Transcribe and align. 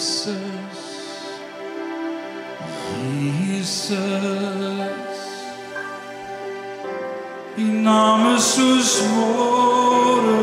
Jesus. 0.00 0.40
Jesus. 3.36 3.98
U 7.60 7.66
naam 7.84 8.22
is 8.32 8.44
soos 8.54 8.92
môredom. 9.12 10.40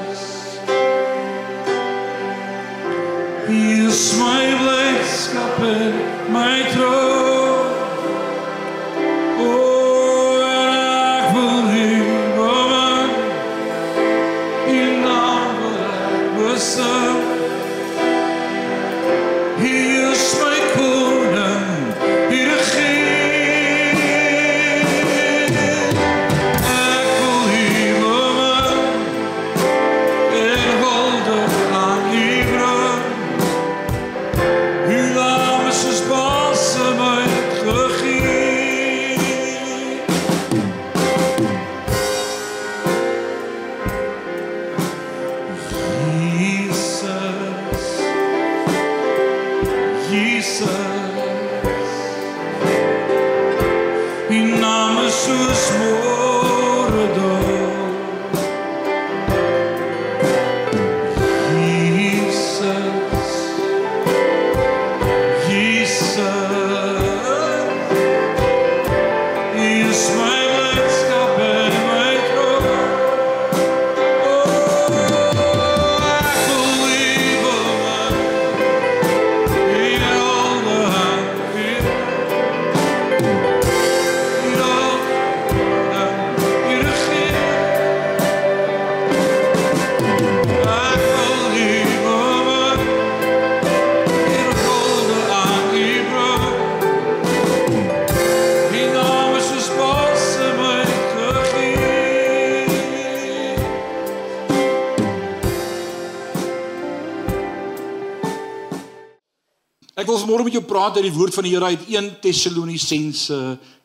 Praat 110.79 110.95
uit 110.95 111.09
die 111.09 111.17
woord 111.17 111.35
van 111.35 111.43
die 111.43 111.51
Here 111.51 111.65
uit 111.73 111.81
1 111.91 112.05
Tessalonisense 112.23 113.37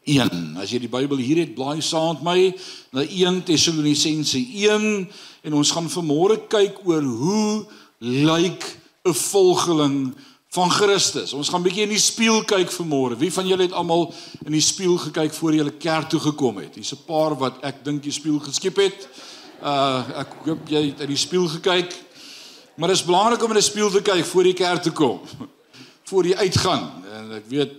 1. 0.06 0.42
As 0.62 0.70
jy 0.70 0.78
die 0.84 0.90
Bybel 0.92 1.18
hier 1.18 1.40
het, 1.40 1.54
blaai 1.56 1.80
saam 1.82 2.20
met 2.20 2.22
my 2.22 2.42
na 2.94 3.02
1 3.02 3.40
Tessalonisense 3.48 4.38
1 4.38 4.84
en 5.42 5.56
ons 5.58 5.72
gaan 5.74 5.88
vanmôre 5.90 6.36
kyk 6.52 6.84
oor 6.86 7.02
hoe 7.02 7.64
lyk 7.98 8.62
'n 9.02 9.16
volgeling 9.32 10.14
van 10.54 10.70
Christus. 10.70 11.32
Ons 11.34 11.50
gaan 11.50 11.62
'n 11.62 11.66
bietjie 11.66 11.82
in 11.82 11.96
die 11.96 11.98
spieël 11.98 12.44
kyk 12.44 12.70
vanmôre. 12.70 13.18
Wie 13.18 13.32
van 13.32 13.46
julle 13.46 13.66
het 13.66 13.72
almal 13.72 14.14
in 14.46 14.52
die 14.52 14.62
spieël 14.62 14.98
gekyk 14.98 15.34
voor 15.34 15.52
jy 15.52 15.70
kerk 15.78 16.08
toe 16.08 16.20
gekom 16.20 16.58
het? 16.58 16.74
Hier's 16.74 16.92
'n 16.92 17.06
paar 17.06 17.34
wat 17.34 17.58
ek 17.64 17.84
dink 17.84 18.02
die 18.02 18.12
spieël 18.12 18.38
geskep 18.38 18.76
het. 18.76 19.08
Uh 19.62 20.04
ek 20.20 20.28
hoop 20.44 20.68
jy 20.68 20.86
het 20.94 21.00
in 21.00 21.08
die 21.08 21.16
spieël 21.16 21.48
gekyk. 21.48 21.90
Maar 22.76 22.88
dit 22.88 22.96
is 22.96 23.04
belangrik 23.04 23.42
om 23.42 23.50
in 23.50 23.56
'n 23.56 23.62
spieël 23.62 23.90
te 23.90 24.02
kyk 24.02 24.24
voor 24.24 24.46
jy 24.46 24.54
kerk 24.54 24.82
toe 24.82 24.92
kom 24.92 25.20
voor 26.04 26.26
jy 26.26 26.34
uitgaan. 26.34 27.04
En 27.12 27.32
ek 27.38 27.46
weet 27.48 27.72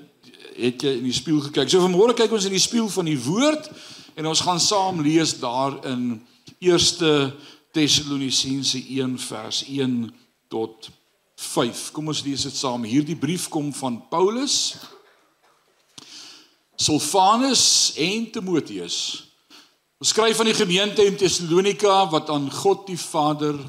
het 0.56 0.82
jy 0.82 0.94
in 1.00 1.08
die 1.10 1.16
spieël 1.16 1.44
gekyk. 1.50 1.70
So 1.70 1.84
vanmôre 1.84 2.16
kyk 2.18 2.34
ons 2.34 2.48
in 2.48 2.56
die 2.56 2.64
spieël 2.64 2.90
van 2.90 3.10
die 3.10 3.20
woord 3.20 3.70
en 4.16 4.30
ons 4.32 4.44
gaan 4.46 4.62
saam 4.64 5.02
lees 5.04 5.36
daar 5.42 5.78
in 5.92 6.24
1 6.64 7.34
Tessalonisense 7.76 8.80
1 8.80 9.18
vers 9.20 9.66
1 9.68 9.98
tot 10.48 10.90
5. 11.36 11.90
Kom 11.92 12.08
ons 12.08 12.24
lees 12.24 12.46
dit 12.48 12.56
saam. 12.56 12.88
Hierdie 12.88 13.18
brief 13.20 13.50
kom 13.52 13.74
van 13.76 14.00
Paulus, 14.10 14.78
Silvanus 16.80 17.94
en 18.00 18.30
Timoteus. 18.32 18.98
Ons 20.00 20.12
skryf 20.16 20.40
aan 20.40 20.52
die 20.52 20.58
gemeente 20.58 21.04
in 21.04 21.20
Tessalonika 21.20 22.06
wat 22.12 22.32
aan 22.32 22.48
God 22.52 22.88
die 22.88 23.00
Vader 23.00 23.60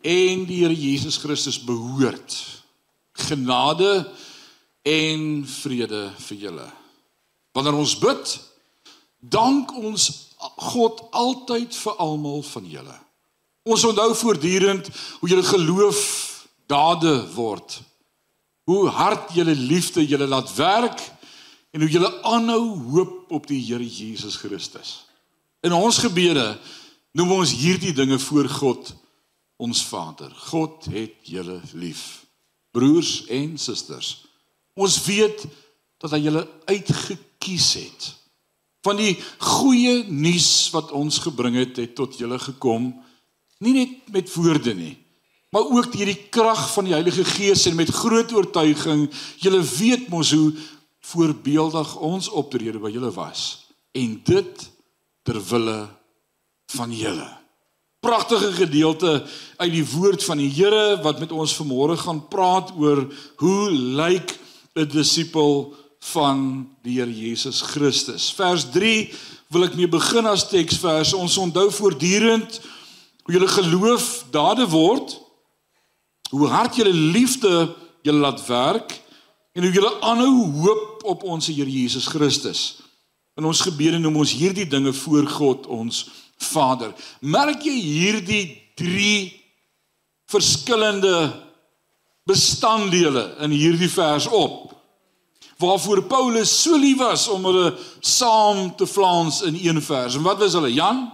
en 0.00 0.44
die 0.48 0.62
Here 0.62 0.76
Jesus 0.76 1.20
Christus 1.20 1.60
behoort 1.60 2.53
genade 3.14 4.10
en 4.82 5.46
vrede 5.46 6.10
vir 6.26 6.36
julle. 6.36 6.66
Wanneer 7.54 7.78
ons 7.78 7.94
bid, 7.98 8.34
dank 9.18 9.72
ons 9.78 10.10
God 10.74 11.00
altyd 11.14 11.76
vir 11.76 12.00
almal 12.02 12.42
van 12.42 12.66
julle. 12.68 12.96
Ons 13.64 13.84
onthou 13.88 14.10
voortdurend 14.18 14.90
hoe 15.20 15.28
julle 15.30 15.46
geloof 15.46 16.00
dade 16.68 17.14
word. 17.32 17.78
Hoe 18.68 18.88
hard 18.88 19.32
julle 19.36 19.54
liefde 19.54 20.04
julle 20.06 20.26
laat 20.28 20.50
werk 20.58 21.00
en 21.72 21.80
hoe 21.80 21.90
julle 21.90 22.10
aanhou 22.22 22.74
hoop 22.92 23.32
op 23.32 23.46
die 23.48 23.60
Here 23.62 23.86
Jesus 23.86 24.36
Christus. 24.36 25.04
In 25.64 25.72
ons 25.72 26.02
gebede 26.02 26.58
noem 27.16 27.38
ons 27.38 27.54
hierdie 27.56 27.94
dinge 27.96 28.18
voor 28.18 28.48
God 28.48 28.92
ons 29.56 29.84
Vader. 29.86 30.34
God 30.50 30.84
het 30.92 31.16
julle 31.30 31.60
lief 31.72 32.23
broers 32.74 33.22
en 33.32 33.54
susters. 33.60 34.24
Ons 34.74 34.98
weet 35.06 35.46
dat 36.02 36.12
hy 36.16 36.24
julle 36.26 36.42
uitgekies 36.66 37.70
het. 37.78 38.10
Van 38.84 38.98
die 39.00 39.14
goeie 39.40 40.02
nuus 40.10 40.68
wat 40.74 40.92
ons 40.92 41.22
gebring 41.24 41.56
het, 41.56 41.78
het 41.80 41.94
tot 41.96 42.18
julle 42.20 42.38
gekom, 42.42 42.90
nie 43.64 43.72
net 43.78 44.12
met 44.12 44.28
woorde 44.34 44.74
nie, 44.76 44.96
maar 45.54 45.70
ook 45.70 45.92
deur 45.94 46.10
die 46.10 46.26
krag 46.34 46.66
van 46.74 46.88
die 46.88 46.96
Heilige 46.96 47.24
Gees 47.24 47.62
en 47.70 47.78
met 47.78 47.92
groot 47.94 48.32
oortuiging. 48.34 49.06
Julle 49.38 49.62
weet 49.62 50.08
mos 50.10 50.32
hoe 50.34 50.50
voorbeeldig 51.14 51.94
ons 52.02 52.28
optrede 52.28 52.80
by 52.82 52.90
julle 52.90 53.12
was 53.14 53.64
en 53.94 54.18
dit 54.26 54.66
ter 55.22 55.38
wille 55.52 55.78
van 56.74 56.92
julle 56.96 57.43
pragtige 58.04 58.52
gedeelte 58.52 59.24
uit 59.56 59.72
die 59.72 59.86
woord 59.94 60.24
van 60.24 60.42
die 60.42 60.50
Here 60.52 60.98
wat 61.02 61.22
met 61.22 61.32
ons 61.32 61.54
vanmôre 61.56 61.96
gaan 61.96 62.20
praat 62.28 62.74
oor 62.76 63.06
hoe 63.40 63.70
lyk 63.72 64.36
'n 64.76 64.88
disipel 64.92 65.72
van 66.12 66.68
die 66.82 66.98
Here 67.00 67.12
Jesus 67.12 67.62
Christus. 67.62 68.32
Vers 68.32 68.66
3 68.70 69.12
wil 69.48 69.64
ek 69.64 69.76
mee 69.78 69.88
begin 69.88 70.26
as 70.26 70.48
teksvers. 70.48 71.14
Ons 71.14 71.38
onthou 71.38 71.70
voortdurend 71.70 72.60
hoe 73.24 73.34
julle 73.34 73.48
geloof 73.48 74.24
dade 74.30 74.68
word, 74.68 75.16
hoe 76.30 76.48
hard 76.48 76.76
julle 76.76 76.92
liefde 76.92 77.74
julle 78.02 78.20
laat 78.20 78.46
werk 78.46 79.00
en 79.54 79.62
hoe 79.62 79.72
julle 79.72 80.00
aanhou 80.00 80.50
hoop 80.60 81.04
op 81.04 81.22
ons 81.22 81.46
Here 81.46 81.70
Jesus 81.70 82.06
Christus. 82.06 82.82
In 83.38 83.44
ons 83.48 83.64
gebede 83.64 83.98
noem 83.98 84.20
ons 84.22 84.34
hierdie 84.36 84.66
dinge 84.68 84.92
voor 84.92 85.26
God 85.26 85.66
ons 85.66 86.04
Vader. 86.46 86.92
Merk 87.20 87.64
jy 87.64 87.74
hierdie 87.78 88.44
3 88.78 89.32
verskillende 90.30 91.32
bestanddele 92.28 93.34
in 93.44 93.54
hierdie 93.54 93.90
vers 93.90 94.26
op? 94.26 94.72
Waarvoor 95.60 96.02
Paulus 96.10 96.52
so 96.62 96.76
lief 96.76 96.98
was 96.98 97.28
om 97.30 97.44
hulle 97.46 97.74
saam 98.00 98.70
te 98.76 98.86
flans 98.86 99.42
in 99.46 99.58
een 99.60 99.82
vers. 99.82 100.16
En 100.18 100.26
wat 100.26 100.38
was 100.42 100.56
hulle? 100.58 100.72
Jan? 100.72 101.06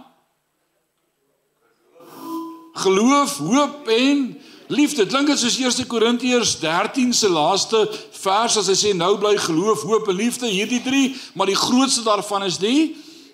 Geloof, 2.81 3.37
hoop 3.37 3.87
en 3.91 4.41
Liefde 4.71 5.03
klink 5.05 5.27
dit 5.27 5.39
soos 5.39 5.57
1 5.59 5.87
Korintiërs 5.91 6.53
13 6.61 7.11
se 7.13 7.27
laaste 7.29 7.79
vers 8.21 8.55
as 8.61 8.69
hy 8.71 8.75
sê 8.79 8.91
nou 8.95 9.17
bly 9.19 9.33
geloof, 9.43 9.83
hoop 9.83 10.07
en 10.07 10.15
liefde, 10.15 10.47
hierdie 10.47 10.79
drie, 10.85 11.09
maar 11.35 11.49
die 11.51 11.59
grootste 11.59 12.05
daarvan 12.05 12.45
is 12.47 12.59
die 12.61 12.93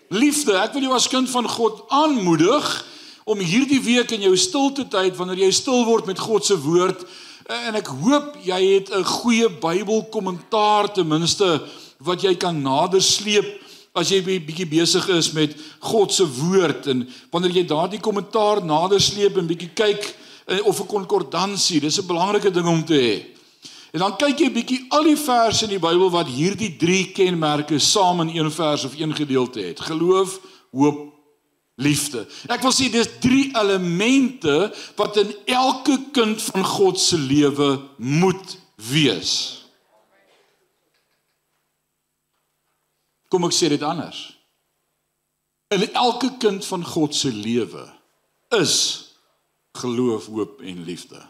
liefde. 0.09 0.55
Ek 0.55 0.73
wil 0.73 0.87
jou 0.87 0.95
as 0.95 1.07
kind 1.11 1.29
van 1.29 1.47
God 1.49 1.83
aanmoedig 1.89 2.85
om 3.27 3.39
hierdie 3.43 3.81
week 3.83 4.11
in 4.15 4.21
jou 4.21 4.35
stilte 4.39 4.87
tyd 4.87 5.15
wanneer 5.19 5.47
jy 5.47 5.51
stil 5.51 5.85
word 5.85 6.07
met 6.07 6.19
God 6.19 6.45
se 6.47 6.55
woord 6.63 7.03
en 7.47 7.75
ek 7.79 7.89
hoop 8.03 8.37
jy 8.43 8.61
het 8.75 8.91
'n 8.91 9.03
goeie 9.03 9.49
Bybelkommentaar 9.49 10.93
ten 10.93 11.07
minste 11.07 11.61
wat 11.99 12.21
jy 12.21 12.35
kan 12.35 12.61
nader 12.61 13.01
sleep 13.01 13.47
as 13.95 14.11
jy 14.11 14.21
bietjie 14.21 14.67
besig 14.69 15.07
is 15.09 15.31
met 15.33 15.55
God 15.79 16.13
se 16.13 16.25
woord 16.25 16.87
en 16.87 17.07
wanneer 17.31 17.51
jy 17.51 17.65
daardie 17.65 17.99
kommentaar 17.99 18.63
nader 18.63 19.01
sleep 19.01 19.37
en 19.37 19.47
bietjie 19.47 19.73
kyk 19.73 20.15
eh, 20.47 20.59
of 20.63 20.79
'n 20.79 20.87
konkordansie, 20.87 21.79
dis 21.79 21.99
'n 21.99 22.07
belangrike 22.07 22.51
ding 22.51 22.67
om 22.67 22.83
te 22.85 22.93
hê. 22.93 23.36
En 23.97 24.03
dan 24.03 24.13
kyk 24.13 24.43
jy 24.43 24.47
bietjie 24.53 24.83
al 24.93 25.07
die 25.09 25.17
verse 25.17 25.65
in 25.65 25.71
die 25.73 25.81
Bybel 25.81 26.11
wat 26.13 26.27
hierdie 26.29 26.75
drie 26.77 27.07
kenmerke 27.17 27.79
saam 27.81 28.19
in 28.27 28.35
een 28.35 28.51
vers 28.53 28.83
of 28.85 28.93
een 28.93 29.15
gedeelte 29.17 29.63
het. 29.65 29.79
Geloof, 29.81 30.35
hoop, 30.69 30.99
liefde. 31.81 32.27
Ek 32.45 32.61
wil 32.61 32.75
sê 32.77 32.91
dis 32.93 33.09
drie 33.23 33.47
elemente 33.57 34.67
wat 34.99 35.17
in 35.17 35.31
elke 35.49 35.95
kind 36.13 36.43
van 36.45 36.65
God 36.77 37.01
se 37.01 37.17
lewe 37.17 37.71
moet 37.97 38.53
wees. 38.91 39.31
Kom 43.33 43.47
ek 43.49 43.55
sê 43.57 43.71
dit 43.73 43.81
anders. 43.81 44.19
In 45.73 45.87
elke 45.97 46.35
kind 46.37 46.61
van 46.69 46.85
God 46.85 47.17
se 47.17 47.33
lewe 47.33 47.87
is 48.61 48.77
geloof, 49.81 50.29
hoop 50.29 50.61
en 50.61 50.85
liefde. 50.85 51.23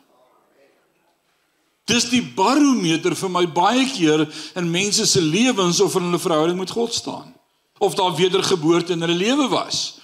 Dis 1.88 2.10
die 2.12 2.22
barometer 2.22 3.16
vir 3.16 3.32
my 3.32 3.46
baie 3.48 3.86
keer 3.88 4.26
in 4.60 4.72
mense 4.72 5.06
se 5.08 5.22
lewens 5.24 5.80
of 5.84 5.96
in 5.96 6.10
hulle 6.10 6.20
verhouding 6.20 6.60
met 6.60 6.74
God 6.76 6.94
staan. 6.94 7.32
Of 7.80 7.96
daar 7.96 8.16
wedergeboorte 8.18 8.96
in 8.98 9.06
hulle 9.06 9.16
lewe 9.16 9.48
was. 9.48 10.00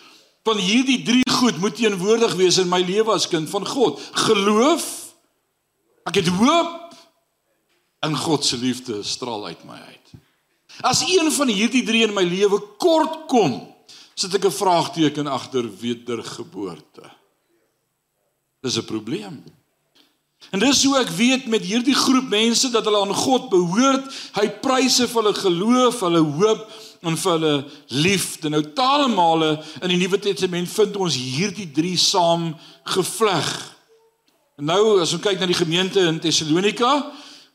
Van 0.47 0.59
hierdie 0.59 1.01
drie 1.03 1.25
goed 1.39 1.59
moet 1.59 1.75
teenwoordig 1.75 2.35
wees 2.39 2.59
in 2.61 2.69
my 2.71 2.79
lewe 2.83 3.11
as 3.11 3.27
kind 3.27 3.49
van 3.49 3.67
God. 3.67 3.99
Geloof, 4.27 4.85
ek 6.07 6.21
het 6.21 6.31
hoop 6.39 6.95
en 8.03 8.15
God 8.19 8.45
se 8.45 8.59
liefde 8.59 9.01
straal 9.03 9.45
uit 9.51 9.63
my 9.67 9.79
uit. 9.79 10.15
As 10.83 11.03
een 11.07 11.31
van 11.31 11.51
hierdie 11.51 11.83
drie 11.87 12.03
in 12.07 12.15
my 12.15 12.23
lewe 12.27 12.59
kort 12.79 13.25
kom, 13.31 13.59
sit 14.15 14.33
ek 14.35 14.45
'n 14.45 14.59
vraagteken 14.59 15.27
agter 15.27 15.67
wedergeboorte. 15.67 17.11
Dis 18.61 18.77
'n 18.77 18.85
probleem. 18.85 19.43
En 20.51 20.61
dis 20.61 20.83
hoe 20.85 20.97
ek 20.99 21.09
weet 21.17 21.45
met 21.49 21.63
hierdie 21.65 21.95
groep 21.97 22.29
mense 22.29 22.69
dat 22.69 22.85
hulle 22.85 23.01
aan 23.01 23.15
God 23.15 23.49
behoort. 23.49 24.09
Hy 24.37 24.47
pryse 24.61 25.07
vir 25.09 25.21
hulle 25.21 25.35
geloof, 25.37 26.01
hulle 26.05 26.23
hoop 26.37 26.67
en 27.03 27.17
vir 27.19 27.31
hulle 27.31 27.55
liefde. 27.87 28.51
Nou 28.53 28.61
taalmale 28.75 29.55
in 29.81 29.91
die 29.91 29.99
Nuwe 30.01 30.19
Testament 30.21 30.69
vind 30.71 30.97
ons 31.01 31.17
hierdie 31.17 31.69
drie 31.73 31.97
saam 31.99 32.51
gevleg. 32.95 33.51
Nou 34.61 34.99
as 35.01 35.15
ons 35.15 35.23
kyk 35.23 35.41
na 35.41 35.49
die 35.49 35.57
gemeente 35.57 36.03
in 36.05 36.19
Tessalonika, 36.21 36.93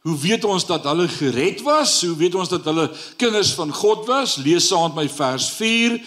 hoe 0.02 0.16
weet 0.18 0.44
ons 0.48 0.66
dat 0.66 0.86
hulle 0.88 1.06
gered 1.10 1.62
was? 1.66 2.00
Hoe 2.02 2.16
weet 2.18 2.34
ons 2.38 2.50
dat 2.50 2.66
hulle 2.66 2.88
kinders 3.20 3.52
van 3.58 3.72
God 3.74 4.06
was? 4.10 4.38
Lees 4.42 4.68
saam 4.70 4.90
met 4.90 5.04
my 5.04 5.08
vers 5.12 5.48
4. 5.56 5.98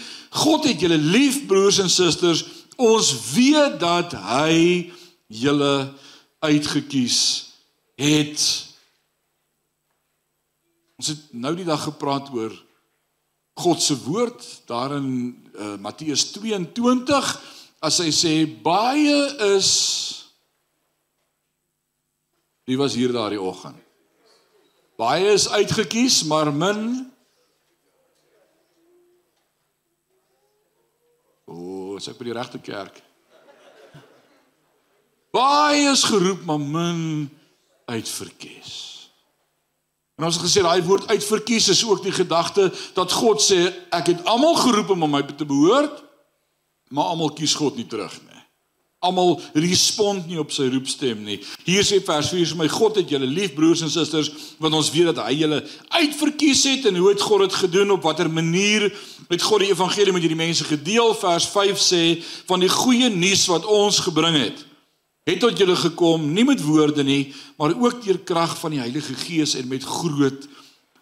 God 0.44 0.68
het 0.68 0.84
julle 0.84 1.00
lief 1.00 1.46
broers 1.48 1.80
en 1.84 1.90
susters. 1.92 2.44
Ons 2.76 3.12
weet 3.34 3.80
dat 3.80 4.16
hy 4.16 4.92
julle 5.28 5.74
uitgekies 6.42 7.20
het. 8.02 8.44
Ons 11.02 11.14
het 11.14 11.24
nou 11.34 11.54
die 11.58 11.68
dag 11.68 11.84
gepraat 11.86 12.32
oor 12.34 12.54
God 13.62 13.82
se 13.84 13.98
woord 14.04 14.46
daar 14.70 14.96
in 14.98 15.10
uh, 15.54 15.76
Matteus 15.82 16.32
22 16.34 17.32
as 17.82 18.00
hy 18.02 18.10
sê 18.16 18.34
baie 18.64 19.18
is 19.54 19.72
Wie 22.70 22.78
was 22.78 22.94
hier 22.96 23.12
daardie 23.12 23.42
oggend? 23.42 23.76
Baie 24.96 25.34
is 25.34 25.48
uitget 25.50 25.90
kies, 25.90 26.22
maar 26.30 26.54
min 26.54 27.12
O, 31.52 31.56
oh, 31.58 31.98
ek 32.00 32.16
by 32.16 32.30
die 32.30 32.36
regte 32.38 32.62
kerk. 32.64 33.02
Baie 35.32 35.92
is 35.92 36.04
geroep, 36.04 36.44
maar 36.46 36.60
min 36.60 37.30
uitverkies. 37.86 38.72
En 40.20 40.28
ons 40.28 40.36
het 40.36 40.44
gesê 40.44 40.62
daai 40.62 40.84
woord 40.84 41.08
uitverkies 41.08 41.70
is 41.72 41.84
ook 41.88 42.04
die 42.04 42.14
gedagte 42.14 42.68
dat 42.94 43.12
God 43.16 43.42
sê 43.42 43.64
ek 43.96 44.12
het 44.12 44.26
almal 44.30 44.58
geroep 44.60 44.92
om 44.94 45.08
aan 45.08 45.16
my 45.16 45.22
te 45.32 45.48
behoort, 45.48 46.04
maar 46.92 47.14
almal 47.14 47.32
kies 47.34 47.56
God 47.56 47.80
nie 47.80 47.88
terug 47.88 48.14
nie. 48.28 48.42
Almal 49.02 49.40
respond 49.58 50.28
nie 50.30 50.38
op 50.38 50.52
sy 50.54 50.68
roepstem 50.70 51.24
nie. 51.26 51.40
Hier 51.66 51.88
sê 51.88 51.98
vers 52.06 52.30
4 52.30 52.52
vir 52.52 52.60
my 52.60 52.68
God 52.70 53.00
het 53.00 53.10
julle 53.10 53.26
lief 53.26 53.56
broers 53.56 53.82
en 53.88 53.90
susters 53.90 54.30
want 54.62 54.76
ons 54.78 54.92
weet 54.94 55.10
dat 55.10 55.24
hy 55.26 55.40
julle 55.40 55.62
uitverkies 55.96 56.66
het 56.70 56.90
en 56.92 57.00
hoe 57.00 57.08
het 57.10 57.24
God 57.24 57.48
dit 57.48 57.56
gedoen 57.64 57.96
op 57.96 58.04
watter 58.06 58.30
manier 58.30 58.92
het 59.32 59.48
God 59.48 59.64
die 59.64 59.72
evangelie 59.72 60.14
met 60.14 60.28
hierdie 60.28 60.44
mense 60.44 60.68
gedeel 60.68 61.16
vers 61.24 61.48
5 61.56 61.82
sê 61.82 62.04
van 62.52 62.62
die 62.62 62.70
goeie 62.70 63.10
nuus 63.10 63.48
wat 63.50 63.66
ons 63.66 64.04
gebring 64.06 64.38
het 64.38 64.68
het 65.24 65.40
tot 65.40 65.58
julle 65.58 65.76
gekom 65.78 66.26
nie 66.34 66.46
met 66.48 66.64
woorde 66.66 67.04
nie, 67.06 67.34
maar 67.58 67.76
ook 67.78 68.04
deur 68.04 68.20
krag 68.26 68.58
van 68.60 68.76
die 68.76 68.82
Heilige 68.82 69.14
Gees 69.14 69.54
en 69.60 69.70
met 69.70 69.86
groot 69.86 70.48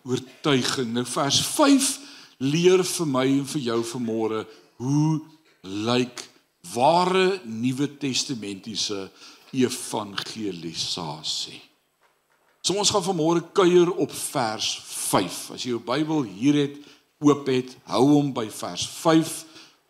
oortuiging. 0.03 0.93
Nou 0.93 1.05
vers 1.07 1.39
5 1.45 1.99
leer 2.37 2.83
vir 2.87 3.07
my 3.07 3.25
en 3.39 3.47
vir 3.53 3.61
jou 3.71 3.79
vanmôre 3.93 4.43
hoe 4.79 5.19
lyk 5.63 6.27
ware 6.73 7.39
Nuwe 7.45 7.97
Testamentiese 7.99 9.09
evangelisasie. 9.55 11.61
So 12.61 12.75
ons 12.77 12.91
gaan 12.91 13.03
vanmôre 13.03 13.41
kuier 13.55 13.91
op 13.91 14.11
vers 14.11 14.81
5. 14.85 15.51
As 15.55 15.63
jy 15.63 15.71
jou 15.73 15.83
Bybel 15.83 16.23
hier 16.27 16.55
het, 16.59 16.75
oop 17.23 17.47
het, 17.49 17.75
hou 17.89 18.05
hom 18.13 18.33
by 18.35 18.49
vers 18.51 18.85
5, 18.99 19.45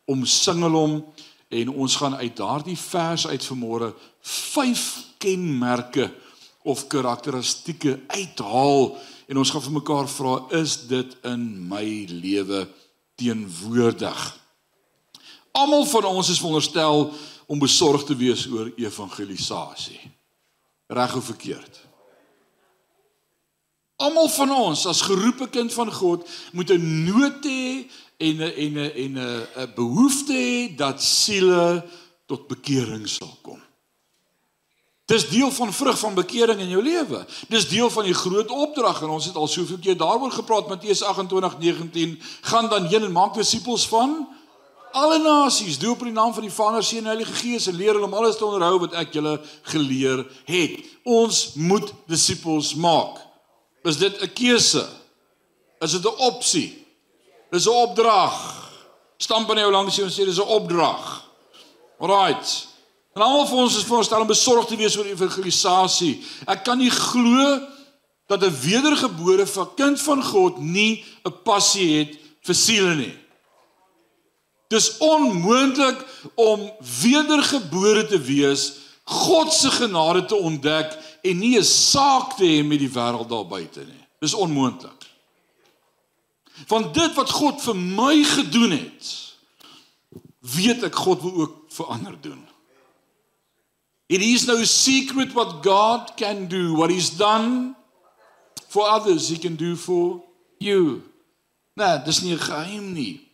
omsingel 0.09 0.77
hom 0.77 1.03
en 1.49 1.69
ons 1.73 1.95
gaan 1.97 2.15
uit 2.21 2.35
daardie 2.37 2.77
vers 2.77 3.27
uit 3.27 3.49
vanmôre 3.51 3.93
vyf 4.21 4.83
kenmerke 5.17 6.09
of 6.63 6.87
karakteristieke 6.87 7.99
uithaal 8.07 8.97
en 9.29 9.37
ons 9.37 9.51
gaan 9.51 9.63
vir 9.63 9.77
mekaar 9.79 10.09
vra 10.09 10.35
is 10.59 10.75
dit 10.89 11.15
in 11.29 11.43
my 11.69 11.85
lewe 12.09 12.67
teenwoordig. 13.19 14.21
Almal 15.51 15.85
van 15.85 16.05
ons 16.05 16.29
is 16.29 16.39
veronderstel 16.39 17.11
om 17.49 17.59
besorgd 17.59 18.09
te 18.09 18.15
wees 18.15 18.45
oor 18.47 18.71
evangelisasie. 18.77 19.99
Reg 20.89 21.15
of 21.15 21.25
verkeerd? 21.25 21.79
Almal 23.99 24.29
van 24.31 24.51
ons 24.55 24.85
as 24.87 25.01
geroepe 25.03 25.49
kind 25.51 25.73
van 25.73 25.91
God 25.91 26.27
moet 26.55 26.71
'n 26.71 27.03
nood 27.05 27.43
hê 27.43 27.89
en 28.17 28.35
'n 28.37 28.53
en 28.65 28.73
'n 28.77 28.91
en 29.03 29.17
'n 29.17 29.47
'n 29.55 29.73
behoefte 29.75 30.33
hê 30.33 30.75
dat 30.75 31.03
siele 31.03 31.85
tot 32.25 32.47
bekering 32.47 33.07
sal 33.07 33.37
kom. 33.41 33.61
Dis 35.09 35.29
deel 35.29 35.51
van 35.51 35.73
vrug 35.73 35.99
van 35.99 36.13
bekering 36.13 36.59
in 36.61 36.69
jou 36.69 36.83
lewe. 36.83 37.25
Dis 37.49 37.67
deel 37.69 37.89
van 37.89 38.05
die 38.05 38.13
groot 38.13 38.51
opdrag 38.53 39.01
en 39.01 39.09
ons 39.15 39.25
het 39.25 39.35
al 39.35 39.47
soveel 39.49 39.79
keer 39.81 39.97
daaroor 39.97 40.31
gepraat 40.31 40.67
Matteus 40.69 41.01
28:19 41.01 42.19
gaan 42.41 42.69
dan 42.69 42.85
heen 42.85 43.03
en 43.03 43.11
maak 43.11 43.33
disippels 43.33 43.87
van 43.87 44.27
alle 44.91 45.17
nasies, 45.21 45.77
doop 45.77 45.99
in 45.99 46.11
die 46.11 46.13
naam 46.13 46.33
van 46.33 46.45
die 46.45 46.53
Vader, 46.53 46.83
Seun 46.83 47.03
en 47.03 47.11
Heilige 47.13 47.33
Gees 47.33 47.67
en 47.67 47.75
leer 47.77 47.93
hulle 47.93 48.05
om 48.05 48.13
alles 48.13 48.37
te 48.37 48.45
onderhou 48.45 48.79
wat 48.85 48.95
ek 48.97 49.13
julle 49.13 49.35
geleer 49.69 50.23
het. 50.49 50.79
Ons 51.03 51.53
moet 51.55 51.93
disippels 52.09 52.73
maak. 52.75 53.17
Is 53.83 53.97
dit 53.97 54.21
'n 54.21 54.33
keuse? 54.33 54.87
Is 55.81 55.91
dit 55.91 56.05
'n 56.05 56.17
opsie? 56.17 56.85
Dis 57.51 57.65
'n 57.65 57.69
opdrag. 57.69 58.35
Stamp 59.17 59.49
aan 59.49 59.57
jou 59.57 59.71
langs 59.71 59.95
jou 59.95 60.05
en 60.05 60.13
sê 60.13 60.25
dis 60.25 60.37
'n 60.37 60.47
opdrag. 60.47 61.23
Alraight. 61.99 62.68
En 63.19 63.25
almal 63.25 63.47
van 63.47 63.57
ons 63.57 63.75
is 63.75 63.83
voorstel 63.83 64.21
om 64.23 64.27
besorgd 64.27 64.69
te 64.71 64.77
wees 64.79 64.93
oor 64.95 65.07
evangelisasie. 65.11 66.21
Ek 66.47 66.61
kan 66.63 66.77
nie 66.79 66.91
glo 66.91 67.57
dat 68.31 68.45
'n 68.45 68.59
wedergebore 68.63 69.47
van 69.47 69.73
kind 69.75 70.01
van 70.01 70.23
God 70.23 70.59
nie 70.63 71.03
'n 71.27 71.33
passie 71.43 71.97
het 71.97 72.15
vir 72.47 72.55
siele 72.55 72.95
nie. 72.95 73.17
Dis 74.67 74.97
onmoontlik 74.97 76.05
om 76.35 76.71
wedergebore 77.01 78.07
te 78.07 78.19
wees, 78.19 78.73
God 79.03 79.53
se 79.53 79.71
genade 79.71 80.25
te 80.25 80.35
ontdek 80.35 80.97
en 81.21 81.37
nie 81.37 81.57
'n 81.57 81.63
saak 81.63 82.37
te 82.37 82.43
hê 82.43 82.63
met 82.63 82.79
die 82.79 82.91
wêreld 82.91 83.29
daar 83.29 83.47
buite 83.47 83.79
nie. 83.79 84.05
Dis 84.19 84.33
onmoontlik 84.33 85.07
van 86.67 86.91
dit 86.91 87.13
wat 87.13 87.29
God 87.29 87.61
vir 87.61 87.75
my 87.75 88.23
gedoen 88.23 88.71
het, 88.71 89.35
weet 90.39 90.83
ek 90.83 90.95
God 90.95 91.21
wil 91.21 91.33
ook 91.33 91.55
vir 91.69 91.85
ander 91.85 92.21
doen. 92.21 92.48
It 94.09 94.21
is 94.21 94.47
no 94.47 94.63
secret 94.63 95.35
what 95.35 95.61
God 95.61 96.17
can 96.17 96.47
do. 96.47 96.73
What 96.73 96.89
he's 96.89 97.11
done 97.11 97.75
for 98.67 98.89
others, 98.89 99.29
he 99.29 99.37
can 99.37 99.55
do 99.55 99.75
for 99.75 100.23
you. 100.59 101.03
Nee, 101.77 102.01
dis 102.05 102.21
nie 102.21 102.33
'n 102.33 102.39
geheim 102.39 102.93
nie. 102.93 103.29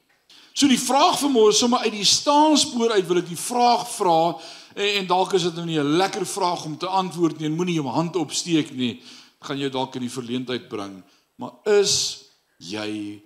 So 0.54 0.68
die 0.68 0.80
vraag 0.80 1.20
vir 1.20 1.30
môre 1.30 1.54
sommer 1.54 1.80
uit 1.80 1.92
die 1.92 2.08
staanspoor 2.08 2.92
uit 2.92 3.08
wil 3.08 3.18
ek 3.18 3.28
die 3.28 3.40
vraag 3.40 3.90
vra 3.92 4.40
en, 4.76 4.90
en 5.02 5.08
dalk 5.08 5.34
is 5.34 5.44
dit 5.44 5.56
nou 5.56 5.66
nie 5.66 5.80
'n 5.80 5.98
lekker 5.98 6.26
vraag 6.26 6.66
om 6.66 6.78
te 6.78 6.88
antwoord 6.88 7.40
nie 7.40 7.46
en 7.46 7.56
moenie 7.56 7.76
jou 7.76 7.88
hand 7.88 8.16
opsteek 8.16 8.72
nie. 8.72 9.02
Gaan 9.42 9.60
jou 9.60 9.70
dalk 9.70 9.96
in 9.96 10.02
die 10.02 10.12
verleentheid 10.12 10.70
bring, 10.70 11.04
maar 11.36 11.60
is 11.66 12.24
jy 12.58 13.22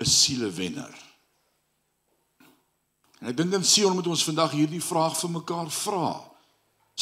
'n 0.00 0.04
sielewenner? 0.04 0.94
En 3.20 3.28
ek 3.28 3.36
dink 3.36 3.54
in 3.54 3.64
Sion 3.64 3.94
moet 3.94 4.06
ons 4.06 4.24
vandag 4.24 4.50
hierdie 4.50 4.82
vraag 4.82 5.16
vir 5.16 5.30
mekaar 5.30 5.70
vra. 5.70 6.25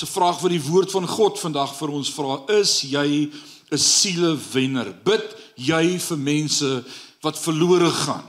'n 0.02 0.06
vraag 0.06 0.40
wat 0.40 0.50
die 0.50 0.62
woord 0.62 0.90
van 0.90 1.06
God 1.06 1.38
vandag 1.38 1.76
vir 1.78 1.88
ons 1.88 2.10
vra. 2.10 2.42
Is 2.58 2.80
jy 2.82 3.30
'n 3.70 3.78
sielewenner? 3.78 4.90
Bid 5.04 5.36
jy 5.54 5.98
vir 5.98 6.18
mense 6.18 6.84
wat 7.22 7.38
verlore 7.38 7.90
gaan? 7.90 8.26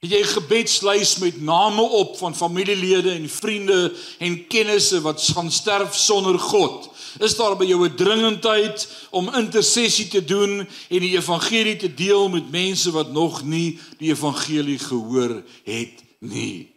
Het 0.00 0.10
jy 0.10 0.20
'n 0.20 0.34
gebedslys 0.40 1.16
met 1.18 1.40
name 1.40 1.82
op 1.82 2.16
van 2.16 2.34
familielede 2.34 3.10
en 3.10 3.28
vriende 3.28 3.94
en 4.18 4.46
kennisse 4.46 5.00
wat 5.00 5.20
gaan 5.20 5.50
sterf 5.50 5.94
sonder 5.94 6.38
God? 6.38 6.88
Is 7.20 7.36
daar 7.36 7.56
by 7.56 7.64
jou 7.64 7.84
'n 7.84 7.94
dringendheid 7.94 8.88
om 9.10 9.34
intersessie 9.34 10.08
te 10.08 10.24
doen 10.24 10.66
en 10.88 11.00
die 11.00 11.16
evangelie 11.16 11.76
te 11.76 11.94
deel 11.94 12.28
met 12.28 12.50
mense 12.50 12.90
wat 12.90 13.12
nog 13.12 13.44
nie 13.44 13.78
die 13.98 14.10
evangelie 14.10 14.78
gehoor 14.78 15.42
het 15.64 16.02
nie? 16.18 16.72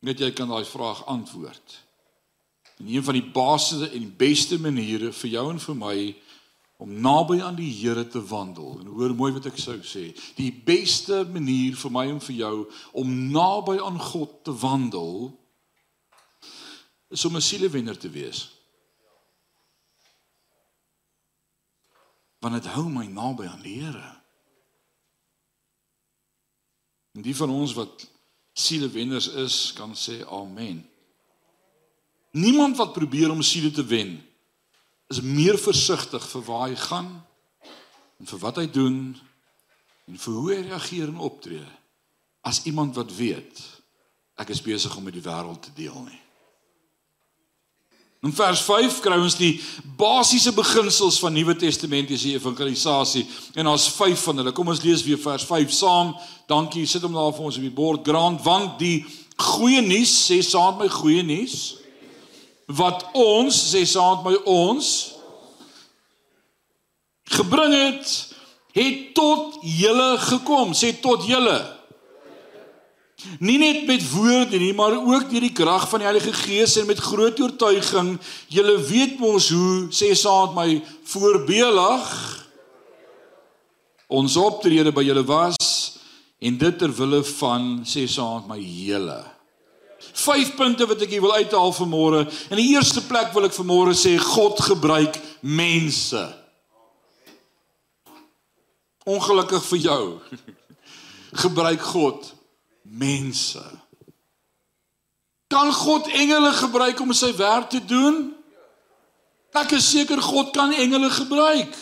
Net 0.00 0.18
jy 0.18 0.32
kan 0.32 0.48
daai 0.48 0.64
vraag 0.64 1.06
antwoord. 1.06 1.82
En 2.82 2.88
een 2.88 3.04
van 3.04 3.14
die 3.14 3.30
basiese 3.30 3.90
en 3.94 4.16
beste 4.16 4.58
maniere 4.58 5.12
vir 5.14 5.30
jou 5.30 5.50
en 5.52 5.60
vir 5.62 5.76
my 5.78 5.96
om 6.82 6.96
naby 6.98 7.36
aan 7.38 7.54
die 7.54 7.70
Here 7.70 8.02
te 8.10 8.18
wandel. 8.26 8.80
En 8.80 8.86
hoor 8.90 9.14
mooi 9.14 9.30
wat 9.36 9.46
ek 9.52 9.60
sou 9.62 9.76
sê, 9.86 10.08
die 10.34 10.50
beste 10.50 11.20
manier 11.30 11.76
vir 11.78 11.94
my 11.94 12.08
en 12.10 12.18
vir 12.24 12.34
jou 12.40 12.56
om 12.98 13.12
naby 13.30 13.76
aan 13.78 14.00
God 14.02 14.40
te 14.42 14.54
wandel 14.64 15.30
is 17.14 17.24
om 17.24 17.36
'n 17.36 17.40
sielewenner 17.40 17.98
te 17.98 18.10
wees. 18.10 18.50
Want 22.42 22.54
dit 22.54 22.72
hou 22.74 22.88
my 22.90 23.06
naby 23.06 23.46
aan 23.46 23.62
die 23.62 23.78
Here. 23.78 24.18
En 27.14 27.22
die 27.22 27.36
van 27.36 27.50
ons 27.50 27.72
wat 27.78 28.10
sielewenners 28.52 29.28
is, 29.28 29.72
kan 29.72 29.94
sê 29.94 30.26
amen. 30.26 30.91
Niemand 32.32 32.76
wat 32.76 32.92
probeer 32.92 33.30
om 33.30 33.42
siele 33.44 33.70
te 33.70 33.84
wen 33.84 34.16
is 35.12 35.20
meer 35.20 35.58
versigtig 35.60 36.24
vir 36.30 36.44
waar 36.46 36.68
hy 36.70 36.76
gaan 36.80 37.10
en 38.20 38.30
vir 38.30 38.40
wat 38.40 38.60
hy 38.62 38.66
doen 38.72 38.98
en 40.08 40.18
vir 40.18 40.38
hoe 40.38 40.48
hy 40.54 40.60
reageer 40.70 41.10
en 41.10 41.20
optree 41.20 41.66
as 42.48 42.62
iemand 42.64 42.96
wat 42.96 43.12
weet 43.12 43.60
ek 44.40 44.54
is 44.54 44.64
besig 44.64 44.94
om 44.96 45.04
met 45.04 45.14
die 45.14 45.24
wêreld 45.24 45.60
te 45.62 45.74
deel 45.76 45.98
nie. 46.06 46.20
In 48.22 48.32
vers 48.32 48.62
5 48.64 49.00
kry 49.02 49.18
ons 49.18 49.36
die 49.36 49.56
basiese 49.98 50.54
beginsels 50.54 51.18
van 51.20 51.34
Nuwe 51.34 51.56
Testamentiese 51.58 52.32
evangelisasie 52.38 53.26
en 53.58 53.68
daar's 53.68 53.88
5 53.92 54.24
van 54.30 54.40
hulle. 54.40 54.54
Kom 54.56 54.70
ons 54.72 54.80
lees 54.82 55.02
weer 55.04 55.18
vers 55.20 55.44
5 55.44 55.74
saam. 55.74 56.14
Dankie, 56.48 56.86
sit 56.86 57.02
hom 57.02 57.18
daar 57.18 57.34
vir 57.34 57.48
ons 57.50 57.58
op 57.58 57.66
die 57.66 57.74
bord. 57.82 58.06
Grant 58.06 58.40
want 58.46 58.78
die 58.80 59.02
goeie 59.36 59.82
nuus, 59.82 60.14
sê 60.30 60.38
saam 60.46 60.78
met 60.78 60.86
my 60.86 60.92
goeie 60.96 61.26
nuus 61.26 61.81
wat 62.66 63.04
ons 63.18 63.56
sê 63.72 63.84
saam 63.88 64.22
met 64.26 64.42
ons 64.48 64.88
gebring 67.32 67.74
het 67.74 68.12
het 68.72 69.00
tot 69.12 69.58
julle 69.60 70.16
gekom. 70.18 70.72
Sê 70.72 70.94
tot 71.00 71.26
julle. 71.28 71.58
Nie 73.38 73.58
net 73.60 73.84
met 73.86 74.02
woorde 74.10 74.58
nie 74.58 74.72
maar 74.74 74.96
ook 74.96 75.28
deur 75.30 75.44
die 75.44 75.54
krag 75.54 75.84
van 75.90 76.02
die 76.02 76.08
Heilige 76.08 76.32
Gees 76.34 76.78
en 76.80 76.88
met 76.88 76.98
groot 76.98 77.40
oortuiging. 77.40 78.16
Julle 78.48 78.78
weet 78.88 79.18
mos 79.20 79.50
hoe 79.52 79.92
sê 79.94 80.14
met 80.16 80.56
my 80.56 80.68
voorbeelig 81.12 82.08
ons 84.12 84.36
optrede 84.36 84.92
by 84.92 85.04
julle 85.06 85.24
was 85.24 85.60
en 86.42 86.58
dit 86.58 86.78
ter 86.78 86.90
wille 86.92 87.22
van 87.38 87.70
sê 87.88 88.04
met 88.08 88.48
my 88.56 88.60
hele 88.60 89.20
vyf 90.12 90.54
punte 90.56 90.86
wat 90.86 91.02
ek 91.02 91.10
hier 91.14 91.24
wil 91.24 91.34
uithaal 91.34 91.72
vir 91.72 91.88
môre. 91.88 92.20
In 92.50 92.60
die 92.60 92.72
eerste 92.74 93.02
plek 93.06 93.32
wil 93.34 93.48
ek 93.48 93.56
vir 93.56 93.68
môre 93.68 93.94
sê 93.96 94.16
God 94.20 94.60
gebruik 94.60 95.18
mense. 95.40 96.22
Ongelukkig 99.08 99.64
vir 99.70 99.78
jou. 99.88 100.04
Gebruik 101.42 101.80
God 101.80 102.28
mense. 102.82 103.62
Kan 105.52 105.72
God 105.72 106.08
engele 106.12 106.52
gebruik 106.52 107.00
om 107.00 107.12
sy 107.12 107.32
werk 107.36 107.70
te 107.72 107.80
doen? 107.84 108.30
Ek 109.52 109.74
is 109.76 109.90
seker 109.92 110.20
God 110.22 110.52
kan 110.56 110.72
engele 110.72 111.10
gebruik. 111.12 111.72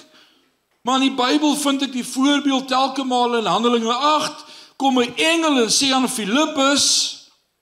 Maar 0.82 1.02
in 1.02 1.10
die 1.10 1.18
Bybel 1.18 1.54
vind 1.60 1.84
ek 1.86 1.92
die 1.92 2.06
voorbeeld 2.06 2.70
telke 2.70 3.04
male 3.04 3.42
in 3.42 3.50
Handelinge 3.50 3.92
8 3.92 4.46
kom 4.80 4.98
'n 4.98 5.14
engel 5.14 5.62
en 5.62 5.70
sê 5.70 5.92
aan 5.92 6.08
Filippus 6.08 7.19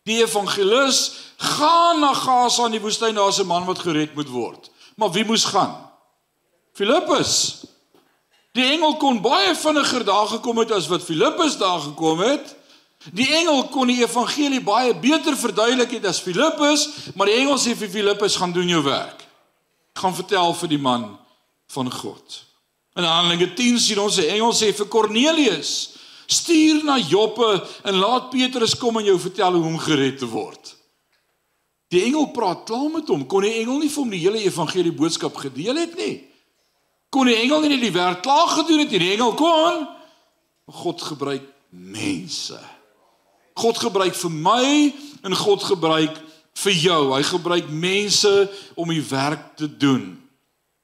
die 0.09 0.23
evangelis 0.25 1.01
gaan 1.39 2.01
na 2.03 2.13
Gaza 2.17 2.67
in 2.67 2.77
die 2.77 2.83
woestyn 2.83 3.15
daar's 3.15 3.39
'n 3.39 3.47
man 3.47 3.65
wat 3.65 3.79
gered 3.79 4.15
moet 4.15 4.29
word. 4.29 4.71
Maar 4.97 5.11
wie 5.13 5.25
moes 5.25 5.45
gaan? 5.45 5.77
Filippus. 6.73 7.65
Die 8.53 8.65
engel 8.65 8.97
kon 8.97 9.21
baie 9.23 9.55
vinniger 9.55 10.05
daar 10.05 10.27
gekom 10.27 10.59
het 10.59 10.73
as 10.75 10.89
wat 10.89 11.05
Filippus 11.05 11.57
daar 11.59 11.81
gekom 11.81 12.19
het. 12.19 12.57
Die 13.15 13.29
engel 13.35 13.69
kon 13.71 13.87
die 13.87 14.03
evangelie 14.03 14.61
baie 14.61 14.95
beter 14.95 15.37
verduidelik 15.37 15.91
het 15.91 16.07
as 16.11 16.21
Filippus, 16.21 16.89
maar 17.15 17.27
die 17.31 17.39
engel 17.39 17.59
sê 17.59 17.77
vir 17.79 17.91
Filippus 17.93 18.37
gaan 18.37 18.53
doen 18.53 18.69
jou 18.69 18.83
werk. 18.83 19.23
Gaan 19.95 20.15
vertel 20.15 20.55
vir 20.55 20.69
die 20.69 20.83
man 20.83 21.19
van 21.71 21.93
God. 21.93 22.43
In 22.99 23.07
Handelinge 23.07 23.53
10 23.55 23.79
sien 23.79 24.01
ons 24.01 24.19
'n 24.19 24.31
engel 24.35 24.53
sê 24.53 24.75
vir 24.75 24.87
Kornelius, 24.87 25.98
Stuur 26.29 26.83
na 26.85 26.99
Joppe 27.01 27.49
en 27.89 27.97
laat 27.97 28.29
Petrus 28.31 28.77
kom 28.77 29.01
en 29.01 29.07
jou 29.09 29.17
vertel 29.21 29.57
hoe 29.57 29.65
om 29.65 29.79
gered 29.81 30.19
te 30.21 30.29
word. 30.29 30.75
Die 31.89 32.03
engel 32.05 32.29
praat 32.37 32.67
klaar 32.69 32.91
met 32.93 33.09
hom. 33.09 33.25
Kon 33.25 33.47
die 33.47 33.55
engel 33.63 33.81
nie 33.81 33.89
vir 33.89 34.03
hom 34.03 34.13
die 34.13 34.21
hele 34.21 34.43
evangelie 34.45 34.93
boodskap 34.93 35.39
gedeel 35.41 35.81
het 35.81 35.97
nie? 35.97 36.19
Kon 37.09 37.31
die 37.31 37.39
engel 37.41 37.65
nie 37.65 37.81
die 37.81 37.95
werk 37.95 38.21
klaar 38.27 38.51
gedoen 38.59 38.85
het 38.85 38.93
nie? 38.93 39.01
Die 39.07 39.15
engel 39.17 39.33
kon. 39.39 39.87
God 40.85 41.03
gebruik 41.03 41.47
mense. 41.73 42.61
God 43.59 43.81
gebruik 43.81 44.15
vir 44.15 44.35
my 44.37 44.67
en 45.25 45.35
God 45.35 45.65
gebruik 45.65 46.21
vir 46.61 46.77
jou. 46.77 47.03
Hy 47.15 47.23
gebruik 47.25 47.73
mense 47.73 48.35
om 48.77 48.93
die 48.93 49.05
werk 49.09 49.55
te 49.57 49.69
doen. 49.69 50.13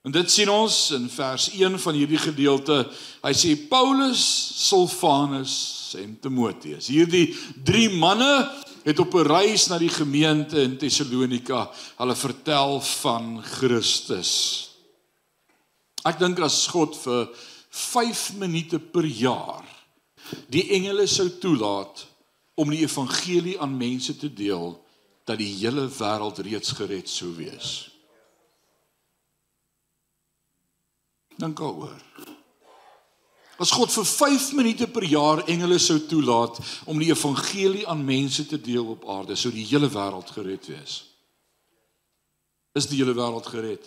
En 0.04 0.12
dit 0.12 0.30
sien 0.30 0.50
ons 0.52 0.74
in 0.92 1.06
vers 1.08 1.46
1 1.56 1.78
van 1.80 1.96
hierdie 1.96 2.20
gedeelte. 2.20 2.82
Hy 3.24 3.32
sê 3.32 3.54
Paulus, 3.70 4.20
Silvanus 4.66 5.54
en 5.96 6.18
Timoteus. 6.20 6.90
Hierdie 6.92 7.30
drie 7.64 7.88
manne 7.88 8.50
het 8.84 9.00
op 9.00 9.14
'n 9.14 9.24
reis 9.24 9.66
na 9.68 9.78
die 9.78 9.88
gemeente 9.88 10.60
in 10.60 10.76
Tessalonika 10.76 11.70
hulle 11.96 12.16
vertel 12.16 12.80
van 12.80 13.42
Christus. 13.42 14.32
Ek 16.04 16.18
dink 16.18 16.38
as 16.40 16.66
God 16.66 16.96
vir 16.96 17.30
5 17.70 18.36
minute 18.36 18.78
per 18.78 19.04
jaar 19.04 19.64
die 20.48 20.68
engele 20.70 21.06
sou 21.06 21.28
toelaat 21.38 22.06
om 22.54 22.70
die 22.70 22.84
evangelie 22.84 23.60
aan 23.60 23.76
mense 23.76 24.16
te 24.16 24.28
deel 24.28 24.84
dat 25.24 25.38
die 25.38 25.54
hele 25.56 25.88
wêreld 25.88 26.38
reeds 26.38 26.72
gered 26.72 27.08
sou 27.08 27.32
wees. 27.36 27.93
Dink 31.40 31.58
daaroor. 31.58 31.98
As 33.58 33.70
God 33.70 33.92
vir 33.94 34.06
5 34.06 34.52
minute 34.58 34.86
per 34.90 35.04
jaar 35.06 35.44
engele 35.46 35.78
sou 35.78 36.00
toelaat 36.10 36.58
om 36.90 36.98
die 36.98 37.12
evangelie 37.12 37.86
aan 37.86 38.02
mense 38.04 38.46
te 38.50 38.58
deel 38.58 38.86
op 38.96 39.06
aarde, 39.08 39.36
sou 39.38 39.52
die 39.54 39.66
hele 39.68 39.90
wêreld 39.90 40.30
gered 40.34 40.66
wees. 40.66 40.96
Is 42.74 42.88
die 42.90 42.98
hele 42.98 43.14
wêreld 43.14 43.46
gered? 43.46 43.86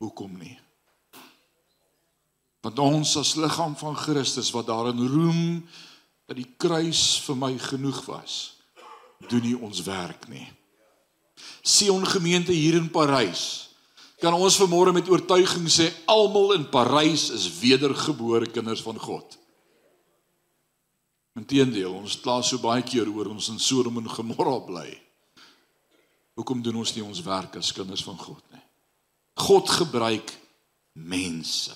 Hoekom 0.00 0.38
nie? 0.40 0.56
Want 2.64 2.80
ons 2.80 3.12
as 3.20 3.34
liggaam 3.36 3.76
van 3.76 3.96
Christus 3.96 4.48
wat 4.56 4.70
daarin 4.72 5.04
roem 5.04 5.44
dat 6.24 6.38
die 6.40 6.48
kruis 6.56 7.20
vir 7.26 7.36
my 7.36 7.52
genoeg 7.60 8.00
was, 8.08 8.56
doen 9.28 9.44
nie 9.44 9.56
ons 9.56 9.84
werk 9.84 10.24
nie. 10.32 10.46
Sion 11.60 12.06
gemeente 12.08 12.56
hier 12.56 12.78
in 12.80 12.88
Parys 12.92 13.73
kan 14.22 14.34
ons 14.34 14.58
vanmôre 14.60 14.92
met 14.94 15.08
oortuiging 15.10 15.66
sê 15.70 15.88
almal 16.10 16.54
in 16.58 16.68
Parys 16.70 17.30
is 17.34 17.48
wedergebore 17.60 18.50
kinders 18.50 18.82
van 18.84 18.98
God. 19.00 19.38
Inteendeel, 21.34 21.90
ons 21.90 22.20
kla 22.22 22.38
so 22.46 22.62
baie 22.62 22.84
keer 22.86 23.10
oor 23.10 23.32
ons 23.32 23.48
in 23.50 23.58
Sodom 23.58 23.98
en 23.98 24.06
Gomorra 24.10 24.60
bly. 24.62 24.86
Hoekom 26.38 26.62
doen 26.62 26.78
ons 26.82 26.94
nie 26.94 27.02
ons 27.02 27.22
werk 27.26 27.58
as 27.58 27.72
kinders 27.74 28.04
van 28.06 28.18
God 28.18 28.42
nie? 28.54 28.62
God 29.42 29.70
gebruik 29.70 30.30
mense. 30.94 31.74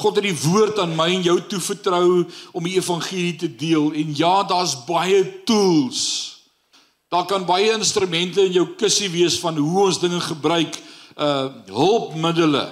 God 0.00 0.18
het 0.18 0.26
die 0.26 0.36
woord 0.42 0.78
aan 0.82 0.96
my 0.98 1.06
en 1.14 1.22
jou 1.22 1.36
toevertrou 1.52 2.24
om 2.56 2.66
die 2.66 2.78
evangelie 2.78 3.36
te 3.38 3.50
deel 3.50 3.92
en 3.94 4.14
ja, 4.16 4.42
daar's 4.48 4.74
baie 4.88 5.22
tools. 5.46 6.39
Daar 7.10 7.26
kan 7.26 7.46
baie 7.46 7.72
instrumente 7.74 8.44
in 8.46 8.54
jou 8.54 8.68
kussie 8.78 9.10
wees 9.10 9.38
van 9.42 9.56
hoe 9.58 9.86
ons 9.88 9.98
dinge 9.98 10.20
gebruik, 10.22 10.78
uh 11.18 11.48
hulpmiddele 11.66 12.68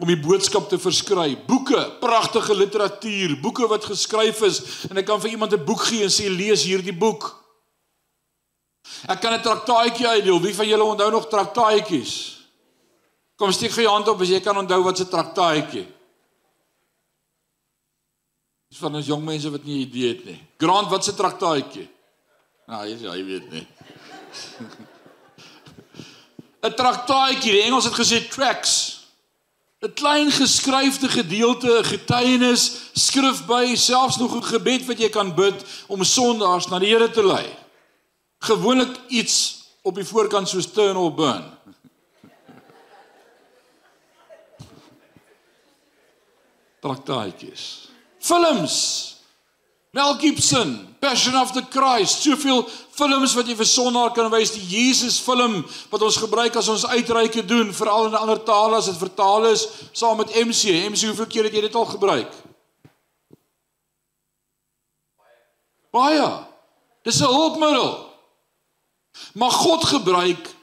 om 0.00 0.08
die 0.08 0.20
boodskap 0.20 0.68
te 0.70 0.78
verskry. 0.80 1.34
Boeke, 1.48 1.80
pragtige 2.00 2.54
literatuur, 2.56 3.34
boeke 3.42 3.66
wat 3.68 3.84
geskryf 3.84 4.40
is 4.48 4.62
en 4.88 5.02
ek 5.02 5.10
kan 5.10 5.20
vir 5.20 5.34
iemand 5.34 5.52
'n 5.52 5.64
boek 5.64 5.82
gee 5.90 6.06
en 6.06 6.14
sê 6.14 6.30
lees 6.30 6.64
hierdie 6.64 6.96
boek. 6.96 7.26
Ek 9.08 9.20
kan 9.20 9.34
'n 9.34 9.42
traktaatjie 9.42 10.08
uitdeel. 10.08 10.40
Wie 10.40 10.54
van 10.54 10.68
julle 10.68 10.84
onthou 10.84 11.10
nog 11.10 11.28
traktaatjies? 11.28 12.38
Kom 13.36 13.52
steek 13.52 13.72
gou 13.72 13.82
jou 13.82 13.92
hand 13.92 14.08
op 14.08 14.20
as 14.20 14.28
jy 14.28 14.40
kan 14.40 14.56
onthou 14.56 14.82
wat 14.82 15.00
'n 15.00 15.08
traktaatjie. 15.08 15.86
Dis 18.70 18.78
van 18.78 18.94
ons 18.94 19.06
jong 19.06 19.24
mense 19.24 19.50
wat 19.50 19.64
nie 19.64 19.80
idee 19.80 20.08
het 20.08 20.24
nie. 20.24 20.40
Grant, 20.56 20.88
wat 20.88 21.08
'n 21.08 21.16
traktaatjie? 21.16 21.88
Nou, 22.70 22.84
jy 22.86 22.94
jy 23.02 23.24
weet 23.26 23.50
nie. 23.50 23.66
'n 26.60 26.74
Traktaatjie, 26.76 27.52
die 27.56 27.62
Engels 27.66 27.84
het 27.88 27.96
gesê 27.98 28.28
tracts. 28.28 29.00
'n 29.80 29.92
klein 29.94 30.30
geskryfde 30.30 31.08
gedeelte, 31.08 31.80
'n 31.80 31.84
getuienis, 31.84 32.72
skrif 32.92 33.46
by, 33.46 33.74
selfs 33.74 34.16
nog 34.16 34.34
'n 34.36 34.42
gebed 34.42 34.86
wat 34.86 34.98
jy 34.98 35.08
kan 35.08 35.34
bid 35.34 35.64
om 35.88 36.04
sondaars 36.04 36.66
na 36.68 36.78
die 36.78 36.88
Here 36.94 37.10
te 37.10 37.26
lei. 37.26 37.56
Gewoonlik 38.38 38.96
iets 39.08 39.64
op 39.82 39.94
die 39.94 40.04
voorkant 40.04 40.48
soos 40.48 40.72
turn 40.72 40.96
or 40.96 41.14
burn. 41.14 41.44
Traktaatjies. 46.82 47.88
Films. 48.18 49.19
Mel 49.92 50.14
Gibson, 50.18 50.94
Passion 51.00 51.34
of 51.34 51.52
the 51.52 51.62
Christ, 51.62 52.22
soveel 52.22 52.62
films 52.94 53.32
wat 53.34 53.48
jy 53.48 53.56
vir 53.58 53.66
sondaar 53.66 54.12
kan 54.14 54.28
wys, 54.30 54.52
die 54.54 54.62
Jesus 54.62 55.16
film 55.18 55.64
wat 55.90 56.04
ons 56.06 56.18
gebruik 56.20 56.54
as 56.60 56.68
ons 56.70 56.84
uitreike 56.86 57.42
doen, 57.42 57.72
veral 57.74 58.06
in 58.06 58.14
ander 58.14 58.38
tale 58.46 58.78
as 58.78 58.86
dit 58.86 59.00
vertaal 59.00 59.48
is 59.50 59.64
saam 59.90 60.20
met 60.22 60.30
MC. 60.30 60.76
MC, 60.92 61.08
hoeveel 61.10 61.30
keer 61.32 61.48
het 61.48 61.56
jy 61.58 61.64
dit 61.66 61.78
al 61.80 61.88
gebruik? 61.90 62.36
Baie. 65.90 66.28
Dis 67.02 67.18
'n 67.18 67.32
hulpmiddel. 67.32 68.06
Maar 69.34 69.50
God 69.50 69.84
gebruik 69.84 70.54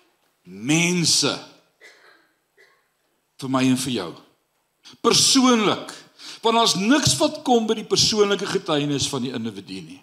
mense 0.43 1.35
vir 3.37 3.49
my 3.49 3.63
en 3.67 3.77
vir 3.77 3.93
jou. 3.93 4.11
Persoonlik 5.01 5.91
want 6.41 6.57
ons 6.57 6.75
niks 6.79 7.15
wat 7.21 7.41
kom 7.47 7.67
by 7.67 7.77
die 7.79 7.87
persoonlike 7.87 8.45
getuienis 8.45 9.07
van 9.09 9.25
die 9.25 9.33
individu 9.35 9.81
nie. 9.81 10.01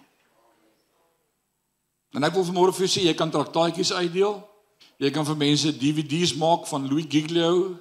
En 2.15 2.23
ek 2.23 2.35
wil 2.37 2.47
vanmôre 2.47 2.75
vir 2.75 2.85
julle 2.85 2.93
sê 2.95 3.05
jy 3.07 3.15
kan 3.17 3.31
traktaatjies 3.31 3.91
uitdeel. 3.95 4.39
Jy 5.03 5.11
kan 5.11 5.27
vir 5.27 5.39
mense 5.39 5.73
DVD's 5.75 6.35
maak 6.39 6.67
van 6.69 6.87
Louis 6.87 7.07
Giglio. 7.11 7.75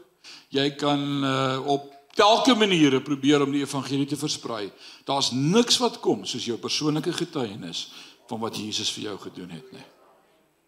Jy 0.54 0.72
kan 0.80 1.00
uh, 1.22 1.60
op 1.70 1.90
elke 2.18 2.54
maniere 2.58 3.02
probeer 3.02 3.42
om 3.42 3.52
die 3.54 3.62
evangelie 3.62 4.06
te 4.10 4.18
versprei. 4.18 4.68
Daar's 5.06 5.30
niks 5.34 5.78
wat 5.82 6.00
kom 6.02 6.24
soos 6.26 6.46
jou 6.46 6.58
persoonlike 6.58 7.12
getuienis 7.14 7.88
van 8.30 8.40
wat 8.42 8.58
Jesus 8.58 8.90
vir 8.94 9.10
jou 9.10 9.18
gedoen 9.28 9.54
het 9.54 9.72
nie. 9.74 9.86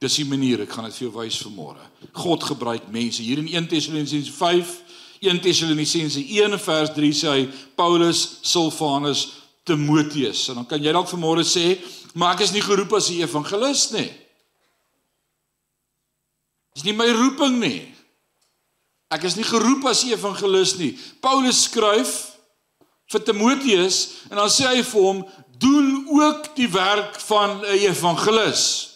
Dis 0.03 0.19
die 0.21 0.29
manier, 0.29 0.61
ek 0.67 0.75
gaan 0.77 0.91
dit 0.91 0.99
vir 0.99 1.07
jou 1.07 1.15
wys 1.17 1.39
vanmôre. 1.41 1.83
God 2.21 2.45
gebruik 2.45 2.91
mense. 2.93 3.23
Hier 3.25 3.41
in 3.41 3.49
1 3.49 3.71
Tessalonisense 3.71 4.33
5 4.37 4.75
1 5.21 5.41
Tessalonisense 5.41 6.21
1 6.21 6.59
vers 6.59 6.91
3 6.95 7.13
sê 7.13 7.29
hy 7.33 7.49
Paulus, 7.77 8.39
Silvanus, 8.43 9.29
Timoteus. 9.65 10.49
En 10.49 10.61
dan 10.61 10.67
kan 10.67 10.83
jy 10.83 10.93
dalk 10.93 11.09
vanmôre 11.11 11.45
sê, 11.45 11.79
maar 12.15 12.37
ek 12.37 12.47
is 12.47 12.53
nie 12.55 12.63
geroep 12.63 12.93
as 12.97 13.11
'n 13.11 13.23
evangelis 13.23 13.91
nie. 13.93 14.11
Dis 16.75 16.85
nie 16.85 16.93
my 16.93 17.09
roeping 17.09 17.59
nie. 17.61 17.95
Ek 19.11 19.25
is 19.25 19.37
nie 19.37 19.45
geroep 19.45 19.85
as 19.87 20.05
'n 20.05 20.13
evangelis 20.13 20.77
nie. 20.79 20.99
Paulus 21.21 21.63
skryf 21.65 22.37
vir 23.11 23.23
Timoteus 23.25 24.27
en 24.31 24.37
dan 24.37 24.49
sê 24.49 24.67
hy 24.67 24.83
vir 24.83 25.03
hom, 25.03 25.27
doen 25.59 26.07
ook 26.09 26.57
die 26.57 26.69
werk 26.69 27.21
van 27.21 27.61
'n 27.65 27.79
evangelis. 27.79 28.96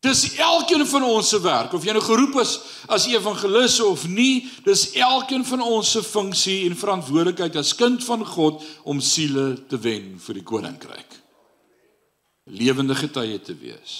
Dis 0.00 0.34
elkeen 0.40 0.86
van 0.88 1.02
ons 1.04 1.28
se 1.28 1.38
werk 1.44 1.74
of 1.76 1.84
jy 1.84 1.92
nou 1.92 2.00
geroep 2.00 2.38
is 2.40 2.54
as 2.88 3.04
evangelis 3.10 3.76
of 3.84 4.06
nie, 4.08 4.48
dis 4.64 4.86
elkeen 4.96 5.42
van 5.44 5.60
ons 5.60 5.90
se 5.92 6.00
funksie 6.00 6.62
en 6.64 6.76
verantwoordelikheid 6.80 7.58
as 7.60 7.74
kind 7.76 8.00
van 8.06 8.24
God 8.24 8.62
om 8.88 9.02
siele 9.04 9.52
te 9.68 9.76
wen 9.76 10.14
vir 10.24 10.38
die 10.38 10.44
koninkryk. 10.46 11.18
Lewende 12.48 12.96
getuie 12.96 13.36
te 13.44 13.52
wees. 13.60 13.98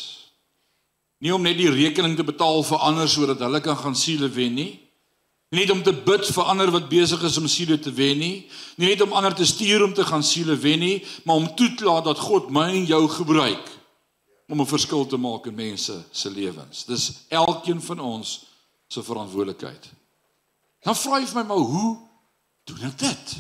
Nie 1.21 1.35
om 1.37 1.45
net 1.45 1.59
die 1.59 1.69
rekening 1.69 2.15
te 2.17 2.25
betaal 2.25 2.65
vir 2.65 2.81
ander 2.89 3.09
sodat 3.09 3.45
hulle 3.45 3.61
kan 3.61 3.77
gaan 3.77 3.99
siele 3.99 4.31
wen 4.33 4.57
nie. 4.57 4.73
Nie 5.53 5.67
net 5.67 5.75
om 5.75 5.83
te 5.85 5.93
bid 5.93 6.25
vir 6.33 6.49
ander 6.49 6.73
wat 6.73 6.89
besig 6.89 7.21
is 7.29 7.37
om 7.37 7.49
siele 7.51 7.77
te 7.77 7.93
wen 7.93 8.17
nie. 8.23 8.49
Nie 8.81 8.95
net 8.95 9.05
om 9.05 9.13
ander 9.13 9.37
te 9.37 9.45
stuur 9.45 9.85
om 9.85 9.93
te 9.93 10.09
gaan 10.09 10.25
siele 10.25 10.57
wen 10.57 10.81
nie, 10.81 10.97
maar 11.29 11.43
om 11.43 11.51
toe 11.61 11.69
te 11.77 11.85
laat 11.85 12.09
dat 12.09 12.25
God 12.25 12.49
my 12.55 12.71
en 12.73 12.89
jou 12.89 13.03
gebruik 13.19 13.69
om 14.51 14.61
'n 14.61 14.67
verskil 14.67 15.07
te 15.07 15.17
maak 15.17 15.47
in 15.47 15.55
mense 15.55 16.05
se 16.11 16.31
lewens. 16.31 16.85
Dis 16.85 17.13
elkeen 17.29 17.83
van 17.83 18.01
ons 18.01 18.47
se 18.87 19.03
verantwoordelikheid. 19.03 19.91
Dan 20.83 20.97
vra 20.97 21.19
jy 21.19 21.27
vir 21.27 21.43
my 21.43 21.47
maar 21.47 21.57
hoe 21.57 21.99
doen 22.65 22.83
ek 22.83 22.99
dit? 22.99 23.37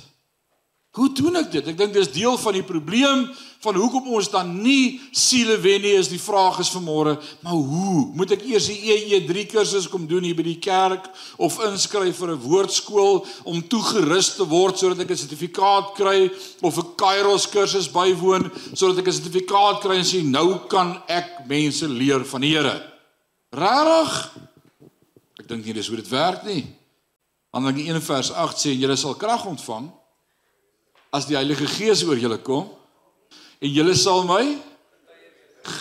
Hoe 0.90 1.12
doen 1.14 1.38
ek 1.38 1.52
dit? 1.52 1.66
Ek 1.70 1.76
dink 1.78 1.92
dis 1.94 2.08
deel 2.10 2.34
van 2.42 2.56
die 2.56 2.66
probleem 2.66 3.28
van 3.62 3.76
hoekom 3.78 4.08
ons 4.16 4.26
dan 4.32 4.48
nie 4.58 4.98
siele 5.14 5.54
wen 5.62 5.84
nie 5.84 5.92
is 5.94 6.08
die 6.10 6.18
vraag 6.18 6.58
is 6.64 6.70
vanmôre, 6.74 7.12
maar 7.44 7.54
hoe? 7.54 8.08
Moet 8.16 8.34
ek 8.34 8.42
eers 8.48 8.66
die 8.72 8.96
EE3 8.96 9.44
kursus 9.52 9.86
kom 9.92 10.08
doen 10.10 10.26
hier 10.26 10.34
by 10.34 10.46
die 10.48 10.56
kerk 10.58 11.06
of 11.38 11.60
inskryf 11.68 12.18
vir 12.18 12.32
'n 12.34 12.42
woordskool 12.42 13.22
om 13.44 13.62
toegerus 13.62 14.34
te 14.34 14.48
word 14.48 14.82
sodat 14.82 15.04
ek 15.04 15.10
'n 15.10 15.22
sertifikaat 15.22 15.94
kry 15.94 16.32
of 16.62 16.78
'n 16.78 16.96
Kairos 16.96 17.46
kursus 17.46 17.86
bywoon 17.86 18.50
sodat 18.74 18.98
ek 18.98 19.06
'n 19.06 19.18
sertifikaat 19.20 19.80
kry 19.82 19.96
en 19.98 20.04
sê 20.04 20.24
nou 20.24 20.66
kan 20.66 21.02
ek 21.06 21.46
mense 21.46 21.86
leer 21.86 22.24
van 22.24 22.40
die 22.40 22.50
Here? 22.50 22.82
Rarig? 23.52 24.30
Ek 25.38 25.46
dink 25.46 25.64
nie 25.64 25.74
dis 25.74 25.86
hoe 25.86 25.96
dit 25.96 26.08
werk 26.08 26.42
nie. 26.44 26.66
Handelinge 27.54 27.94
1 27.94 28.02
vers 28.02 28.32
8 28.32 28.58
sê 28.58 28.74
julle 28.74 28.96
sal 28.96 29.14
krag 29.14 29.46
ontvang 29.46 29.99
as 31.14 31.26
die 31.26 31.38
Heilige 31.38 31.66
Gees 31.70 32.04
oor 32.06 32.18
julle 32.18 32.38
kom 32.42 32.68
en 33.60 33.72
julle 33.72 33.94
sal 33.98 34.24
my 34.28 34.42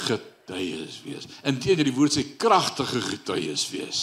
getuies 0.06 1.00
wees. 1.06 1.28
Inteendeel 1.48 1.88
die 1.88 1.96
woord 1.96 2.18
sê 2.18 2.26
kragtige 2.42 3.02
getuies 3.06 3.68
wees. 3.72 4.02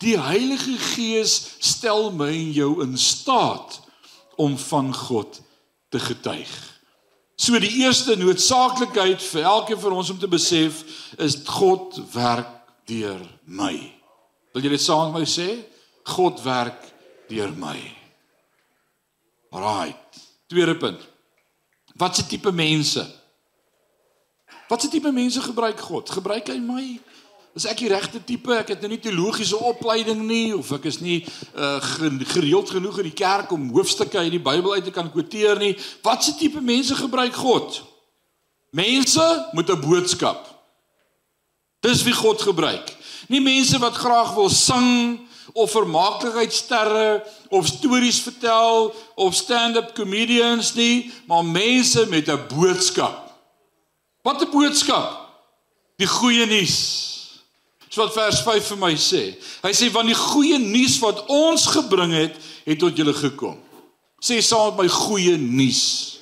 Die 0.00 0.16
Heilige 0.18 0.78
Gees 0.94 1.34
stel 1.60 2.10
my 2.16 2.30
en 2.32 2.54
jou 2.56 2.70
in 2.84 2.96
staat 2.98 3.80
om 4.40 4.56
van 4.58 4.94
God 4.94 5.40
te 5.92 6.00
getuig. 6.00 6.54
So 7.36 7.58
die 7.60 7.82
eerste 7.82 8.16
noodsaaklikheid 8.16 9.20
vir 9.20 9.44
elkeen 9.44 9.80
van 9.80 9.98
ons 9.98 10.10
om 10.14 10.18
te 10.20 10.30
besef 10.30 10.80
is 11.20 11.42
God 11.44 11.98
werk 12.14 12.52
deur 12.88 13.20
my. 13.44 13.74
Wil 14.56 14.64
jy 14.64 14.72
dit 14.72 14.80
saam 14.80 15.10
met 15.12 15.20
my 15.20 15.28
sê? 15.28 15.50
God 16.08 16.40
werk 16.46 16.80
deur 17.28 17.52
my. 17.60 17.76
Right. 19.52 20.25
Tweede 20.46 20.76
punt. 20.76 21.00
Wat 21.96 22.16
se 22.16 22.26
tipe 22.26 22.52
mense? 22.52 23.06
Wat 24.68 24.80
se 24.82 24.88
tipe 24.88 25.12
mense 25.12 25.40
gebruik 25.40 25.80
God? 25.80 26.10
Gebruik 26.10 26.46
hy 26.52 26.58
my? 26.62 26.84
Is 27.56 27.64
ek 27.64 27.80
die 27.80 27.88
regte 27.88 28.20
tipe? 28.20 28.52
Ek 28.52 28.74
het 28.74 28.82
nou 28.84 28.90
nie 28.92 29.00
teologiese 29.00 29.56
opleiding 29.56 30.20
nie 30.28 30.52
of 30.52 30.70
ek 30.76 30.90
is 30.90 31.00
nie 31.00 31.22
uh 31.56 31.80
gereeld 32.34 32.70
genoeg 32.74 33.00
in 33.00 33.08
die 33.08 33.16
kerk 33.16 33.54
om 33.56 33.70
hoofstukke 33.72 34.20
uit 34.20 34.34
die 34.34 34.42
Bybel 34.42 34.76
uit 34.76 34.84
te 34.84 34.92
kan 34.92 35.08
quoteer 35.12 35.56
nie. 35.58 35.72
Wat 36.04 36.24
se 36.24 36.36
tipe 36.36 36.60
mense 36.60 36.98
gebruik 36.98 37.34
God? 37.34 37.80
Mense 38.76 39.24
met 39.56 39.70
'n 39.70 39.80
boodskap. 39.80 40.52
Dis 41.80 42.02
wie 42.02 42.12
God 42.12 42.42
gebruik. 42.42 42.92
Nie 43.28 43.40
mense 43.40 43.78
wat 43.78 43.94
graag 43.94 44.34
wil 44.34 44.50
sing 44.50 45.25
of 45.52 45.70
vermaaklikheidsterre 45.70 47.22
of 47.48 47.66
stories 47.66 48.20
vertel 48.20 48.94
of 49.14 49.34
stand-up 49.34 49.94
comedians 49.94 50.74
nie, 50.74 51.12
maar 51.26 51.44
mense 51.44 52.06
met 52.06 52.28
'n 52.28 52.46
boodskap. 52.48 53.30
Wat 54.22 54.42
'n 54.42 54.50
boodskap? 54.50 55.28
Die 55.96 56.06
goeie 56.06 56.46
nuus. 56.46 56.76
Dis 57.88 57.96
wat 57.96 58.12
vers 58.12 58.40
5 58.40 58.66
vir 58.66 58.76
my 58.78 58.94
sê. 58.94 59.36
Hy 59.62 59.72
sê 59.72 59.90
want 59.92 60.06
die 60.06 60.14
goeie 60.14 60.58
nuus 60.58 60.98
wat 60.98 61.26
ons 61.26 61.66
gebring 61.66 62.12
het, 62.12 62.36
het 62.64 62.78
tot 62.78 62.96
julle 62.96 63.14
gekom. 63.14 63.58
Sê 64.20 64.40
saam 64.40 64.76
met 64.76 64.84
my 64.84 64.88
goeie 64.88 65.36
nuus. 65.36 66.18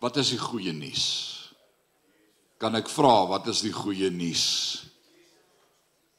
Wat 0.00 0.16
is 0.16 0.28
die 0.28 0.38
goeie 0.38 0.72
nuus? 0.72 1.30
kan 2.60 2.76
ek 2.76 2.90
vra 2.92 3.24
wat 3.30 3.48
is 3.48 3.62
die 3.64 3.72
goeie 3.72 4.10
nuus? 4.12 4.44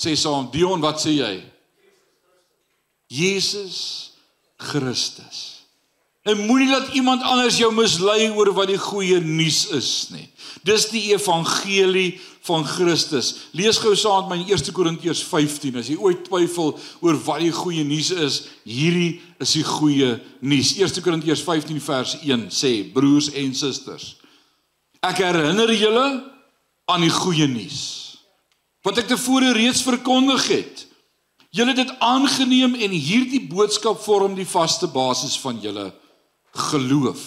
Sê 0.01 0.15
saam, 0.17 0.49
Dion, 0.49 0.81
wat 0.81 0.97
sê 1.03 1.13
jy? 1.13 1.35
Jesus 3.11 4.11
Christus. 4.55 5.61
En 6.23 6.37
moenie 6.45 6.69
laat 6.69 6.93
iemand 6.93 7.23
anders 7.25 7.57
jou 7.57 7.71
mislei 7.73 8.29
oor 8.29 8.53
wat 8.53 8.69
die 8.69 8.79
goeie 8.79 9.17
nuus 9.19 9.65
is 9.73 9.89
nie. 10.13 10.27
Dis 10.63 10.85
die 10.93 11.09
evangelie 11.15 12.19
van 12.45 12.63
Christus. 12.65 13.33
Lees 13.57 13.79
gou 13.81 13.95
saam 13.97 14.29
met 14.29 14.37
my 14.37 14.45
in 14.45 14.53
1 14.53 14.73
Korintiërs 14.75 15.23
15 15.25 15.79
as 15.81 15.89
jy 15.89 15.97
ooit 15.97 16.21
twyfel 16.27 16.75
oor 17.01 17.17
wat 17.25 17.41
die 17.41 17.53
goeie 17.53 17.83
nuus 17.87 18.11
is, 18.13 18.37
hierdie 18.69 19.17
is 19.41 19.55
die 19.57 19.65
goeie 19.65 20.13
nuus. 20.45 20.75
1 20.77 21.01
Korintiërs 21.01 21.41
15 21.45 21.81
vers 21.83 22.15
1 22.21 22.47
sê: 22.53 22.75
Broers 22.93 23.31
en 23.41 23.57
susters, 23.57 24.13
ek 25.01 25.23
herinner 25.25 25.73
julle 25.73 26.05
aan 26.91 27.03
die 27.03 27.13
goeie 27.13 27.49
nuus 27.49 27.81
wat 28.85 28.97
ek 28.97 29.11
tevore 29.11 29.51
reeds 29.53 29.83
verkondig 29.85 30.47
het. 30.49 30.87
Julle 31.51 31.73
het 31.73 31.81
dit 31.83 31.95
aangeneem 31.99 32.77
en 32.79 32.93
hierdie 32.95 33.41
boodskap 33.51 33.99
vorm 33.99 34.37
die 34.37 34.47
vaste 34.47 34.87
basis 34.87 35.35
van 35.43 35.59
julle 35.59 35.89
geloof. 36.71 37.23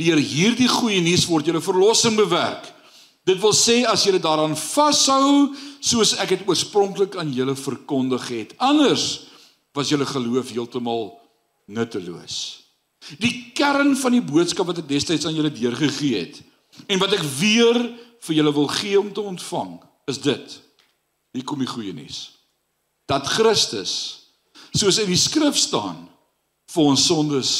Deur 0.00 0.20
hierdie 0.20 0.68
goeie 0.68 1.00
nuus 1.04 1.24
word 1.28 1.48
julle 1.48 1.62
verlossing 1.64 2.18
bewerk. 2.18 2.66
Dit 3.24 3.40
wil 3.40 3.54
sê 3.56 3.82
as 3.88 4.04
julle 4.04 4.20
daaraan 4.20 4.56
vashou 4.56 5.52
soos 5.80 6.12
ek 6.20 6.34
dit 6.34 6.46
oorspronklik 6.48 7.16
aan 7.20 7.32
julle 7.32 7.56
verkondig 7.56 8.26
het. 8.32 8.52
Anders 8.60 9.26
was 9.76 9.88
julle 9.92 10.08
geloof 10.08 10.52
heeltemal 10.52 11.14
nutteloos. 11.70 12.36
Die 13.20 13.52
kern 13.56 13.94
van 13.96 14.16
die 14.16 14.24
boodskap 14.24 14.68
wat 14.68 14.82
ek 14.82 14.90
destyds 14.90 15.24
aan 15.24 15.36
julle 15.36 15.52
deurgegee 15.52 16.26
het 16.26 16.42
en 16.92 17.00
wat 17.00 17.16
ek 17.16 17.24
weer 17.38 17.78
vir 18.20 18.36
julle 18.36 18.52
wil 18.52 18.68
gee 18.72 19.00
om 19.00 19.08
te 19.12 19.24
ontvang, 19.24 19.78
is 20.12 20.20
dit. 20.20 20.60
Hier 21.32 21.44
kom 21.48 21.60
die 21.62 21.70
goeie 21.70 21.96
nuus. 21.96 22.39
Dat 23.10 23.26
Christus 23.26 23.92
soos 24.70 25.00
in 25.02 25.10
die 25.10 25.18
skrif 25.18 25.58
staan 25.58 26.06
vir 26.70 26.88
ons 26.92 27.04
sondes 27.10 27.52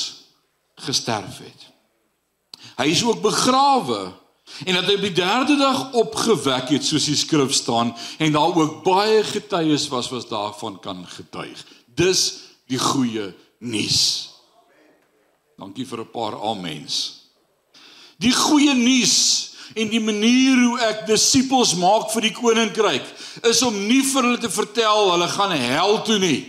gesterf 0.86 1.40
het. 1.42 1.66
Hy 2.78 2.86
is 2.92 3.02
ook 3.04 3.22
begrawe 3.24 4.12
en 4.66 4.76
dat 4.76 4.88
hy 4.88 4.96
op 4.98 5.04
die 5.06 5.16
derde 5.16 5.56
dag 5.58 5.80
opgewek 5.98 6.70
het 6.74 6.86
soos 6.86 7.08
die 7.10 7.18
skrif 7.18 7.52
staan 7.54 7.92
en 8.18 8.34
daar 8.34 8.54
ook 8.54 8.82
baie 8.86 9.22
getuies 9.26 9.88
was 9.90 10.10
wat 10.14 10.30
daarvan 10.30 10.78
kan 10.82 11.02
getuig. 11.06 11.58
Dis 11.86 12.22
die 12.70 12.78
goeie 12.78 13.32
nuus. 13.58 14.30
Dankie 15.58 15.86
vir 15.86 16.00
'n 16.00 16.10
paar 16.10 16.38
amens. 16.40 17.26
Die 18.18 18.32
goeie 18.32 18.74
nuus 18.74 19.49
en 19.74 19.90
die 19.90 20.02
manier 20.02 20.59
hoe 20.59 20.78
ek 20.88 21.04
disippels 21.06 21.76
maak 21.78 22.09
vir 22.14 22.28
die 22.28 22.35
koninkryk 22.35 23.06
is 23.50 23.62
om 23.62 23.76
nie 23.87 24.02
vir 24.02 24.26
hulle 24.26 24.40
te 24.42 24.50
vertel 24.50 25.12
hulle 25.12 25.28
gaan 25.30 25.54
hel 25.54 26.00
toe 26.06 26.18
nie. 26.22 26.40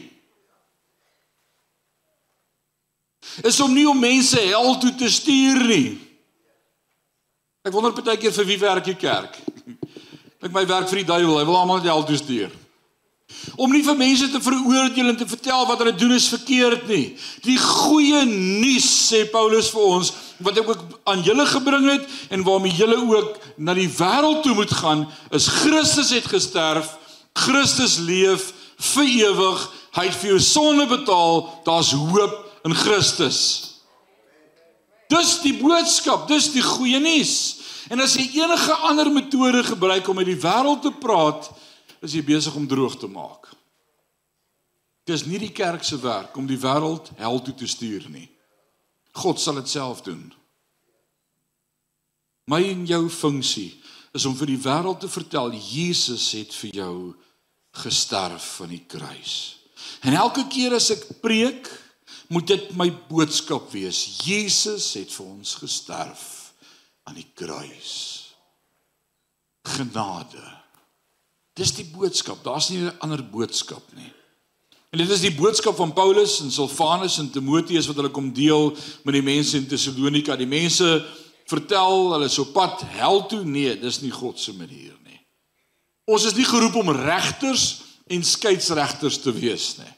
is 3.43 3.59
om 3.63 3.73
nie 3.73 3.87
om 3.87 3.99
mense 3.99 4.39
hel 4.39 4.75
toe 4.81 4.91
te 4.95 5.09
stuur 5.09 5.63
nie. 5.69 5.99
Ek 7.63 7.73
wonder 7.73 7.93
baie 7.95 8.17
keer 8.19 8.33
vir 8.35 8.47
wie 8.49 8.59
werk 8.61 8.89
jy 8.89 8.97
kerk? 8.99 9.37
Ek 10.41 10.51
my 10.53 10.65
werk 10.65 10.89
vir 10.89 11.03
die 11.03 11.07
duiwel, 11.07 11.37
hy 11.37 11.45
wil 11.45 11.59
almal 11.59 11.83
hel 11.85 12.03
toe 12.07 12.17
stuur. 12.17 12.57
Om 13.61 13.71
nie 13.71 13.83
vir 13.85 13.95
mense 13.97 14.27
te 14.33 14.41
veroordeel 14.43 15.13
en 15.13 15.17
te 15.17 15.27
vertel 15.29 15.67
wat 15.69 15.79
hulle 15.81 15.93
doen 15.95 16.15
is 16.17 16.27
verkeerd 16.33 16.87
nie. 16.89 17.13
Die 17.45 17.57
goeie 17.61 18.25
nuus 18.27 18.89
sê 19.07 19.23
Paulus 19.31 19.69
vir 19.73 19.85
ons 19.85 20.11
wat 20.45 20.57
ek 20.61 20.69
ook 20.69 20.83
aan 21.09 21.23
julle 21.25 21.45
gebring 21.49 21.87
het 21.89 22.07
en 22.29 22.43
waarmee 22.43 22.75
julle 22.75 22.97
ook 22.97 23.37
na 23.57 23.75
die 23.77 23.89
wêreld 23.89 24.43
toe 24.43 24.55
moet 24.57 24.71
gaan 24.71 25.05
is 25.31 25.47
Christus 25.61 26.11
het 26.15 26.27
gesterf, 26.31 26.97
Christus 27.33 27.97
leef 27.97 28.51
vir 28.91 29.09
ewig, 29.27 29.65
hy 29.97 30.05
het 30.07 30.17
vir 30.21 30.33
jou 30.33 30.39
sonde 30.43 30.87
betaal, 30.89 31.43
daar's 31.65 31.91
hoop 31.93 32.37
in 32.67 32.75
Christus. 32.75 33.39
Dis 35.11 35.37
die 35.43 35.57
boodskap, 35.59 36.27
dis 36.31 36.51
die 36.53 36.63
goeie 36.63 36.99
nuus. 37.03 37.35
En 37.91 37.99
as 37.99 38.15
jy 38.15 38.27
enige 38.39 38.75
ander 38.87 39.09
metode 39.11 39.63
gebruik 39.67 40.07
om 40.07 40.21
met 40.21 40.29
die 40.29 40.39
wêreld 40.39 40.85
te 40.85 40.93
praat, 40.95 41.49
is 42.01 42.15
jy 42.15 42.23
besig 42.25 42.55
om 42.55 42.67
droog 42.69 42.95
te 42.97 43.09
maak. 43.11 43.49
Dis 45.09 45.25
nie 45.27 45.41
die 45.41 45.51
kerk 45.51 45.83
se 45.83 45.97
werk 45.99 46.37
om 46.37 46.47
die 46.47 46.59
wêreld 46.61 47.11
hel 47.19 47.41
toe 47.43 47.55
te 47.57 47.67
stuur 47.67 48.07
nie. 48.13 48.29
God 49.11 49.39
sal 49.39 49.59
dit 49.59 49.69
self 49.69 50.01
doen. 50.01 50.23
My 52.51 52.61
en 52.69 52.85
jou 52.85 53.09
funksie 53.09 53.71
is 54.15 54.25
om 54.25 54.35
vir 54.35 54.53
die 54.53 54.61
wêreld 54.63 55.03
te 55.03 55.09
vertel 55.11 55.53
Jesus 55.55 56.31
het 56.35 56.53
vir 56.55 56.75
jou 56.81 56.95
gesterf 57.83 58.59
aan 58.63 58.73
die 58.75 58.85
kruis. 58.87 59.35
En 60.03 60.17
elke 60.17 60.43
keer 60.51 60.75
as 60.75 60.89
ek 60.93 61.07
preek, 61.23 61.69
moet 62.31 62.47
dit 62.47 62.71
my 62.79 62.87
boodskap 63.09 63.69
wees. 63.73 63.99
Jesus 64.23 64.93
het 64.99 65.11
vir 65.11 65.27
ons 65.27 65.55
gesterf 65.59 66.25
aan 67.07 67.17
die 67.19 67.27
kruis. 67.35 67.93
Genade. 69.67 70.43
Dis 71.59 71.75
die 71.75 71.87
boodskap. 71.91 72.43
Daar's 72.43 72.69
nie 72.69 72.87
'n 72.87 72.97
ander 72.99 73.23
boodskap 73.23 73.83
nie. 73.95 74.11
En 74.91 74.99
dit 74.99 75.09
is 75.09 75.21
die 75.23 75.31
boodskap 75.31 75.77
van 75.79 75.93
Paulus 75.95 76.41
en 76.43 76.51
Silvanus 76.51 77.15
en 77.21 77.29
Timoteus 77.31 77.87
wat 77.87 77.95
hulle 78.01 78.11
kom 78.11 78.27
deel 78.35 78.73
met 79.07 79.15
die 79.15 79.23
mense 79.23 79.55
in 79.55 79.67
Tessalonika. 79.67 80.35
Die 80.35 80.49
mense 80.49 80.87
vertel 81.47 82.09
hulle 82.11 82.27
is 82.27 82.39
op 82.43 82.51
pad 82.51 82.81
hel 82.97 83.21
toe. 83.31 83.45
Nee, 83.47 83.77
dis 83.79 84.01
nie 84.03 84.11
God 84.11 84.39
se 84.39 84.51
manier 84.57 84.97
nie. 85.07 85.21
Ons 86.11 86.25
is 86.27 86.35
nie 86.35 86.47
geroep 86.47 86.75
om 86.81 86.91
regters 86.91 87.85
en 88.11 88.25
skeieregters 88.27 89.21
te 89.23 89.31
wees 89.31 89.77
nie. 89.79 89.93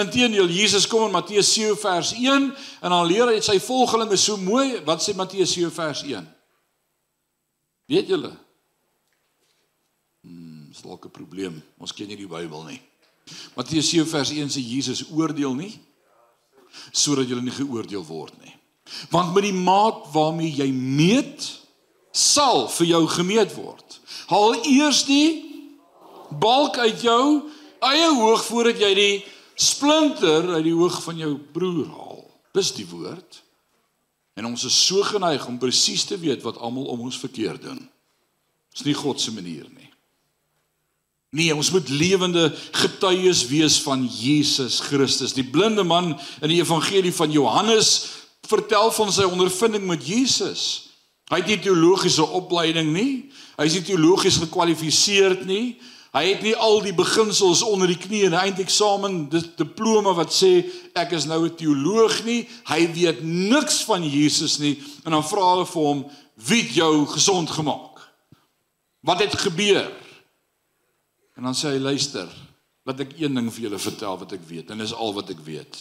Inteendeel 0.00 0.48
Jesus 0.48 0.86
kom 0.88 1.04
in 1.04 1.12
Matteus 1.12 1.50
7 1.52 1.76
vers 1.76 2.14
1 2.16 2.46
en 2.80 2.94
dan 2.94 3.04
leer 3.10 3.28
hy 3.28 3.42
sy 3.44 3.58
volgelinge 3.60 4.16
so 4.16 4.38
mooi 4.40 4.80
wat 4.86 5.04
sê 5.04 5.12
Matteus 5.12 5.52
7 5.58 5.68
vers 5.76 6.00
1. 6.08 6.24
Weet 7.92 8.08
julle? 8.08 8.32
Hmm, 10.24 10.72
is 10.72 10.80
dalk 10.80 11.04
'n 11.04 11.12
probleem. 11.12 11.60
Ons 11.76 11.92
ken 11.92 12.08
nie 12.08 12.16
die 12.16 12.30
Bybel 12.32 12.64
nie. 12.64 12.80
Matteus 13.56 13.90
7 13.92 14.08
vers 14.08 14.30
1 14.34 14.52
sê 14.54 14.62
Jesus 14.64 15.04
oordeel 15.10 15.54
nie 15.58 15.72
sodat 16.92 17.28
jy 17.28 17.36
nie 17.40 17.52
geoordeel 17.52 18.04
word 18.06 18.32
nie. 18.40 18.54
Want 19.12 19.34
met 19.34 19.44
die 19.44 19.56
maat 19.56 20.06
waarmee 20.12 20.52
jy 20.56 20.68
meet, 20.72 21.44
sal 22.12 22.66
vir 22.72 22.86
jou 22.94 23.02
gemeet 23.12 23.52
word. 23.56 23.98
Haal 24.32 24.56
eers 24.68 25.02
die 25.08 25.28
balk 26.40 26.78
uit 26.80 27.04
jou 27.04 27.24
eie 27.84 28.08
hoog 28.16 28.44
voordat 28.46 28.80
jy 28.80 28.92
die 28.96 29.14
splinter 29.58 30.48
uit 30.56 30.66
die 30.66 30.76
oog 30.76 30.98
van 31.04 31.20
jou 31.20 31.32
broer 31.54 31.88
haal. 31.92 32.24
Dis 32.56 32.72
die 32.76 32.88
woord. 32.88 33.40
En 34.36 34.48
ons 34.48 34.64
is 34.64 34.76
so 34.86 35.04
geneig 35.04 35.44
om 35.48 35.60
presies 35.60 36.06
te 36.08 36.16
weet 36.20 36.44
wat 36.44 36.60
almal 36.60 36.88
om 36.92 37.04
ons 37.08 37.20
verkeerd 37.20 37.64
doen. 37.68 37.80
Dis 38.72 38.86
nie 38.88 38.96
God 38.96 39.20
se 39.20 39.32
manier 39.32 39.68
nie. 39.68 39.91
Nee, 41.32 41.54
ons 41.56 41.70
moet 41.72 41.88
lewende 41.88 42.50
getuies 42.76 43.46
wees 43.48 43.78
van 43.80 44.04
Jesus 44.04 44.80
Christus. 44.84 45.32
Die 45.32 45.46
blinde 45.48 45.82
man 45.82 46.10
in 46.42 46.50
die 46.52 46.58
evangelie 46.60 47.12
van 47.16 47.32
Johannes 47.32 48.10
vertel 48.44 48.92
van 48.92 49.12
sy 49.12 49.24
ondervinding 49.24 49.86
met 49.88 50.04
Jesus. 50.04 50.64
Hy 51.32 51.38
het 51.40 51.48
nie 51.48 51.56
teologiese 51.64 52.26
opleiding 52.36 52.90
nie. 52.92 53.14
Hy 53.56 53.64
is 53.64 53.78
nie 53.78 53.86
teologies 53.86 54.36
gekwalifiseerd 54.42 55.46
nie. 55.48 55.78
Hy 56.12 56.26
het 56.34 56.44
nie 56.44 56.52
al 56.52 56.82
die 56.84 56.92
beginsels 56.92 57.62
onder 57.64 57.88
die 57.88 57.96
knie 57.96 58.26
en 58.28 58.36
eindeksamen 58.36 59.30
dis 59.32 59.48
diploma 59.56 60.12
wat 60.12 60.36
sê 60.36 60.66
ek 60.92 61.16
is 61.16 61.24
nou 61.24 61.46
'n 61.48 61.56
teoloog 61.56 62.24
nie. 62.28 62.44
Hy 62.68 62.92
weet 62.92 63.24
niks 63.24 63.80
van 63.88 64.04
Jesus 64.04 64.58
nie 64.58 64.76
en 65.06 65.16
dan 65.16 65.24
vra 65.24 65.48
hulle 65.54 65.66
vir 65.66 65.82
hom 65.82 66.04
wie 66.36 66.62
het 66.62 66.74
jou 66.74 67.06
gesond 67.06 67.50
gemaak? 67.50 67.96
Wat 69.00 69.20
het 69.20 69.40
gebeur? 69.40 70.01
En 71.36 71.48
dan 71.48 71.56
sê 71.56 71.72
hy 71.72 71.80
luister, 71.80 72.28
laat 72.84 73.00
ek 73.04 73.16
een 73.20 73.34
ding 73.34 73.48
vir 73.52 73.68
julle 73.68 73.80
vertel 73.80 74.18
wat 74.20 74.34
ek 74.36 74.44
weet 74.48 74.72
en 74.72 74.82
dis 74.82 74.94
al 74.94 75.14
wat 75.16 75.30
ek 75.32 75.40
weet. 75.46 75.78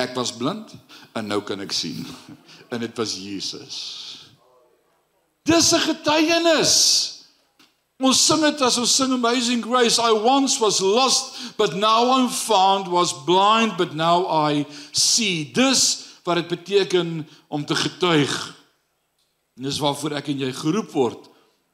Ek 0.00 0.14
was 0.16 0.32
blind 0.36 0.72
en 1.16 1.28
nou 1.28 1.40
kan 1.44 1.60
ek 1.64 1.74
sien. 1.74 2.04
En 2.72 2.80
dit 2.82 2.96
was 2.98 3.12
Jesus. 3.14 3.76
Dis 5.46 5.70
'n 5.72 5.82
getuienis. 5.84 6.72
Ons 8.02 8.26
sing 8.26 8.42
dit 8.42 8.60
as 8.60 8.76
ons 8.76 8.90
sing 8.90 9.12
Amazing 9.14 9.62
Grace. 9.62 10.02
I 10.02 10.10
once 10.12 10.58
was 10.60 10.80
lost, 10.80 11.54
but 11.56 11.76
now 11.78 12.12
I'm 12.12 12.28
found, 12.28 12.88
was 12.88 13.14
blind, 13.24 13.78
but 13.78 13.94
now 13.94 14.26
I 14.26 14.66
see. 14.92 15.46
Dis 15.54 16.04
wat 16.26 16.42
dit 16.42 16.48
beteken 16.48 17.22
om 17.48 17.64
te 17.64 17.74
getuig. 17.74 18.34
En 19.56 19.62
dis 19.62 19.78
waarvoor 19.78 20.18
ek 20.18 20.28
en 20.28 20.42
jy 20.44 20.52
geroep 20.52 20.90
word 20.92 21.30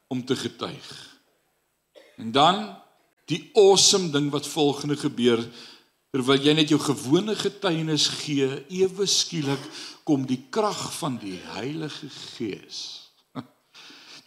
om 0.07 0.21
te 0.23 0.37
getuig. 0.37 0.87
En 2.21 2.31
dan 2.31 2.61
die 3.31 3.49
awesome 3.59 4.11
ding 4.13 4.29
wat 4.33 4.47
volgende 4.47 4.97
gebeur 4.99 5.41
terwyl 6.13 6.43
jy 6.45 6.53
net 6.53 6.69
jou 6.69 6.77
gewone 6.77 7.33
getuienis 7.35 8.05
gee, 8.21 8.45
ewe 8.69 9.07
skielik 9.09 9.61
kom 10.05 10.27
die 10.29 10.43
krag 10.53 10.81
van 10.99 11.17
die 11.21 11.39
Heilige 11.55 12.09
Gees 12.35 12.81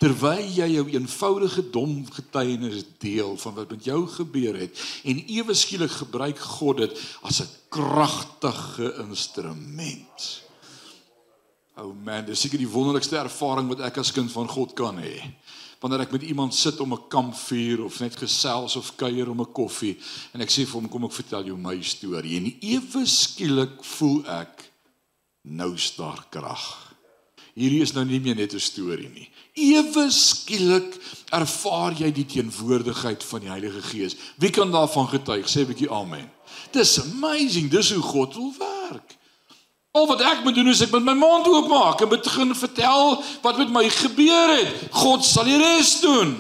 terwyl 0.03 0.43
jy 0.43 0.67
jou 0.75 0.87
eenvoudige 0.93 1.63
dom 1.73 2.01
getuienis 2.11 2.83
deel 3.03 3.37
van 3.41 3.55
wat 3.61 3.77
met 3.77 3.87
jou 3.87 4.01
gebeur 4.17 4.59
het 4.65 4.83
en 5.07 5.23
ewe 5.39 5.55
skielik 5.55 5.95
gebruik 6.03 6.43
God 6.59 6.83
dit 6.85 6.99
as 7.23 7.41
'n 7.45 7.53
kragtige 7.71 8.93
instrument. 9.05 10.27
O 11.77 11.91
oh 11.91 11.95
man, 12.05 12.25
dis 12.25 12.41
seker 12.41 12.59
die 12.59 12.71
wonderlikste 12.73 13.19
ervaring 13.21 13.69
wat 13.69 13.83
ek 13.85 13.99
as 14.01 14.13
kind 14.17 14.33
van 14.33 14.49
God 14.49 14.73
kan 14.73 14.97
hê. 14.97 15.21
Wanneer 15.81 16.07
ek 16.07 16.11
met 16.11 16.23
iemand 16.23 16.55
sit 16.55 16.81
om 16.81 16.93
'n 16.93 17.09
kampvuur 17.09 17.85
of 17.85 18.01
net 18.01 18.17
gesels 18.17 18.77
of 18.77 18.97
kuier 18.97 19.29
om 19.31 19.41
'n 19.41 19.53
koffie 19.53 19.99
en 20.33 20.41
ek 20.41 20.51
sê 20.51 20.65
vir 20.65 20.81
hom 20.81 20.89
kom 20.89 21.05
ek 21.05 21.13
vertel 21.13 21.45
jou 21.45 21.57
my 21.57 21.83
storie 21.83 22.37
en 22.37 22.57
ewe 22.61 23.07
skielik 23.07 23.85
voel 23.85 24.25
ek 24.27 24.73
nou's 25.43 25.97
daar 25.97 26.27
krag. 26.31 26.95
Hierdie 27.57 27.81
is 27.81 27.95
nou 27.97 28.05
nie 28.05 28.21
meer 28.21 28.37
net 28.37 28.53
'n 28.55 28.61
storie 28.61 29.09
nie. 29.09 29.29
Ewe 29.55 30.11
skielik 30.11 30.99
ervaar 31.33 31.93
jy 31.93 32.11
die 32.13 32.27
teenwoordigheid 32.27 33.25
van 33.25 33.41
die 33.41 33.49
Heilige 33.49 33.83
Gees. 33.83 34.17
Wie 34.37 34.51
kan 34.51 34.71
daarvan 34.71 35.09
getuig? 35.09 35.49
Sê 35.49 35.61
'n 35.61 35.67
bietjie 35.67 35.91
amen. 35.91 36.31
Dis 36.73 37.01
amazing, 37.01 37.71
dis 37.71 37.93
hoe 37.93 38.03
God 38.03 38.35
wil 38.35 38.55
werk. 38.59 39.17
Al 39.97 40.09
wat 40.11 40.25
ek 40.29 40.43
moet 40.45 40.57
doen 40.59 40.69
is 40.69 40.83
ek 40.85 40.93
moet 40.93 41.07
my 41.07 41.15
mond 41.17 41.49
oopmaak 41.49 42.03
en 42.05 42.13
begin 42.13 42.53
vertel 42.59 43.17
wat 43.45 43.61
met 43.63 43.73
my 43.73 43.87
gebeur 43.89 44.53
het. 44.59 44.91
God 44.93 45.25
sal 45.25 45.49
die 45.49 45.57
res 45.61 45.97
doen. 46.03 46.37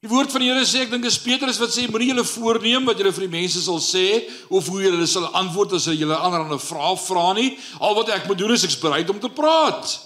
Die 0.00 0.08
woord 0.08 0.32
van 0.32 0.40
die 0.40 0.48
Here 0.48 0.64
sê 0.64 0.86
ek 0.86 0.92
dink 0.94 1.04
is 1.04 1.18
Petrus 1.20 1.58
wat 1.60 1.74
sê 1.74 1.84
moenie 1.88 2.08
julle 2.08 2.24
voorneem 2.24 2.86
wat 2.88 3.00
julle 3.00 3.12
vir 3.12 3.26
die 3.26 3.34
mense 3.34 3.60
sal 3.60 3.82
sê 3.84 4.04
of 4.48 4.68
hoe 4.72 4.80
julle 4.80 5.08
sal 5.08 5.26
antwoord 5.36 5.74
as 5.76 5.90
hulle 5.90 6.16
ander 6.16 6.40
'n 6.40 6.58
vraag 6.58 7.00
vra 7.04 7.32
nie. 7.36 7.58
Al 7.80 7.94
wat 7.94 8.08
ek 8.08 8.24
moet 8.28 8.38
doen 8.38 8.52
is 8.56 8.64
ek's 8.64 8.80
bereid 8.80 9.10
om 9.12 9.20
te 9.20 9.28
praat. 9.28 10.00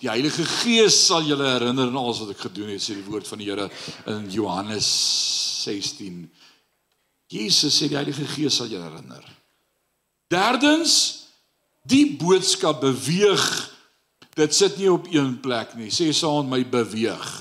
Die 0.00 0.10
Heilige 0.10 0.44
Gees 0.44 1.06
sal 1.06 1.22
julle 1.22 1.46
herinner 1.46 1.88
aan 1.88 1.96
alles 1.96 2.20
wat 2.20 2.34
ek 2.36 2.50
gedoen 2.50 2.68
het, 2.68 2.82
sê 2.82 2.94
die 2.94 3.08
woord 3.08 3.26
van 3.26 3.38
die 3.38 3.48
Here 3.48 3.70
in 4.06 4.28
Johannes 4.30 4.88
16. 5.64 6.28
Jesus 7.30 7.80
sê 7.80 7.88
die 7.88 7.96
Heilige 7.96 8.26
Gees 8.26 8.56
sal 8.56 8.68
julle 8.68 8.90
herinner. 8.90 9.24
Derdens, 10.32 11.24
die 11.84 12.16
boodskap 12.16 12.80
beweeg. 12.80 13.44
Dit 14.34 14.54
sit 14.54 14.78
nie 14.80 14.90
op 14.90 15.06
een 15.10 15.36
plek 15.40 15.74
nie. 15.78 15.90
Sê 15.92 16.10
saam 16.12 16.48
my 16.50 16.62
beweeg. 16.66 17.32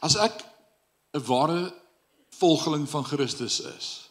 As 0.00 0.16
ek 0.16 0.44
'n 1.12 1.24
ware 1.26 1.74
volgeling 2.38 2.88
van 2.88 3.04
Christus 3.04 3.60
is 3.60 4.10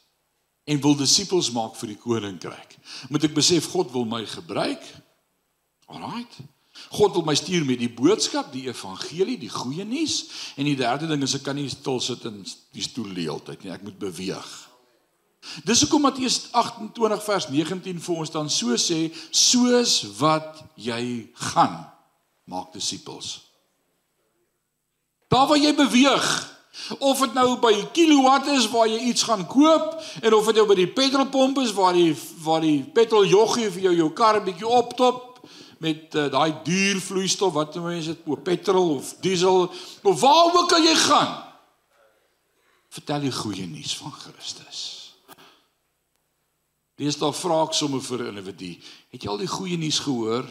en 0.64 0.82
wil 0.82 0.96
disippels 0.96 1.52
maak 1.52 1.76
vir 1.76 1.88
die 1.88 1.98
koninkryk, 1.98 2.78
moet 3.10 3.24
ek 3.24 3.34
besef 3.34 3.72
God 3.72 3.92
wil 3.92 4.06
my 4.06 4.26
gebruik. 4.26 4.84
Alraight. 5.88 6.38
God 6.90 7.14
wil 7.14 7.26
my 7.26 7.36
stuur 7.36 7.66
met 7.66 7.80
die 7.80 7.90
boodskap, 7.90 8.52
die 8.54 8.68
evangelie, 8.68 9.38
die 9.38 9.50
goeie 9.50 9.84
nuus 9.84 10.30
en 10.56 10.66
die 10.66 10.76
derde 10.76 11.08
ding 11.08 11.24
is 11.24 11.36
ek 11.36 11.44
kan 11.44 11.56
nie 11.56 11.70
stil 11.70 12.00
sit 12.00 12.24
in 12.24 12.46
die 12.72 12.86
stoel 12.86 13.14
die 13.14 13.26
hele 13.26 13.42
tyd 13.44 13.64
nie, 13.64 13.74
ek 13.74 13.84
moet 13.84 14.00
beweeg. 14.00 14.69
Dis 15.64 15.82
hoekom 15.82 16.02
Matteus 16.02 16.50
28 16.52 17.24
vers 17.24 17.48
19 17.50 18.02
vir 18.04 18.16
ons 18.16 18.32
dan 18.32 18.50
so 18.52 18.76
sê, 18.78 19.08
soos 19.32 20.02
wat 20.20 20.60
jy 20.76 21.30
gaan, 21.50 21.80
maak 22.50 22.74
disippels. 22.76 23.40
Daar 25.30 25.48
waar 25.48 25.62
jy 25.62 25.74
beweeg, 25.78 26.28
of 27.00 27.20
dit 27.20 27.34
nou 27.34 27.58
by 27.62 27.74
kilowatt 27.94 28.48
is 28.54 28.68
waar 28.72 28.88
jy 28.90 29.00
iets 29.12 29.26
gaan 29.28 29.46
koop 29.50 29.98
en 30.22 30.34
of 30.34 30.46
dit 30.50 30.60
nou 30.60 30.66
by 30.70 30.78
die 30.80 30.92
petrolpomp 30.94 31.60
is 31.64 31.74
waar 31.76 31.98
die 31.98 32.14
waar 32.44 32.64
die 32.64 32.84
petroljoggie 32.96 33.70
vir 33.74 33.90
jou 33.90 33.96
jou 33.96 34.10
kar 34.14 34.40
'n 34.40 34.46
bietjie 34.46 34.68
optop 34.68 35.42
met 35.80 36.16
uh, 36.16 36.28
daai 36.32 36.54
duur 36.64 37.00
vloeistof 37.02 37.54
wat 37.54 37.76
mense 37.76 38.16
dit 38.16 38.28
op 38.28 38.44
petrol 38.44 38.96
of 38.96 39.16
diesel 39.22 39.72
of 40.04 40.20
waar 40.22 40.56
ook 40.56 40.72
al 40.72 40.84
jy 40.84 40.96
gaan. 40.96 41.44
Vertel 42.90 43.20
die 43.20 43.32
goeie 43.32 43.68
nuus 43.68 43.96
van 43.98 44.12
Christus. 44.12 44.99
Dis 47.00 47.16
daar 47.16 47.34
vra 47.34 47.62
ek 47.64 47.74
sommer 47.78 48.02
vir 48.04 48.24
'n 48.24 48.36
individu. 48.36 48.76
Het 49.12 49.24
jy 49.24 49.30
al 49.30 49.38
die 49.38 49.48
goeie 49.48 49.78
nuus 49.78 50.00
gehoor? 50.00 50.46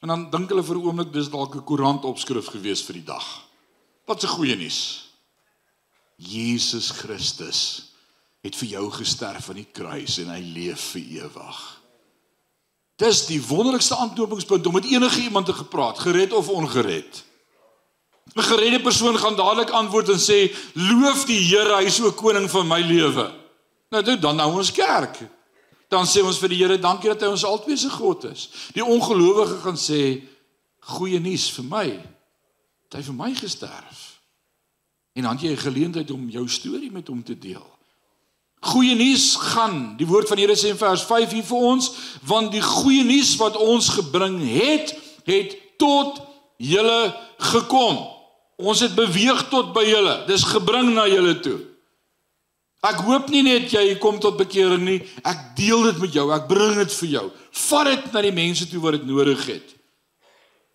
En 0.00 0.08
dan 0.08 0.30
dink 0.30 0.48
hulle 0.48 0.64
vir 0.64 0.76
'n 0.76 0.84
oomblik 0.86 1.12
dis 1.12 1.28
dalk 1.28 1.54
'n 1.54 1.64
koerant 1.64 2.04
opskrif 2.04 2.46
gewees 2.46 2.82
vir 2.82 2.94
die 2.94 3.04
dag. 3.04 3.26
Wat 4.06 4.22
'n 4.22 4.26
goeie 4.26 4.56
nuus. 4.56 5.10
Jesus 6.16 6.90
Christus 6.90 7.92
het 8.40 8.56
vir 8.56 8.68
jou 8.68 8.90
gesterf 8.90 9.48
aan 9.48 9.60
die 9.60 9.72
kruis 9.72 10.18
en 10.18 10.28
hy 10.28 10.40
leef 10.40 10.80
vir 10.80 11.02
ewig. 11.02 11.80
Dis 12.96 13.26
die 13.26 13.40
wonderlikste 13.40 13.96
aanknopingspunt 13.96 14.66
om 14.66 14.72
met 14.72 14.84
enige 14.84 15.20
iemand 15.20 15.46
te 15.46 15.52
gepraat, 15.52 15.98
gered 15.98 16.32
of 16.32 16.48
ongered. 16.48 17.24
'n 18.36 18.42
Geredde 18.42 18.80
persoon 18.80 19.18
gaan 19.18 19.36
dadelik 19.36 19.70
antwoord 19.70 20.08
en 20.08 20.20
sê: 20.20 20.54
"Loof 20.74 21.24
die 21.24 21.40
Here, 21.40 21.76
hy 21.76 21.84
is 21.84 22.00
o 22.00 22.12
koning 22.12 22.50
van 22.50 22.66
my 22.66 22.80
lewe." 22.80 23.39
Nou 23.90 24.02
dan 24.20 24.36
nou 24.36 24.50
ons 24.58 24.72
kerk 24.72 25.18
dan 25.90 26.06
sê 26.06 26.22
ons 26.22 26.38
vir 26.38 26.52
die 26.52 26.60
Here 26.62 26.78
dankie 26.78 27.10
dat 27.10 27.24
hy 27.24 27.32
ons 27.34 27.44
altyd 27.46 27.80
se 27.82 27.90
God 27.90 28.28
is. 28.30 28.46
Die 28.76 28.84
ongelowige 28.84 29.58
gaan 29.64 29.78
sê 29.78 30.22
goeie 30.94 31.18
nuus 31.22 31.48
vir 31.56 31.66
my. 31.66 31.86
Dat 32.86 33.00
hy 33.00 33.02
vir 33.08 33.16
my 33.18 33.30
gesterf. 33.34 34.04
En 35.18 35.26
dan 35.26 35.38
jy 35.42 35.50
'n 35.50 35.66
geleentheid 35.66 36.10
om 36.10 36.30
jou 36.30 36.46
storie 36.48 36.90
met 36.90 37.08
hom 37.08 37.22
te 37.22 37.38
deel. 37.38 37.66
Goeie 38.60 38.94
nuus 38.94 39.36
gaan, 39.36 39.96
die 39.96 40.06
woord 40.06 40.28
van 40.28 40.36
die 40.36 40.46
Here 40.46 40.56
sê 40.56 40.68
in 40.68 40.78
vers 40.78 41.02
5 41.02 41.30
hier 41.30 41.44
vir 41.44 41.58
ons, 41.58 41.90
want 42.22 42.52
die 42.52 42.62
goeie 42.62 43.04
nuus 43.04 43.36
wat 43.36 43.56
ons 43.56 43.88
gebring 43.88 44.38
het, 44.38 44.94
het 45.24 45.56
tot 45.78 46.22
julle 46.56 47.16
gekom. 47.38 48.06
Ons 48.56 48.80
het 48.80 48.94
beweeg 48.94 49.48
tot 49.48 49.72
by 49.72 49.84
julle. 49.84 50.26
Dis 50.26 50.44
gebring 50.44 50.94
na 50.94 51.08
julle 51.08 51.40
toe. 51.40 51.69
Ek 52.80 53.02
hoop 53.04 53.28
nie 53.28 53.42
net 53.44 53.68
jy 53.74 53.98
kom 54.00 54.16
tot 54.22 54.38
bekering 54.40 54.84
nie. 54.86 55.00
Ek 55.26 55.50
deel 55.58 55.82
dit 55.90 55.98
met 56.00 56.14
jou. 56.16 56.26
Ek 56.32 56.46
bring 56.48 56.78
dit 56.80 56.94
vir 57.02 57.10
jou. 57.14 57.26
Vat 57.68 57.90
dit 57.90 58.06
na 58.14 58.22
die 58.24 58.36
mense 58.36 58.68
toe 58.70 58.80
wat 58.80 58.96
dit 58.96 59.08
nodig 59.08 59.42
het. 59.50 59.74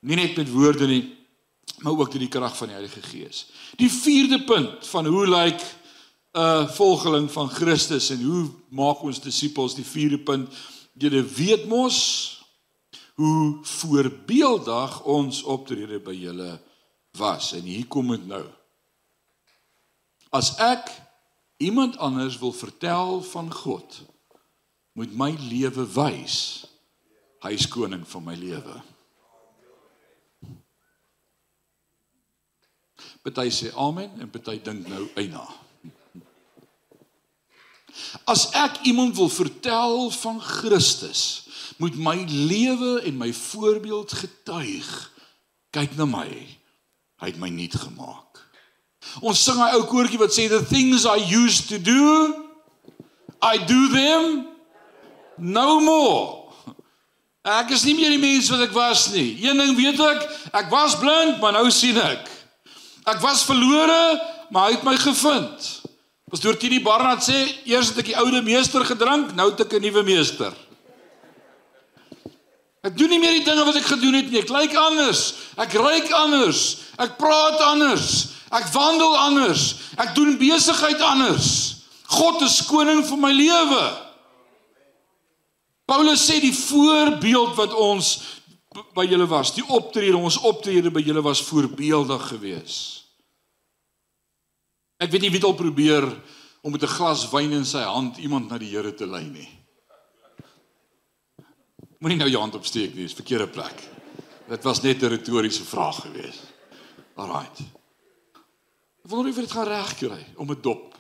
Nie 0.06 0.20
net 0.20 0.36
met 0.38 0.52
woorde 0.54 0.86
nie, 0.86 1.02
maar 1.82 1.96
ook 1.98 2.12
deur 2.14 2.22
die 2.22 2.30
krag 2.30 2.54
van 2.60 2.70
die 2.70 2.78
Heilige 2.78 3.02
Gees. 3.08 3.48
Die 3.80 3.90
vierde 3.90 4.44
punt 4.46 4.86
van 4.92 5.10
hoe 5.10 5.26
lyk 5.26 5.62
'n 6.36 6.68
volgeling 6.68 7.32
van 7.32 7.50
Christus 7.50 8.10
en 8.10 8.22
hoe 8.22 8.50
maak 8.70 9.02
ons 9.02 9.22
disippels? 9.22 9.76
Die 9.76 9.88
vierde 9.88 10.20
punt, 10.20 10.52
julle 10.94 11.24
weet 11.24 11.66
mos 11.66 12.44
hoe 13.16 13.58
voorbeeldig 13.64 15.04
ons 15.04 15.44
optrede 15.44 16.00
by 16.00 16.14
julle 16.14 16.60
was 17.18 17.54
en 17.54 17.62
hier 17.62 17.88
kom 17.88 18.12
dit 18.12 18.28
nou. 18.28 18.44
As 20.30 20.58
ek 20.60 20.92
iemand 21.58 21.98
anders 21.98 22.38
wil 22.38 22.52
vertel 22.52 23.22
van 23.22 23.54
God, 23.54 24.02
moet 24.92 25.16
my 25.16 25.36
lewe 25.50 25.86
wys 25.94 26.66
hy 27.46 27.54
is 27.54 27.68
koning 27.70 28.02
van 28.10 28.24
my 28.26 28.34
lewe. 28.40 28.76
Party 33.26 33.50
sê 33.54 33.72
amen 33.82 34.22
en 34.22 34.32
party 34.34 34.58
dink 34.66 34.88
nou 34.90 35.06
eina. 35.18 35.44
As 38.30 38.50
ek 38.58 38.82
iemand 38.90 39.16
wil 39.18 39.30
vertel 39.30 40.10
van 40.18 40.42
Christus, 40.42 41.46
moet 41.82 41.96
my 41.98 42.18
lewe 42.30 43.00
en 43.06 43.18
my 43.18 43.32
voorbeeld 43.34 44.14
getuig. 44.14 44.92
Kyk 45.76 45.98
na 46.00 46.08
my. 46.10 46.30
Hy 47.22 47.32
het 47.32 47.42
my 47.42 47.50
nuut 47.54 47.76
gemaak. 47.80 48.25
Ons 49.22 49.44
sing 49.44 49.58
'n 49.58 49.76
ou 49.76 49.84
koortjie 49.86 50.20
wat 50.20 50.34
sê 50.34 50.50
the 50.50 50.64
things 50.66 51.06
I 51.06 51.18
used 51.18 51.70
to 51.70 51.78
do 51.78 52.46
I 53.42 53.58
do 53.58 53.88
them 53.90 54.48
no 55.38 55.80
more. 55.80 56.46
Ek 57.46 57.70
is 57.76 57.84
nie 57.86 57.94
meer 57.94 58.10
die 58.10 58.22
mens 58.22 58.50
wat 58.50 58.64
ek 58.66 58.74
was 58.74 59.12
nie. 59.14 59.38
Een 59.44 59.60
ding 59.62 59.76
weet 59.78 60.00
ek, 60.02 60.24
ek 60.52 60.70
was 60.72 60.96
blind, 60.98 61.38
maar 61.42 61.54
nou 61.54 61.70
sien 61.70 61.98
ek. 62.02 62.26
Ek 63.06 63.22
was 63.22 63.44
verlore, 63.46 64.18
maar 64.50 64.70
hy 64.70 64.78
het 64.80 64.86
my 64.88 64.96
gevind. 64.98 65.68
Pastoor 66.32 66.58
Tini 66.58 66.80
Barnard 66.82 67.22
sê, 67.22 67.38
eers 67.70 67.92
het 67.92 68.02
ek 68.02 68.10
die 68.10 68.18
oude 68.18 68.42
meester 68.42 68.82
gedrink, 68.82 69.36
nou 69.38 69.52
het 69.52 69.62
ek 69.62 69.78
'n 69.78 69.82
nuwe 69.86 70.04
meester. 70.04 70.54
Ek 72.86 72.98
doen 72.98 73.10
nie 73.10 73.20
meer 73.20 73.38
die 73.40 73.46
dinge 73.46 73.66
wat 73.66 73.76
ek 73.76 73.88
gedoen 73.90 74.14
het 74.14 74.30
nie. 74.30 74.40
Ek 74.42 74.50
lyk 74.50 74.76
anders. 74.78 75.34
Ek 75.58 75.74
ruik 75.74 76.12
anders. 76.12 76.78
Ek 76.98 77.18
praat 77.18 77.62
anders. 77.62 78.35
Ek 78.56 78.70
wandel 78.72 79.18
anders. 79.20 79.64
Ek 80.00 80.14
doen 80.16 80.38
besigheid 80.40 81.02
anders. 81.04 81.50
God 82.16 82.42
is 82.46 82.62
koning 82.70 83.04
van 83.08 83.20
my 83.20 83.32
lewe. 83.36 83.84
Paulus 85.86 86.24
sê 86.26 86.40
die 86.42 86.54
voorbeeld 86.56 87.54
wat 87.60 87.74
ons 87.78 88.16
by 88.96 89.06
julle 89.08 89.28
was, 89.30 89.54
die 89.56 89.64
optrede, 89.64 90.18
ons 90.18 90.40
optrede 90.44 90.92
by 90.92 91.04
julle 91.06 91.24
was 91.24 91.44
voorbeeldig 91.48 92.24
geweest. 92.34 93.04
Ek 95.00 95.12
weet 95.12 95.26
nie 95.26 95.32
wie 95.32 95.40
dit 95.40 95.48
al 95.48 95.56
probeer 95.56 96.08
om 96.66 96.72
met 96.72 96.84
'n 96.84 96.96
glas 96.98 97.30
wyn 97.32 97.52
in 97.52 97.66
sy 97.66 97.84
hand 97.84 98.18
iemand 98.18 98.50
na 98.50 98.58
die 98.58 98.72
Here 98.72 98.94
te 98.94 99.06
lei 99.06 99.24
nie. 99.24 99.50
Moenie 102.00 102.18
nou 102.18 102.30
jou 102.30 102.42
hand 102.42 102.56
opsteek 102.56 102.96
nie, 102.96 103.04
dis 103.04 103.14
verkeerde 103.14 103.48
plek. 103.48 103.76
Dit 104.50 104.64
was 104.64 104.82
net 104.82 105.04
'n 105.04 105.10
retoriese 105.10 105.64
vraag 105.64 106.02
geweest. 106.02 106.54
Alraight. 107.16 107.60
Ek 109.06 109.12
wonder 109.14 109.30
of 109.30 109.38
jy 109.38 109.44
dit 109.46 109.54
gaan 109.54 109.68
regkry 109.70 110.24
om 110.42 110.50
'n 110.50 110.62
dop. 110.66 110.96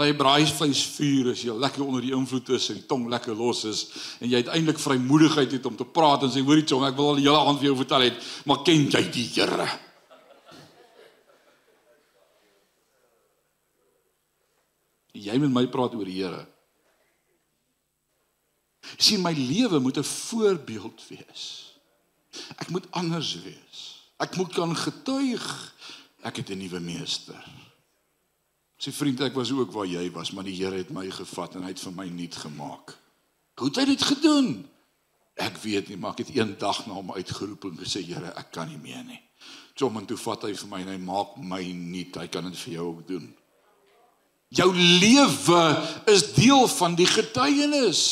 By 0.00 0.08
'n 0.08 0.16
braaivleisvuur 0.16 1.26
is 1.32 1.42
jy 1.42 1.52
lekker 1.52 1.84
onder 1.84 2.00
die 2.00 2.16
invloed 2.16 2.48
is 2.48 2.70
en 2.70 2.86
tong 2.86 3.08
lekker 3.08 3.34
los 3.36 3.64
is 3.64 3.80
en 4.20 4.30
jy 4.30 4.36
uiteindelik 4.40 4.78
vrymoedigheid 4.78 5.52
het 5.52 5.66
om 5.66 5.76
te 5.76 5.84
praat 5.84 6.22
en 6.22 6.30
sê 6.30 6.40
hoorie 6.40 6.64
tong, 6.64 6.84
ek 6.84 6.96
wil 6.96 7.08
al 7.08 7.20
die 7.20 7.28
hele 7.28 7.36
aand 7.36 7.58
vir 7.58 7.68
jou 7.68 7.76
vertel 7.76 8.00
het, 8.00 8.16
maar 8.46 8.64
ken 8.64 8.88
jy 8.88 9.10
die 9.12 9.28
Here? 9.28 9.68
Jy 15.12 15.38
met 15.38 15.50
my 15.50 15.66
praat 15.66 15.94
oor 15.94 16.04
die 16.04 16.22
Here. 16.22 16.46
Sien 18.96 19.20
my 19.20 19.32
lewe 19.32 19.80
moet 19.80 19.98
'n 19.98 20.02
voorbeeld 20.02 21.04
wees. 21.08 21.76
Ek 22.56 22.70
moet 22.70 22.86
anders 22.90 23.36
wees. 23.44 24.00
Ek 24.16 24.36
moet 24.36 24.52
kan 24.52 24.76
getuig 24.76 25.75
ek 26.26 26.42
het 26.42 26.50
'n 26.50 26.58
nuwe 26.58 26.80
meester. 26.80 27.42
Sy 28.76 28.92
vriend 28.92 29.20
ek 29.20 29.34
was 29.34 29.52
ook 29.52 29.72
waar 29.72 29.86
jy 29.86 30.10
was, 30.10 30.32
maar 30.32 30.44
die 30.44 30.56
Here 30.56 30.76
het 30.76 30.90
my 30.90 31.10
gevat 31.10 31.54
en 31.54 31.62
hy 31.62 31.72
het 31.72 31.80
vir 31.80 31.92
my 31.92 32.08
nuut 32.08 32.36
gemaak. 32.36 32.96
Hoe 33.56 33.68
het 33.68 33.76
hy 33.76 33.84
dit 33.84 34.02
gedoen? 34.02 34.68
Ek 35.36 35.56
weet 35.62 35.88
nie, 35.88 35.96
maar 35.96 36.10
ek 36.10 36.26
het 36.26 36.34
eendag 36.36 36.86
na 36.86 36.92
hom 36.92 37.12
uitgeroep 37.12 37.64
en 37.64 37.78
gesê 37.78 38.04
Here, 38.04 38.32
ek 38.36 38.50
kan 38.52 38.68
nie 38.68 38.80
meer 38.80 39.04
nie. 39.04 39.20
Kom 39.76 39.96
en 39.96 40.06
toe 40.06 40.16
vat 40.16 40.42
hy 40.42 40.54
vir 40.54 40.68
my 40.68 40.80
en 40.80 40.88
hy 40.88 40.98
maak 40.98 41.36
my 41.36 41.62
nuut. 41.72 42.16
Hy 42.16 42.28
kan 42.32 42.44
dit 42.44 42.56
vir 42.56 42.72
jou 42.72 42.86
ook 42.86 43.06
doen. 43.08 43.26
Jou 44.48 44.70
lewe 44.74 45.62
is 46.06 46.32
deel 46.32 46.68
van 46.68 46.94
die 46.94 47.06
getuienis. 47.06 48.02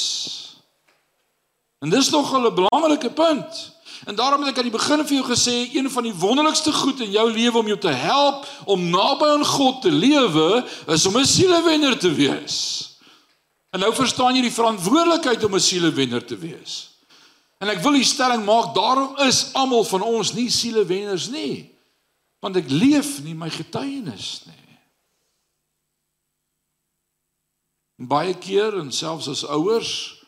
En 1.81 1.91
dis 1.91 2.11
nogal 2.11 2.51
'n 2.51 2.55
belangrike 2.55 3.11
punt. 3.11 3.73
En 4.05 4.15
daarom 4.15 4.43
het 4.45 4.53
ek 4.53 4.59
aan 4.61 4.69
die 4.69 4.75
begin 4.75 5.05
vir 5.07 5.17
jou 5.17 5.27
gesê 5.31 5.55
een 5.73 5.91
van 5.91 6.05
die 6.05 6.15
wonderlikste 6.15 6.73
goed 6.73 7.01
in 7.01 7.13
jou 7.15 7.25
lewe 7.33 7.59
om 7.59 7.69
jou 7.73 7.79
te 7.81 7.93
help 7.93 8.45
om 8.69 8.91
naby 8.93 9.31
aan 9.33 9.45
God 9.49 9.81
te 9.83 9.93
lewe 9.93 10.65
is 10.93 11.07
om 11.07 11.17
'n 11.17 11.25
sielewenner 11.25 11.99
te 11.99 12.13
wees. 12.13 12.57
En 13.73 13.81
nou 13.81 13.95
verstaan 13.95 14.37
jy 14.37 14.43
die 14.43 14.59
verantwoordelikheid 14.61 15.45
om 15.45 15.55
'n 15.55 15.61
sielewenner 15.61 16.25
te 16.25 16.37
wees. 16.37 16.91
En 17.59 17.69
ek 17.69 17.81
wil 17.83 17.93
die 17.93 18.05
stelling 18.05 18.45
maak 18.45 18.75
daarom 18.75 19.17
is 19.17 19.53
almal 19.55 19.85
van 19.85 20.03
ons 20.03 20.33
nie 20.33 20.51
sielewenners 20.51 21.29
nie. 21.29 21.73
Want 22.41 22.57
ek 22.57 22.69
leef 22.69 23.23
nie 23.23 23.35
my 23.35 23.51
getuienis 23.51 24.43
nie. 24.45 24.61
Baie 28.07 28.35
keer 28.35 28.79
en 28.79 28.93
selfs 28.93 29.29
as 29.29 29.47
ouers 29.47 30.23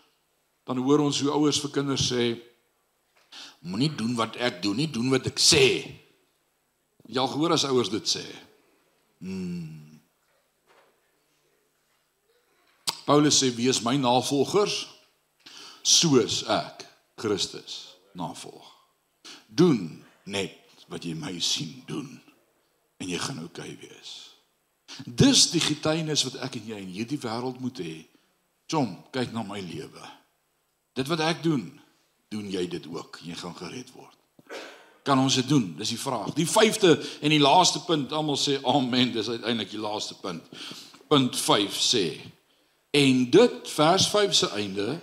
dan 0.64 0.78
hoor 0.78 0.98
ons 0.98 1.20
hoe 1.20 1.30
ouers 1.30 1.60
vir 1.60 1.70
kinders 1.70 2.12
sê 2.12 2.45
moenie 3.66 3.90
doen 3.98 4.14
wat 4.18 4.38
ek 4.38 4.60
doen 4.62 4.78
nie, 4.78 4.90
doen 4.90 5.10
wat 5.10 5.26
ek 5.30 5.40
sê. 5.42 5.66
Jy 7.06 7.18
al 7.22 7.30
gehoor 7.30 7.54
as 7.56 7.66
ouers 7.66 7.90
dit 7.90 8.06
sê. 8.10 8.24
Hmm. 9.22 10.00
Paulus 13.06 13.38
sê 13.38 13.52
wees 13.54 13.82
my 13.86 13.94
navolgers 14.02 14.84
soos 15.86 16.42
ek 16.50 16.86
Christus 17.18 17.96
navolg. 18.18 18.66
Doen 19.46 20.02
net 20.26 20.58
wat 20.90 21.06
jy 21.06 21.14
my 21.18 21.36
sien 21.42 21.82
doen 21.86 22.08
en 22.98 23.10
jy 23.10 23.18
gaan 23.22 23.44
oukei 23.44 23.70
okay 23.74 23.78
wees. 23.82 24.12
Dis 25.04 25.50
die 25.52 25.62
getuienis 25.62 26.24
wat 26.26 26.38
ek 26.46 26.58
en 26.60 26.70
jy 26.70 26.82
in 26.82 26.92
hierdie 26.94 27.20
wêreld 27.20 27.58
moet 27.62 27.82
hê. 27.82 27.96
Kom, 28.70 28.96
kyk 29.14 29.34
na 29.34 29.44
my 29.46 29.60
lewe. 29.62 30.06
Dit 30.98 31.10
wat 31.10 31.22
ek 31.22 31.42
doen, 31.44 31.68
doen 32.28 32.50
jy 32.50 32.66
dit 32.68 32.86
ook 32.90 33.20
jy 33.24 33.34
gaan 33.38 33.56
gered 33.56 33.90
word. 33.94 34.14
Kan 35.06 35.18
ons 35.22 35.34
dit 35.38 35.46
doen? 35.48 35.68
Dis 35.78 35.92
die 35.94 36.00
vraag. 36.00 36.32
Die 36.34 36.48
5de 36.48 36.96
en 37.22 37.30
die 37.30 37.42
laaste 37.42 37.84
punt, 37.86 38.12
almal 38.12 38.38
sê 38.40 38.58
amen, 38.66 39.12
dis 39.14 39.28
uiteindelik 39.30 39.70
die 39.70 39.82
laaste 39.82 40.16
punt. 40.18 40.42
Punt 41.06 41.38
5 41.38 41.78
sê 41.78 42.06
en 42.96 43.22
dit 43.30 43.70
vers 43.76 44.08
5 44.08 44.34
se 44.34 44.50
einde 44.56 44.98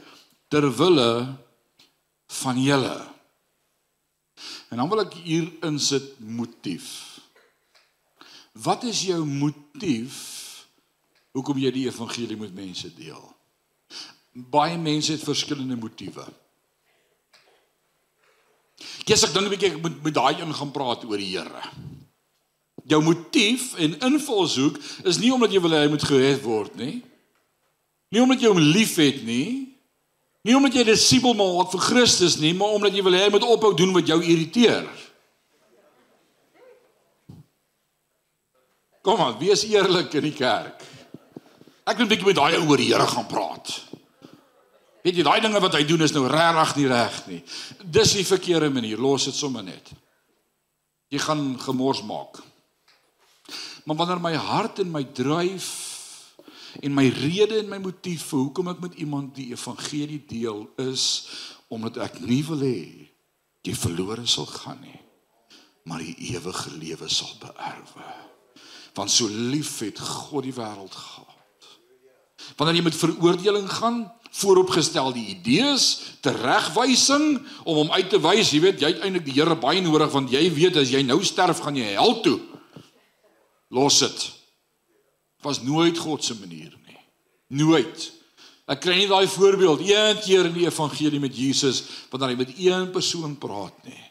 ter 0.52 0.66
wille 0.76 1.12
van 2.42 2.62
julle. 2.62 2.98
En 4.70 4.82
dan 4.82 4.90
wil 4.90 5.04
ek 5.06 5.16
hier 5.24 5.50
insit 5.66 6.16
motief. 6.20 6.88
Wat 8.66 8.84
is 8.90 9.06
jou 9.08 9.22
motief 9.26 10.18
hoekom 11.34 11.58
jy 11.62 11.72
die 11.74 11.88
evangelie 11.90 12.38
met 12.38 12.54
mense 12.54 12.90
deel? 12.98 13.22
Baie 14.34 14.78
mense 14.82 15.14
het 15.14 15.26
verskillende 15.26 15.78
motiewe. 15.78 16.26
Kies 19.04 19.24
ek 19.24 19.34
dink 19.34 19.48
'n 19.48 19.52
bietjie 19.52 19.72
ek 19.72 19.82
moet 19.82 20.04
met 20.04 20.14
daai 20.14 20.40
een 20.40 20.54
gaan 20.54 20.72
praat 20.72 21.04
oor 21.04 21.18
die 21.18 21.36
Here. 21.36 21.64
Jou 22.88 23.02
motief 23.02 23.76
en 23.76 24.00
invalshoek 24.00 24.78
is 25.04 25.20
nie 25.20 25.32
omdat 25.34 25.52
jy 25.52 25.62
wil 25.62 25.72
hy 25.72 25.88
moet 25.88 26.04
gered 26.04 26.42
word 26.44 26.76
nie. 26.76 27.04
Nie 28.12 28.22
omdat 28.22 28.42
jy 28.42 28.48
hom 28.48 28.60
liefhet 28.60 29.24
nie. 29.24 29.74
Nie 30.44 30.56
omdat 30.56 30.76
jy 30.76 30.84
disipel 30.84 31.34
maak 31.34 31.72
vir 31.72 31.80
Christus 31.80 32.38
nie, 32.38 32.54
maar 32.54 32.76
omdat 32.76 32.94
jy 32.94 33.04
wil 33.04 33.16
hy 33.16 33.30
moet 33.32 33.48
ophou 33.48 33.72
doen 33.76 33.94
wat 33.96 34.08
jou 34.08 34.20
irriteer. 34.20 34.88
Kom 39.04 39.20
aan, 39.20 39.40
wees 39.40 39.64
eerlik 39.68 40.14
in 40.20 40.28
die 40.28 40.36
kerk. 40.36 40.84
Ek 41.88 41.98
wil 41.98 42.06
'n 42.06 42.10
bietjie 42.10 42.28
met 42.28 42.36
daai 42.36 42.56
ou 42.60 42.70
oor 42.70 42.78
die 42.78 42.92
Here 42.92 43.08
gaan 43.08 43.28
praat. 43.28 43.84
Weet 45.04 45.20
jy, 45.20 45.24
daai 45.28 45.42
dinge 45.44 45.60
wat 45.60 45.76
hy 45.76 45.84
doen 45.88 46.06
is 46.06 46.14
nou 46.16 46.24
regtig 46.32 46.76
nie 46.80 46.88
reg 46.88 47.20
nie. 47.28 47.42
Dis 47.84 48.16
die 48.16 48.26
verkeerde 48.28 48.70
manier. 48.72 49.02
Los 49.02 49.28
dit 49.28 49.36
sommer 49.36 49.66
net. 49.66 49.92
Jy 51.12 51.20
gaan 51.26 51.44
gemors 51.60 52.02
maak. 52.08 52.40
Maar 53.84 54.00
wanneer 54.00 54.22
my 54.24 54.34
hart 54.40 54.80
en 54.80 54.92
my 54.92 55.04
dryf 55.04 55.68
en 56.82 56.94
my 56.96 57.06
rede 57.14 57.60
en 57.60 57.70
my 57.70 57.78
motief 57.84 58.30
vir 58.32 58.46
hoekom 58.46 58.72
ek 58.72 58.80
met 58.82 58.96
iemand 59.04 59.36
die 59.36 59.52
evangelie 59.52 60.24
deel 60.26 60.64
is 60.82 61.04
omdat 61.74 62.00
ek 62.08 62.22
nie 62.24 62.42
wil 62.48 62.64
hê 62.64 62.80
jy 63.64 63.74
verlore 63.78 64.26
sal 64.28 64.48
gaan 64.50 64.82
nie, 64.84 65.00
maar 65.88 66.02
die 66.04 66.34
ewige 66.34 66.74
lewe 66.76 67.08
sal 67.12 67.32
beerwe. 67.40 68.08
Want 68.94 69.12
so 69.12 69.28
lief 69.28 69.78
het 69.84 70.00
God 70.00 70.44
die 70.48 70.56
wêreld 70.56 70.96
gehad. 70.96 71.70
Wanneer 72.60 72.78
jy 72.82 72.84
met 72.90 73.00
veroordeling 73.00 73.70
gaan, 73.72 74.04
vooropgestelde 74.34 75.20
idees, 75.20 76.16
teregwysing 76.26 77.38
om 77.64 77.84
hom 77.84 77.92
uit 77.94 78.10
te 78.10 78.20
wys, 78.22 78.50
jy 78.54 78.64
weet, 78.64 78.82
jy 78.82 78.90
het 78.96 79.04
eintlik 79.06 79.28
die 79.28 79.36
Here 79.38 79.56
baie 79.60 79.82
nodig 79.84 80.10
want 80.14 80.32
jy 80.34 80.42
weet 80.54 80.80
as 80.82 80.94
jy 80.94 81.04
nou 81.06 81.20
sterf 81.26 81.62
gaan 81.62 81.78
jy 81.78 81.94
hel 81.94 82.18
toe. 82.26 82.40
Los 83.74 84.00
dit. 84.02 84.26
Was 85.46 85.62
nooit 85.62 85.98
God 86.00 86.24
se 86.26 86.38
manier 86.40 86.74
nie. 86.88 87.00
Nooit. 87.62 88.10
Ek 88.70 88.80
kry 88.82 88.96
nie 89.02 89.10
daai 89.12 89.28
voorbeeld 89.28 89.84
een 89.86 90.22
keer 90.24 90.48
in 90.48 90.56
die 90.56 90.66
evangelie 90.66 91.22
met 91.22 91.36
Jesus 91.38 91.84
wanneer 92.10 92.34
hy 92.34 92.40
met 92.40 92.54
een 92.58 92.90
persoon 92.96 93.36
praat 93.38 93.76
nie. 93.86 94.02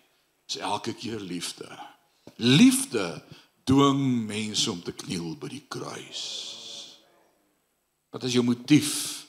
Dis 0.46 0.60
elke 0.62 0.94
keer 0.94 1.22
liefde. 1.22 1.66
Liefde 2.36 3.22
dwing 3.66 4.26
mense 4.28 4.70
om 4.70 4.82
te 4.84 4.92
kniel 4.92 5.34
by 5.40 5.50
die 5.50 5.64
kruis. 5.72 6.22
Wat 8.12 8.26
is 8.28 8.36
jou 8.36 8.44
motief 8.44 9.21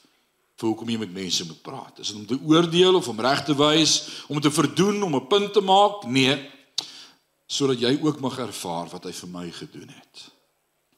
vir 0.56 0.70
hoekom 0.70 0.90
jy 0.90 0.98
met 1.02 1.14
mense 1.14 1.46
moet 1.48 1.62
praat? 1.66 2.00
Is 2.00 2.12
dit 2.14 2.18
om 2.18 2.26
te 2.30 2.40
oordeel 2.46 2.96
of 2.96 3.08
om 3.08 3.20
reg 3.20 3.44
te 3.46 3.56
wys, 3.58 4.24
om 4.28 4.42
te 4.42 4.52
verdoen, 4.52 5.04
om 5.04 5.16
'n 5.16 5.28
punt 5.28 5.54
te 5.54 5.62
maak? 5.62 6.06
Nee. 6.06 6.52
Sodat 7.48 7.80
jy 7.80 8.00
ook 8.02 8.20
mag 8.20 8.38
ervaar 8.38 8.90
wat 8.90 9.04
hy 9.04 9.12
vir 9.12 9.30
my 9.30 9.52
gedoen 9.52 9.90
het. 9.90 10.32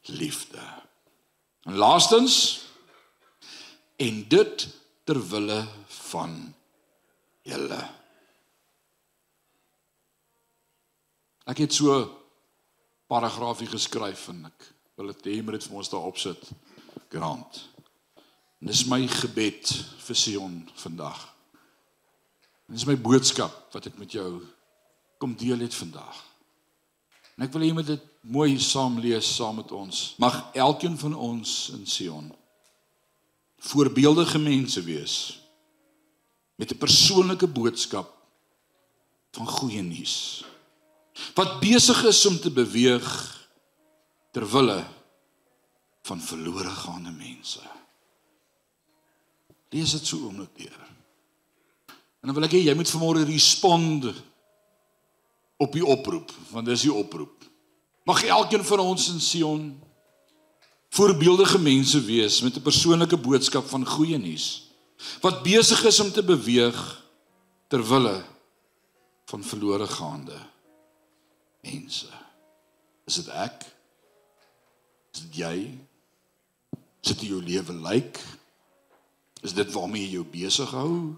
Liefde. 0.06 0.62
En 1.63 1.76
laastens 1.76 2.62
en 3.98 4.26
dit 4.28 4.68
ter 5.04 5.20
wille 5.30 5.68
van 5.88 6.54
julle. 7.42 7.90
Ek 11.46 11.58
het 11.58 11.73
so 11.73 12.23
paragraafie 13.08 13.67
geskryf 13.69 14.27
en 14.34 14.46
ek 14.46 14.73
wil 14.98 15.12
dit 15.13 15.25
hê 15.25 15.44
moet 15.44 15.60
dit 15.60 15.67
vir 15.69 15.77
ons 15.77 15.90
daar 15.90 16.08
opsit. 16.10 16.50
Grant. 17.10 17.75
En 18.62 18.67
dis 18.71 18.85
my 18.85 19.01
gebed 19.08 19.71
vir 20.06 20.15
Sion 20.15 20.62
vandag. 20.75 21.19
En 22.67 22.77
dis 22.77 22.87
my 22.87 22.95
boodskap 22.97 23.73
wat 23.75 23.89
ek 23.91 23.99
met 24.01 24.12
jou 24.12 24.41
kom 25.17 25.35
deel 25.37 25.60
het 25.60 25.75
vandag. 25.75 26.23
En 27.35 27.45
ek 27.45 27.53
wil 27.53 27.62
hê 27.62 27.69
jy 27.69 27.77
moet 27.77 27.93
dit 27.93 28.10
mooi 28.21 28.56
saam 28.60 28.99
lees 28.99 29.27
saam 29.35 29.60
met 29.60 29.71
ons. 29.75 30.15
Mag 30.17 30.39
elkeen 30.53 30.97
van 30.97 31.13
ons 31.13 31.69
in 31.75 31.85
Sion 31.85 32.31
voorbeeldige 33.65 34.39
mense 34.39 34.81
wees 34.83 35.41
met 36.56 36.71
'n 36.71 36.77
persoonlike 36.77 37.47
boodskap 37.47 38.10
van 39.31 39.47
goeie 39.47 39.81
nuus 39.81 40.45
wat 41.33 41.60
besig 41.60 42.03
is 42.03 42.25
om 42.25 42.39
te 42.39 42.51
beweeg 42.51 43.08
ter 44.31 44.51
wille 44.51 44.85
van 46.01 46.21
verlore 46.21 46.69
gaande 46.69 47.12
mense. 47.12 47.62
Lees 49.74 49.92
dit 49.92 50.06
so 50.06 50.18
oomblik 50.28 50.52
deur. 50.58 50.82
En 52.22 52.30
dan 52.30 52.38
wil 52.38 52.48
ek 52.48 52.56
hê 52.58 52.63
jy 52.66 52.76
moet 52.78 52.90
vanmôre 52.90 53.26
respond 53.26 54.10
op 55.62 55.72
die 55.74 55.86
oproep, 55.86 56.32
want 56.52 56.68
dis 56.68 56.88
die 56.88 56.94
oproep. 56.94 57.46
Mag 58.06 58.24
elkeen 58.24 58.66
van 58.66 58.82
ons 58.84 59.10
in 59.13 59.22
Sion 59.22 59.66
voorbeeldige 60.96 61.60
mense 61.60 62.00
wees 62.06 62.42
met 62.42 62.56
'n 62.56 62.62
persoonlike 62.62 63.18
boodskap 63.18 63.66
van 63.68 63.86
goeie 63.86 64.18
nuus 64.18 64.72
wat 65.22 65.44
besig 65.44 65.84
is 65.84 66.00
om 66.00 66.12
te 66.12 66.24
beweeg 66.24 67.04
ter 67.68 67.84
wille 67.84 68.24
van 69.26 69.44
verlore 69.44 69.88
gaande 69.88 70.40
mense. 71.62 72.08
Is 73.06 73.16
dit 73.16 73.28
ek? 73.28 73.66
Is 75.13 75.22
dit 75.26 75.36
jy? 75.36 75.56
Is 77.04 77.13
dit 77.13 77.28
jou 77.30 77.42
lewe 77.44 77.74
lyk? 77.74 78.20
Is 79.46 79.54
dit 79.54 79.69
waarmee 79.75 80.08
jy 80.08 80.17
jou 80.17 80.25
besig 80.25 80.71
hou? 80.73 81.13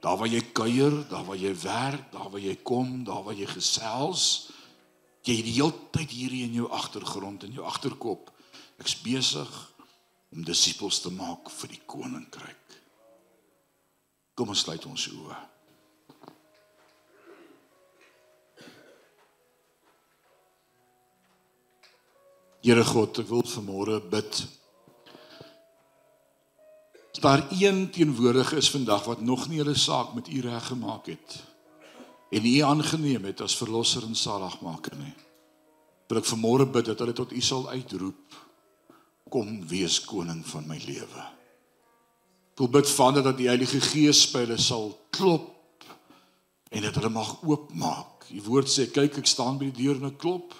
Daar 0.00 0.16
waar 0.16 0.30
jy 0.30 0.40
kuier, 0.56 0.94
daar 1.10 1.24
waar 1.26 1.36
jy 1.36 1.52
werk, 1.60 2.06
daar 2.14 2.30
waar 2.32 2.40
jy 2.40 2.54
kom, 2.64 3.02
daar 3.04 3.24
waar 3.26 3.36
jy 3.36 3.48
gesels, 3.50 4.48
jy 5.26 5.36
het 5.36 5.44
die 5.44 5.56
hele 5.58 5.74
tyd 5.92 6.14
hier 6.14 6.36
in 6.46 6.54
jou 6.56 6.70
agtergrond 6.72 7.44
en 7.44 7.52
jou 7.52 7.66
agterkop. 7.68 8.30
Ek's 8.80 8.96
besig 9.04 9.52
om 10.32 10.44
disippels 10.48 11.02
te 11.04 11.12
maak 11.12 11.50
vir 11.58 11.74
die 11.74 11.82
koninkryk. 11.84 12.80
Kom 14.36 14.52
ons 14.52 14.64
sluit 14.64 14.88
ons 14.88 15.06
oë. 15.12 15.36
Here 22.66 22.82
God, 22.82 23.20
ek 23.20 23.28
wil 23.30 23.44
vanmôre 23.46 24.00
bid. 24.10 24.46
As 27.16 27.22
daar 27.22 27.46
een 27.50 27.90
teenwoordig 27.90 28.52
is 28.52 28.70
vandag 28.70 29.04
wat 29.04 29.20
nog 29.20 29.48
nie 29.48 29.56
hulle 29.58 29.74
saak 29.74 30.12
met 30.14 30.28
U 30.28 30.40
reg 30.40 30.66
gemaak 30.66 31.06
het 31.06 31.44
en 32.30 32.46
U 32.46 32.58
aangeneem 32.60 33.24
het 33.24 33.40
as 33.40 33.56
verlosser 33.56 34.02
en 34.04 34.14
saligmaker 34.14 34.92
nie. 35.00 35.14
Wil 36.08 36.20
ek 36.20 36.28
vanmôre 36.28 36.66
bid 36.68 36.90
dat 36.90 37.00
hulle 37.00 37.14
tot 37.16 37.32
U 37.32 37.40
sal 37.40 37.64
uitroep. 37.72 38.36
Kom 39.32 39.64
wees 39.64 39.96
koning 40.04 40.44
van 40.44 40.68
my 40.68 40.76
lewe. 40.84 41.24
Wil 42.60 42.68
bid 42.68 42.90
Vader 42.90 43.24
dat 43.24 43.40
die 43.40 43.48
Heilige 43.48 43.80
Gees 43.80 44.26
by 44.34 44.44
hulle 44.44 44.60
sal 44.60 44.92
klop 45.10 45.88
en 46.68 46.84
dat 46.84 47.00
hulle 47.00 47.14
mag 47.16 47.38
oopmaak. 47.40 48.28
U 48.28 48.44
woord 48.50 48.68
sê 48.68 48.90
kyk 48.92 49.22
ek 49.24 49.32
staan 49.32 49.56
by 49.56 49.70
die 49.70 49.86
deur 49.86 49.96
en 49.96 50.10
ek 50.12 50.20
klop 50.20 50.52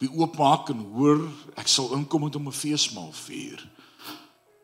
wie 0.00 0.14
oopmaak 0.16 0.72
en 0.72 0.80
hoor 0.94 1.26
ek 1.60 1.68
sal 1.68 1.92
inkom 1.92 2.30
om 2.32 2.48
'n 2.48 2.62
feesmaal 2.64 3.12
vier. 3.12 3.60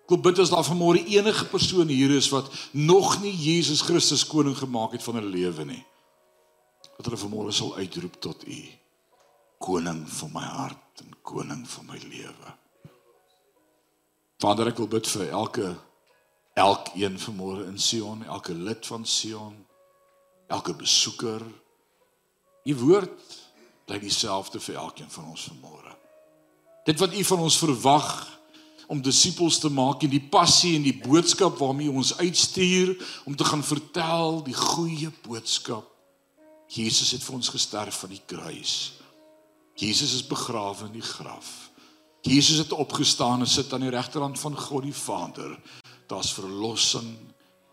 Ek 0.04 0.12
wil 0.12 0.20
bid 0.20 0.38
as 0.42 0.52
daar 0.52 0.66
vanmôre 0.66 1.00
enige 1.08 1.46
persoon 1.48 1.88
hier 1.88 2.12
is 2.12 2.28
wat 2.28 2.50
nog 2.76 3.22
nie 3.22 3.32
Jesus 3.32 3.80
Christus 3.80 4.26
koning 4.28 4.56
gemaak 4.56 4.92
het 4.92 5.02
van 5.02 5.16
hulle 5.16 5.32
lewe 5.32 5.64
nie. 5.64 5.84
Dat 6.98 7.08
hulle 7.08 7.20
vanmôre 7.22 7.54
sal 7.56 7.76
uitroep 7.80 8.20
tot 8.20 8.44
U 8.44 8.62
koning 9.64 10.04
van 10.18 10.32
my 10.34 10.44
hart 10.44 11.00
en 11.00 11.16
koning 11.24 11.64
van 11.68 11.86
my 11.88 11.98
lewe. 12.04 12.52
Vader 14.42 14.68
ek 14.68 14.80
wil 14.82 14.90
bid 14.92 15.08
vir 15.08 15.30
elke 15.30 15.70
elkeen 16.54 17.16
vanmôre 17.18 17.64
in 17.66 17.80
Sion, 17.80 18.26
elke 18.28 18.54
lid 18.54 18.84
van 18.86 19.06
Sion, 19.08 19.56
elke 20.52 20.74
besoeker. 20.78 21.42
U 22.68 22.74
woord 22.84 23.38
bly 23.88 23.98
dieselfde 24.04 24.60
vir 24.62 24.78
elkeen 24.84 25.10
van 25.10 25.32
ons 25.32 25.48
vanmôre. 25.48 25.96
Dit 26.84 27.00
wat 27.00 27.16
U 27.16 27.24
van 27.24 27.42
ons 27.48 27.58
verwag 27.58 28.10
om 28.86 29.02
disippels 29.02 29.58
te 29.58 29.68
maak 29.68 30.02
en 30.02 30.12
die 30.12 30.22
passie 30.30 30.74
en 30.76 30.82
die 30.82 30.96
boodskap 31.04 31.58
waarmee 31.58 31.90
ons 31.90 32.16
uitstuur 32.18 32.94
om 33.24 33.36
te 33.36 33.44
gaan 33.44 33.64
vertel 33.64 34.42
die 34.44 34.56
goeie 34.56 35.10
boodskap. 35.26 35.90
Jesus 36.68 37.12
het 37.14 37.22
vir 37.22 37.34
ons 37.34 37.52
gesterf 37.52 38.02
aan 38.04 38.14
die 38.14 38.24
kruis. 38.26 38.92
Jesus 39.78 40.14
is 40.14 40.26
begrawe 40.26 40.86
in 40.86 40.96
die 40.98 41.04
graf. 41.04 41.70
Jesus 42.24 42.58
het 42.62 42.72
opgestaan 42.72 43.44
en 43.44 43.50
sit 43.50 43.72
aan 43.72 43.84
die 43.84 43.92
regterhand 43.92 44.38
van 44.40 44.56
God 44.56 44.86
die 44.86 44.96
Vader. 44.96 45.58
Daar's 46.08 46.32
verlossing, 46.32 47.16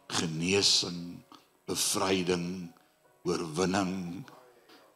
genesing, 0.07 1.22
bevryding, 1.70 2.72
oorwinning 3.24 4.26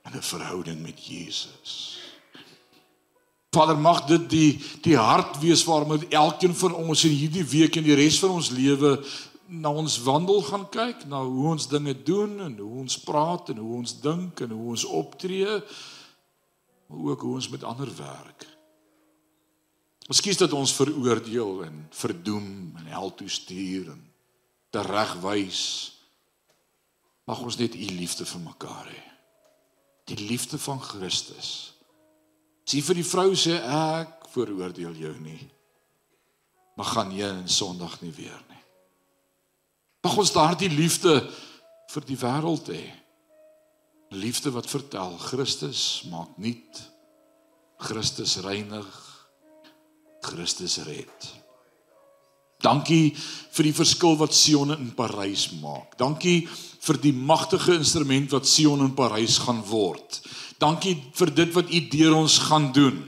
in 0.06 0.18
'n 0.18 0.22
verhouding 0.22 0.82
met 0.82 1.06
Jesus. 1.06 2.00
Vader 3.56 3.78
mag 3.80 4.04
dit 4.10 4.26
die 4.30 4.50
die 4.84 4.98
hart 5.00 5.40
wees 5.42 5.64
waarmee 5.68 6.10
elkeen 6.12 6.56
van 6.56 6.76
ons 6.76 7.06
in 7.08 7.16
hierdie 7.16 7.46
week 7.48 7.78
en 7.80 7.88
die 7.88 7.96
res 7.96 8.20
van 8.20 8.36
ons 8.36 8.52
lewe 8.52 8.98
na 9.48 9.70
ons 9.70 10.00
wandel 10.04 10.42
gaan 10.42 10.66
kyk, 10.74 11.06
na 11.06 11.22
hoe 11.22 11.52
ons 11.54 11.68
dinge 11.70 11.94
doen 12.04 12.40
en 12.48 12.58
hoe 12.58 12.82
ons 12.82 12.98
praat 13.06 13.54
en 13.54 13.62
hoe 13.62 13.78
ons 13.78 13.94
dink 14.02 14.42
en 14.42 14.56
hoe 14.56 14.74
ons 14.74 14.86
optree, 14.90 15.60
maar 16.90 17.12
ook 17.12 17.26
hoe 17.28 17.36
ons 17.38 17.50
met 17.54 17.64
ander 17.64 17.92
werk. 17.98 18.48
Miskien 20.10 20.38
dat 20.38 20.54
ons 20.54 20.74
veroordeel 20.78 21.64
en 21.66 21.82
verdoem 21.94 22.50
en 22.82 22.94
hel 22.94 23.14
toe 23.18 23.30
stuur 23.30 23.90
en 23.94 24.02
teregwys. 24.74 25.66
Mag 27.26 27.42
ons 27.42 27.58
net 27.58 27.78
u 27.78 27.92
liefde 27.98 28.26
vir 28.30 28.48
mekaar 28.52 28.90
hê 28.90 29.04
die 30.06 30.28
liefde 30.28 30.58
van 30.62 30.82
Christus. 30.82 31.75
Sien 32.66 32.86
vir 32.86 33.00
die 33.00 33.06
vrou 33.06 33.30
sê 33.38 33.60
ek 33.62 34.26
veroordeel 34.34 34.98
jou 34.98 35.14
nie. 35.22 35.40
Maar 36.76 36.92
gaan 36.92 37.14
jy 37.16 37.30
in 37.44 37.50
Sondag 37.52 38.00
nie 38.02 38.12
weer 38.16 38.42
nie. 38.50 38.62
Mag 40.06 40.18
ons 40.22 40.34
daardie 40.36 40.70
liefde 40.70 41.22
vir 41.94 42.08
die 42.10 42.20
wêreld 42.20 42.70
hê. 42.74 42.84
Liefde 44.14 44.52
wat 44.54 44.70
vertel 44.70 45.16
Christus 45.22 46.04
maak 46.12 46.36
nuut. 46.42 46.84
Christus 47.86 48.38
reinig. 48.46 48.92
Christus 50.26 50.80
red. 50.86 51.32
Dankie 52.66 53.14
vir 53.54 53.68
die 53.68 53.76
verskil 53.76 54.16
wat 54.18 54.34
Sion 54.34 54.74
in 54.74 54.90
Parys 54.98 55.50
maak. 55.62 55.98
Dankie 56.00 56.48
vir 56.86 57.00
die 57.02 57.14
magtige 57.14 57.76
instrument 57.78 58.34
wat 58.34 58.50
Sion 58.50 58.82
in 58.86 58.96
Parys 58.98 59.38
gaan 59.44 59.62
word. 59.70 60.22
Dankie 60.62 60.96
vir 61.14 61.34
dit 61.36 61.52
wat 61.54 61.72
U 61.72 61.82
deur 61.92 62.16
ons 62.16 62.38
gaan 62.48 62.72
doen. 62.72 63.02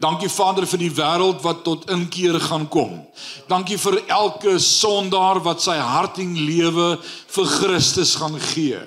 Dankie 0.00 0.30
Vader 0.32 0.64
vir 0.64 0.80
die 0.80 0.94
wêreld 0.96 1.42
wat 1.44 1.60
tot 1.66 1.90
inkeer 1.92 2.38
gaan 2.40 2.64
kom. 2.72 2.94
Dankie 3.50 3.76
vir 3.76 3.98
elke 4.08 4.56
sondaar 4.64 5.42
wat 5.44 5.60
sy 5.60 5.76
hart 5.76 6.16
en 6.22 6.32
lewe 6.40 6.94
vir 7.34 7.52
Christus 7.58 8.14
gaan 8.16 8.38
gee. 8.40 8.80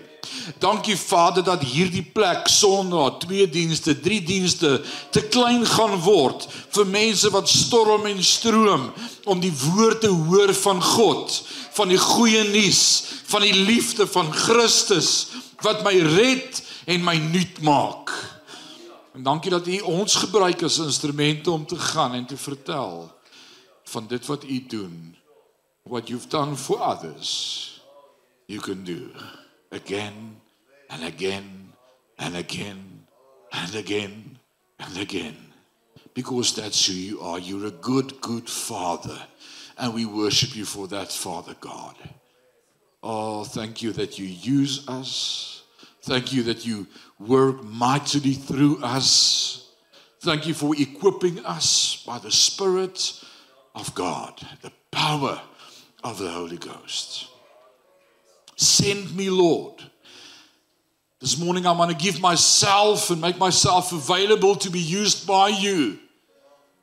Dankie 0.59 0.97
Vader 0.97 1.43
dat 1.45 1.61
hierdie 1.61 2.01
plek 2.15 2.47
Sondag, 2.49 3.19
twee 3.21 3.45
dienste, 3.47 3.93
drie 4.01 4.21
dienste 4.25 4.79
te 5.13 5.21
klein 5.29 5.61
gaan 5.69 5.93
word 6.01 6.47
vir 6.73 6.89
mense 6.89 7.29
wat 7.31 7.51
storm 7.51 8.07
en 8.09 8.23
stroom 8.25 8.89
om 9.29 9.43
die 9.43 9.53
woord 9.53 10.01
te 10.01 10.09
hoor 10.09 10.53
van 10.63 10.81
God, 10.81 11.37
van 11.77 11.93
die 11.93 12.01
goeie 12.01 12.43
nuus, 12.49 12.83
van 13.29 13.45
die 13.45 13.53
liefde 13.53 14.09
van 14.09 14.33
Christus 14.33 15.13
wat 15.63 15.85
my 15.85 15.93
red 16.17 16.63
en 16.85 17.03
my 17.03 17.17
nuut 17.17 17.61
maak. 17.61 18.11
En 19.13 19.23
dankie 19.23 19.51
dat 19.51 19.67
U 19.67 19.79
ons 19.79 20.15
gebruik 20.15 20.63
as 20.63 20.77
instrumente 20.77 21.51
om 21.51 21.65
te 21.65 21.79
gaan 21.79 22.13
en 22.13 22.25
te 22.25 22.37
vertel 22.37 23.11
van 23.83 24.07
dit 24.07 24.25
wat 24.25 24.43
U 24.43 24.65
doen. 24.65 25.15
What 25.83 26.07
you've 26.07 26.27
done 26.27 26.55
for 26.55 26.79
others, 26.79 27.81
you 28.45 28.61
can 28.61 28.83
do 28.83 29.11
again 29.69 30.41
and 30.87 31.03
again 31.03 31.73
and 32.15 32.35
again 32.35 33.07
and 33.49 33.75
again 33.75 34.39
and 34.77 34.97
again. 34.97 35.37
Because 36.13 36.53
that's 36.53 36.85
who 36.85 36.93
you 36.93 37.21
are. 37.21 37.39
You're 37.39 37.67
a 37.67 37.81
good, 37.81 38.21
good 38.21 38.49
Father. 38.49 39.27
And 39.77 39.93
we 39.93 40.05
worship 40.05 40.55
you 40.55 40.65
for 40.65 40.87
that, 40.87 41.11
Father 41.11 41.55
God. 41.59 41.95
Oh, 43.01 43.43
thank 43.43 43.81
you 43.81 43.91
that 43.93 44.17
you 44.17 44.25
use 44.25 44.87
us. 44.87 45.52
Thank 46.03 46.33
you 46.33 46.43
that 46.43 46.65
you 46.65 46.87
work 47.17 47.63
mightily 47.63 48.33
through 48.33 48.83
us. 48.83 49.71
Thank 50.19 50.45
you 50.45 50.53
for 50.53 50.75
equipping 50.77 51.45
us 51.45 52.03
by 52.05 52.19
the 52.19 52.31
Spirit 52.31 53.23
of 53.73 53.95
God, 53.95 54.45
the 54.61 54.71
power 54.91 55.41
of 56.03 56.19
the 56.19 56.29
Holy 56.29 56.57
Ghost. 56.57 57.27
Send 58.57 59.15
me, 59.15 59.29
Lord. 59.29 59.81
This 61.21 61.39
morning, 61.39 61.65
I 61.65 61.71
want 61.71 61.91
to 61.91 61.97
give 61.97 62.19
myself 62.19 63.09
and 63.09 63.21
make 63.21 63.37
myself 63.37 63.93
available 63.93 64.55
to 64.57 64.69
be 64.69 64.81
used 64.81 65.25
by 65.25 65.47
you. 65.47 65.99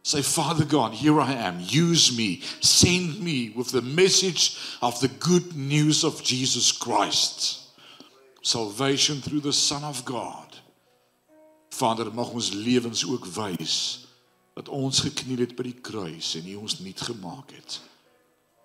Say, 0.02 0.22
Father 0.22 0.64
God, 0.64 0.94
here 0.94 1.20
I 1.20 1.32
am. 1.32 1.58
Use 1.60 2.16
me. 2.16 2.40
Send 2.62 3.20
me 3.20 3.50
with 3.50 3.70
the 3.70 3.82
message 3.82 4.58
of 4.80 4.98
the 5.00 5.08
good 5.08 5.54
news 5.54 6.04
of 6.04 6.22
Jesus 6.24 6.72
Christ. 6.72 7.59
Salvation 8.40 9.20
through 9.20 9.42
the 9.42 9.52
Son 9.52 9.84
of 9.84 10.04
God. 10.04 10.62
Vader, 11.70 12.14
mag 12.14 12.30
ons 12.30 12.52
lewens 12.52 13.04
ook 13.06 13.26
wys 13.26 14.06
dat 14.54 14.68
ons 14.68 15.00
gekniel 15.00 15.44
het 15.44 15.54
by 15.56 15.68
die 15.70 15.80
kruis 15.80 16.34
en 16.36 16.48
U 16.50 16.56
ons 16.64 16.80
nuut 16.80 17.00
gemaak 17.00 17.52
het. 17.54 17.80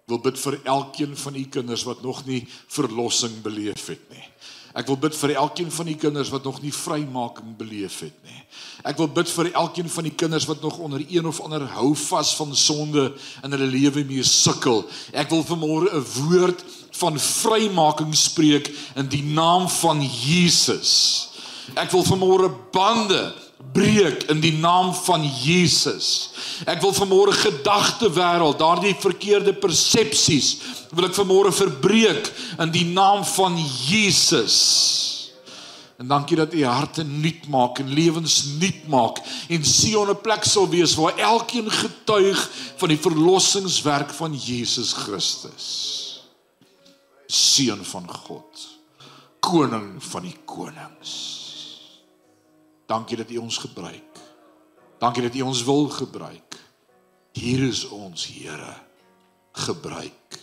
Ek 0.06 0.12
wil 0.14 0.22
bid 0.22 0.38
vir 0.38 0.56
elkeen 0.70 1.16
van 1.18 1.36
u 1.36 1.44
kinders 1.50 1.84
wat 1.84 2.02
nog 2.06 2.20
nie 2.28 2.44
verlossing 2.70 3.40
beleef 3.42 3.88
het 3.90 4.04
nie. 4.14 4.22
Ek 4.78 4.86
wil 4.86 5.00
bid 5.02 5.16
vir 5.18 5.32
elkeen 5.40 5.72
van 5.74 5.88
die 5.90 5.96
kinders 5.98 6.30
wat 6.30 6.44
nog 6.46 6.60
nie 6.62 6.74
vrymaking 6.76 7.56
beleef 7.58 7.96
het 8.04 8.18
nie. 8.28 8.42
Ek 8.86 9.00
wil 9.02 9.10
bid 9.10 9.32
vir 9.34 9.50
elkeen 9.56 9.90
van 9.90 10.06
die 10.06 10.14
kinders 10.14 10.46
wat 10.46 10.62
nog 10.62 10.78
onder 10.78 11.02
een 11.10 11.26
of 11.26 11.40
ander 11.42 11.66
houvas 11.74 12.36
van 12.38 12.54
sonde 12.54 13.08
in 13.42 13.56
hulle 13.56 13.72
lewe 13.72 14.04
mee 14.06 14.22
sukkel. 14.22 14.84
Ek 15.10 15.34
wil 15.34 15.42
vanmôre 15.48 15.90
'n 15.90 16.06
woord 16.20 16.62
van 16.98 17.20
vrymaking 17.20 18.16
spreek 18.16 18.70
in 18.96 19.08
die 19.12 19.24
naam 19.24 19.70
van 19.82 20.02
Jesus. 20.02 20.92
Ek 21.74 21.92
wil 21.92 22.06
vanmôre 22.06 22.52
bande 22.72 23.34
breek 23.74 24.24
in 24.32 24.40
die 24.44 24.54
naam 24.54 24.94
van 25.06 25.24
Jesus. 25.42 26.08
Ek 26.70 26.82
wil 26.84 26.94
vanmôre 26.96 27.34
gedagte 27.36 28.12
wêreld, 28.14 28.60
daardie 28.62 28.96
verkeerde 29.00 29.56
persepsies, 29.58 30.56
wil 30.96 31.10
ek 31.10 31.18
vanmôre 31.18 31.52
verbreek 31.56 32.30
in 32.62 32.72
die 32.72 32.86
naam 32.92 33.26
van 33.36 33.58
Jesus. 33.60 34.56
En 35.96 36.08
dankie 36.12 36.36
dat 36.36 36.54
u 36.54 36.64
harte 36.66 37.04
nuut 37.04 37.48
maak 37.48 37.80
en 37.80 37.94
lewens 37.96 38.44
nuut 38.60 38.88
maak 38.92 39.22
en 39.48 39.64
Sion 39.66 40.10
'n 40.12 40.22
plek 40.22 40.44
sal 40.44 40.68
wees 40.70 40.96
waar 40.96 41.18
elkeen 41.18 41.72
getuig 41.72 42.50
van 42.76 42.90
die 42.90 43.00
verlossingswerk 43.00 44.12
van 44.14 44.36
Jesus 44.36 44.92
Christus. 44.94 46.05
Seun 47.28 47.86
van 47.86 48.10
God, 48.10 48.68
koning 49.40 50.04
van 50.04 50.28
die 50.28 50.38
konings. 50.46 51.14
Dankie 52.86 53.18
dat 53.18 53.30
U 53.30 53.38
ons 53.38 53.58
gebruik. 53.58 54.20
Dankie 55.02 55.24
dat 55.26 55.36
U 55.36 55.42
ons 55.42 55.64
wil 55.64 55.90
gebruik. 55.90 56.60
Hier 57.36 57.68
is 57.68 57.88
ons 57.90 58.28
Here. 58.28 58.76
Gebruik 59.52 60.40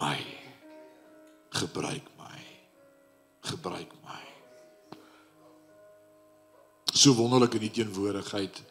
my. 0.00 0.18
Gebruik 1.48 2.10
my. 2.18 2.40
Gebruik 3.40 3.92
my. 4.02 4.22
So 6.92 7.14
wonderlik 7.14 7.54
in 7.54 7.62
U 7.62 7.70
teenwoordigheid. 7.70 8.62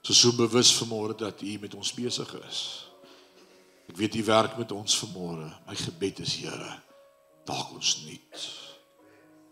So 0.00 0.12
so 0.12 0.32
bewus 0.32 0.72
vanmôre 0.78 1.16
dat 1.16 1.40
U 1.40 1.58
met 1.60 1.74
ons 1.74 1.92
besig 1.92 2.34
is. 2.48 2.60
Ek 3.86 3.96
weet 3.96 4.14
U 4.14 4.24
werk 4.24 4.58
met 4.58 4.72
ons 4.72 4.98
vanmôre. 5.04 5.50
My 5.66 5.74
gebed 5.78 6.24
is 6.24 6.36
Here, 6.40 6.74
maak 7.46 7.72
ons 7.72 7.90
nuut. 8.06 8.46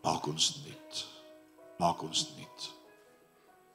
Maak 0.04 0.26
ons 0.26 0.48
nuut. 0.64 1.04
Maak 1.78 2.02
ons 2.02 2.26
nuut. 2.36 2.70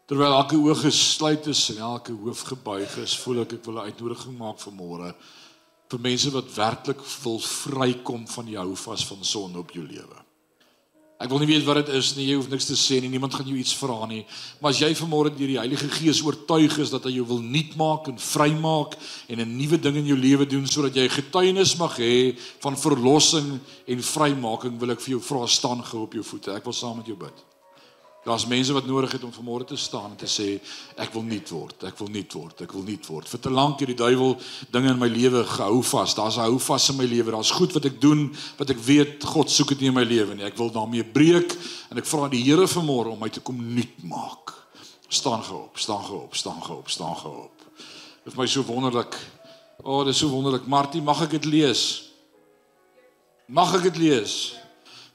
Terwyl 0.10 0.34
elke 0.34 0.58
oog 0.58 0.80
gesluit 0.82 1.46
is 1.52 1.68
en 1.76 1.84
elke 1.86 2.16
hoof 2.18 2.42
gebuig 2.50 2.96
is, 3.04 3.18
voel 3.22 3.44
ek 3.44 3.60
ek 3.60 3.66
wil 3.66 3.78
'n 3.78 3.92
uitnodiging 3.92 4.38
maak 4.38 4.60
vir 4.60 4.74
môre 4.74 5.14
vir 5.90 6.00
mense 6.00 6.30
wat 6.34 6.50
werklik 6.54 7.02
wil 7.24 7.40
vrykom 7.42 8.28
van 8.30 8.46
die 8.46 8.58
houvas 8.58 9.06
van 9.10 9.24
sonde 9.26 9.60
op 9.60 9.72
jou 9.74 9.86
lewe. 9.86 10.29
Ek 11.20 11.28
wil 11.28 11.42
nie 11.44 11.50
weet 11.50 11.66
wat 11.68 11.82
dit 11.82 11.90
is 11.98 12.14
nie, 12.16 12.30
jy 12.30 12.38
hoef 12.38 12.48
niks 12.48 12.70
te 12.70 12.78
sê 12.80 13.02
nie, 13.04 13.10
niemand 13.12 13.34
gaan 13.36 13.48
jou 13.50 13.58
iets 13.60 13.74
vra 13.76 14.06
nie, 14.08 14.22
maar 14.62 14.72
as 14.72 14.80
jy 14.80 14.88
vanmôre 14.96 15.34
deur 15.36 15.52
die 15.52 15.58
Heilige 15.60 15.90
Gees 15.92 16.22
oortuig 16.24 16.78
is 16.80 16.94
dat 16.94 17.10
hy 17.10 17.18
jou 17.18 17.26
wil 17.28 17.42
nuut 17.44 17.76
maak 17.76 18.08
en 18.08 18.22
vrymaak 18.24 18.96
en 19.28 19.44
'n 19.44 19.58
nuwe 19.58 19.82
ding 19.84 20.00
in 20.00 20.08
jou 20.14 20.18
lewe 20.18 20.48
doen 20.48 20.66
sodat 20.66 20.96
jy 20.96 21.10
getuienis 21.12 21.76
mag 21.76 22.00
hê 22.00 22.40
van 22.64 22.78
verlossing 22.78 23.60
en 23.88 24.00
vrymaking, 24.00 24.80
wil 24.80 24.92
ek 24.92 25.02
vir 25.02 25.20
jou 25.20 25.20
vra 25.20 25.46
staan 25.48 25.84
gou 25.84 26.04
op 26.04 26.14
jou 26.14 26.24
voete. 26.24 26.56
Ek 26.56 26.64
wil 26.64 26.74
saam 26.74 26.98
met 26.98 27.06
jou 27.06 27.18
bid. 27.18 27.59
Daar's 28.24 28.46
mense 28.46 28.74
wat 28.74 28.86
nodig 28.86 29.12
het 29.12 29.24
om 29.24 29.32
vanmôre 29.32 29.66
te 29.66 29.78
staan 29.80 30.12
en 30.12 30.18
te 30.20 30.28
sê 30.28 30.58
ek 31.00 31.14
wil 31.16 31.24
nuut 31.24 31.50
word, 31.50 31.84
ek 31.88 31.98
wil 32.02 32.10
nuut 32.12 32.34
word, 32.36 32.62
ek 32.66 32.74
wil 32.76 32.84
nuut 32.84 33.06
word. 33.08 33.30
Vir 33.32 33.40
te 33.40 33.52
lank 33.54 33.80
het 33.80 33.90
die 33.94 33.96
duiwel 33.96 34.36
dinge 34.76 34.92
in 34.92 35.00
my 35.00 35.08
lewe 35.08 35.46
gehou 35.48 35.80
vas. 35.88 36.16
Daar's 36.18 36.36
'n 36.36 36.50
hou 36.50 36.60
vas 36.60 36.90
in 36.90 36.98
my 36.98 37.06
lewe. 37.06 37.32
Daar's 37.32 37.52
goed 37.52 37.72
wat 37.74 37.86
ek 37.86 38.02
doen 38.02 38.36
wat 38.58 38.70
ek 38.70 38.78
weet 38.78 39.24
God 39.24 39.50
soek 39.50 39.70
dit 39.70 39.80
nie 39.80 39.88
in 39.88 39.94
my 39.94 40.04
lewe 40.04 40.36
nie. 40.36 40.44
Ek 40.44 40.58
wil 40.58 40.70
daarmee 40.70 41.04
breek 41.04 41.56
en 41.90 41.98
ek 41.98 42.06
vra 42.06 42.28
die 42.30 42.44
Here 42.44 42.68
vanmôre 42.68 43.12
om 43.12 43.20
my 43.20 43.30
te 43.30 43.40
kom 43.40 43.56
nuut 43.56 44.04
maak. 44.04 44.54
Staan 45.08 45.44
gou 45.44 45.64
op, 45.64 45.80
staan 45.80 46.04
gou 46.04 46.24
op, 46.24 46.36
staan 46.36 46.62
gou 46.62 46.78
op, 46.78 46.90
staan 46.90 47.16
gou 47.16 47.44
op. 47.44 47.58
Dit 48.24 48.34
is 48.34 48.36
my 48.36 48.46
so 48.46 48.64
wonderlik. 48.64 49.16
O, 49.84 50.00
oh, 50.00 50.06
dit 50.06 50.14
is 50.14 50.20
so 50.20 50.28
wonderlik. 50.28 50.68
Martie, 50.68 51.02
mag 51.02 51.22
ek 51.22 51.30
dit 51.30 51.46
lees? 51.46 52.12
Mag 53.48 53.74
ek 53.74 53.84
dit 53.84 53.98
lees? 53.98 54.59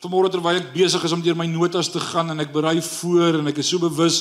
Vanmôre 0.05 0.29
terwyl 0.29 0.59
ek 0.61 0.75
besig 0.75 1.05
is 1.07 1.13
om 1.17 1.23
deur 1.25 1.37
my 1.39 1.47
notas 1.49 1.89
te 1.89 2.01
gaan 2.03 2.35
en 2.35 2.43
ek 2.43 2.51
berei 2.53 2.77
voor 2.85 3.39
en 3.39 3.47
ek 3.49 3.63
is 3.63 3.71
so 3.73 3.81
bewus 3.81 4.19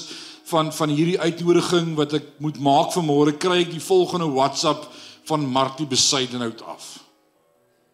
van 0.48 0.70
van 0.72 0.92
hierdie 0.96 1.20
uitnodiging 1.20 1.90
wat 1.98 2.16
ek 2.22 2.30
moet 2.44 2.60
maak 2.64 2.94
vanmôre, 2.96 3.34
kry 3.36 3.58
ek 3.66 3.74
die 3.74 3.84
volgende 3.84 4.30
WhatsApp 4.32 4.86
van 5.28 5.44
Martie 5.44 5.88
Besuidenhout 5.88 6.64
af. 6.72 6.88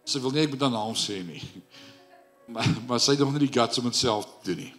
Sy 0.06 0.22
wil 0.22 0.36
nie 0.36 0.46
ek 0.46 0.54
moet 0.54 0.68
haar 0.68 0.76
naam 0.76 0.94
sê 0.94 1.24
nie. 1.26 1.42
Maar 2.50 2.66
maar 2.90 3.02
sy 3.02 3.14
het 3.14 3.22
nog 3.22 3.36
nie 3.36 3.44
die 3.44 3.54
guts 3.54 3.78
om 3.78 3.86
dit 3.86 3.98
self 3.98 4.24
te 4.26 4.50
doen 4.50 4.64
nie. 4.64 4.72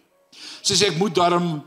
Sy 0.63 0.75
sê 0.75 0.89
ek 0.91 0.97
moet 0.99 1.15
daarom 1.15 1.61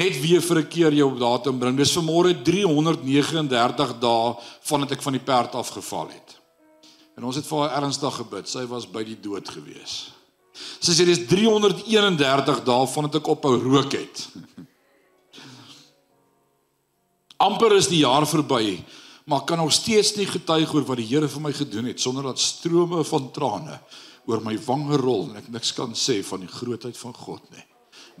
net 0.00 0.16
weer 0.20 0.40
vir 0.40 0.60
'n 0.60 0.68
keer 0.68 0.92
jou 0.96 1.10
datum 1.18 1.58
bring. 1.60 1.76
Dis 1.76 1.92
vanmôre 1.92 2.32
339 2.44 3.92
dae 4.00 4.32
vandat 4.64 4.92
ek 4.92 5.02
van 5.02 5.12
die 5.12 5.24
perd 5.24 5.54
afgeval 5.54 6.08
het. 6.08 6.40
En 7.16 7.24
ons 7.24 7.36
het 7.36 7.44
vir 7.44 7.58
haar 7.60 7.82
ernstig 7.82 8.16
gebid. 8.16 8.48
Sy 8.48 8.64
was 8.64 8.88
by 8.88 9.04
die 9.04 9.20
dood 9.20 9.48
gewees. 9.48 10.21
Sy 10.82 10.92
sê 10.96 11.06
dis 11.06 11.26
331 11.30 12.64
dae 12.66 12.86
vandat 12.94 13.20
ek 13.20 13.28
ophou 13.28 13.56
rook 13.62 13.92
het. 13.92 14.28
amper 17.42 17.74
is 17.76 17.90
die 17.90 18.02
jaar 18.02 18.26
verby, 18.28 18.78
maar 19.26 19.44
kan 19.46 19.58
nog 19.58 19.72
steeds 19.74 20.14
nie 20.18 20.26
getuig 20.26 20.72
oor 20.74 20.86
wat 20.86 21.00
die 21.00 21.08
Here 21.10 21.28
vir 21.30 21.42
my 21.42 21.52
gedoen 21.54 21.90
het 21.90 22.02
sonder 22.02 22.26
dat 22.30 22.42
strome 22.42 23.02
van 23.06 23.30
trane 23.34 23.78
oor 24.30 24.42
my 24.44 24.54
wange 24.66 24.98
rol 25.02 25.28
en 25.30 25.40
ek 25.40 25.50
niks 25.50 25.72
kan 25.74 25.94
sê 25.98 26.20
van 26.26 26.44
die 26.44 26.50
grootheid 26.50 26.98
van 26.98 27.14
God 27.14 27.42
nie. 27.50 27.64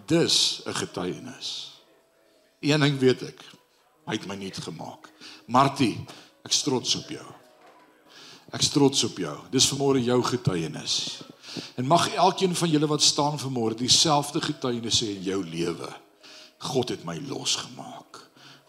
Dis 0.06 0.62
'n 0.66 0.74
getuienis. 0.74 1.70
Een 2.60 2.80
ding 2.80 2.98
weet 2.98 3.22
ek, 3.22 3.40
hy 4.06 4.14
het 4.14 4.26
my 4.26 4.34
nuut 4.34 4.58
gemaak. 4.58 5.10
Martie, 5.46 5.98
ek 6.44 6.52
trots 6.52 6.94
op 6.94 7.08
jou. 7.08 7.28
Ek 8.52 8.60
trots 8.60 9.04
op 9.04 9.18
jou. 9.18 9.36
Dis 9.50 9.66
vanmôre 9.72 10.02
jou 10.04 10.22
getuienis. 10.22 11.22
En 11.76 11.86
mag 11.86 12.08
elkeen 12.14 12.54
van 12.54 12.68
julle 12.68 12.86
wat 12.86 13.02
staan 13.02 13.38
vanmôre 13.38 13.74
dieselfde 13.74 14.40
getuienis 14.40 15.02
sê 15.02 15.12
in 15.16 15.22
jou 15.22 15.40
lewe. 15.44 15.88
God 16.58 16.88
het 16.88 17.04
my 17.04 17.18
losgemaak. 17.28 18.20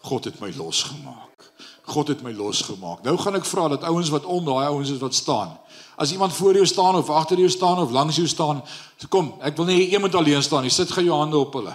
God 0.04 0.24
het 0.24 0.40
my 0.40 0.52
losgemaak. 0.56 1.52
God 1.84 2.08
het 2.08 2.22
my 2.22 2.32
losgemaak. 2.32 3.02
Nou 3.04 3.16
gaan 3.20 3.36
ek 3.36 3.46
vra 3.48 3.68
dat 3.68 3.84
ouens 3.84 4.08
wat 4.12 4.24
om 4.24 4.44
daai 4.44 4.66
ouens 4.66 4.90
is 4.90 5.02
wat 5.02 5.14
staan. 5.14 5.52
As 6.00 6.12
iemand 6.12 6.32
voor 6.32 6.54
jou 6.54 6.66
staan 6.66 6.96
of 6.96 7.10
agter 7.10 7.38
jou 7.38 7.50
staan 7.50 7.78
of 7.78 7.90
langs 7.90 8.16
jou 8.16 8.28
staan, 8.28 8.62
kom, 9.08 9.34
ek 9.44 9.56
wil 9.56 9.68
nie 9.68 9.76
hê 9.78 9.92
een 9.92 10.00
moet 10.00 10.14
alleen 10.14 10.42
staan 10.42 10.64
nie. 10.64 10.72
Sit 10.72 10.90
gou 10.90 11.04
jou 11.04 11.18
hande 11.18 11.38
op 11.38 11.54
hulle. 11.54 11.74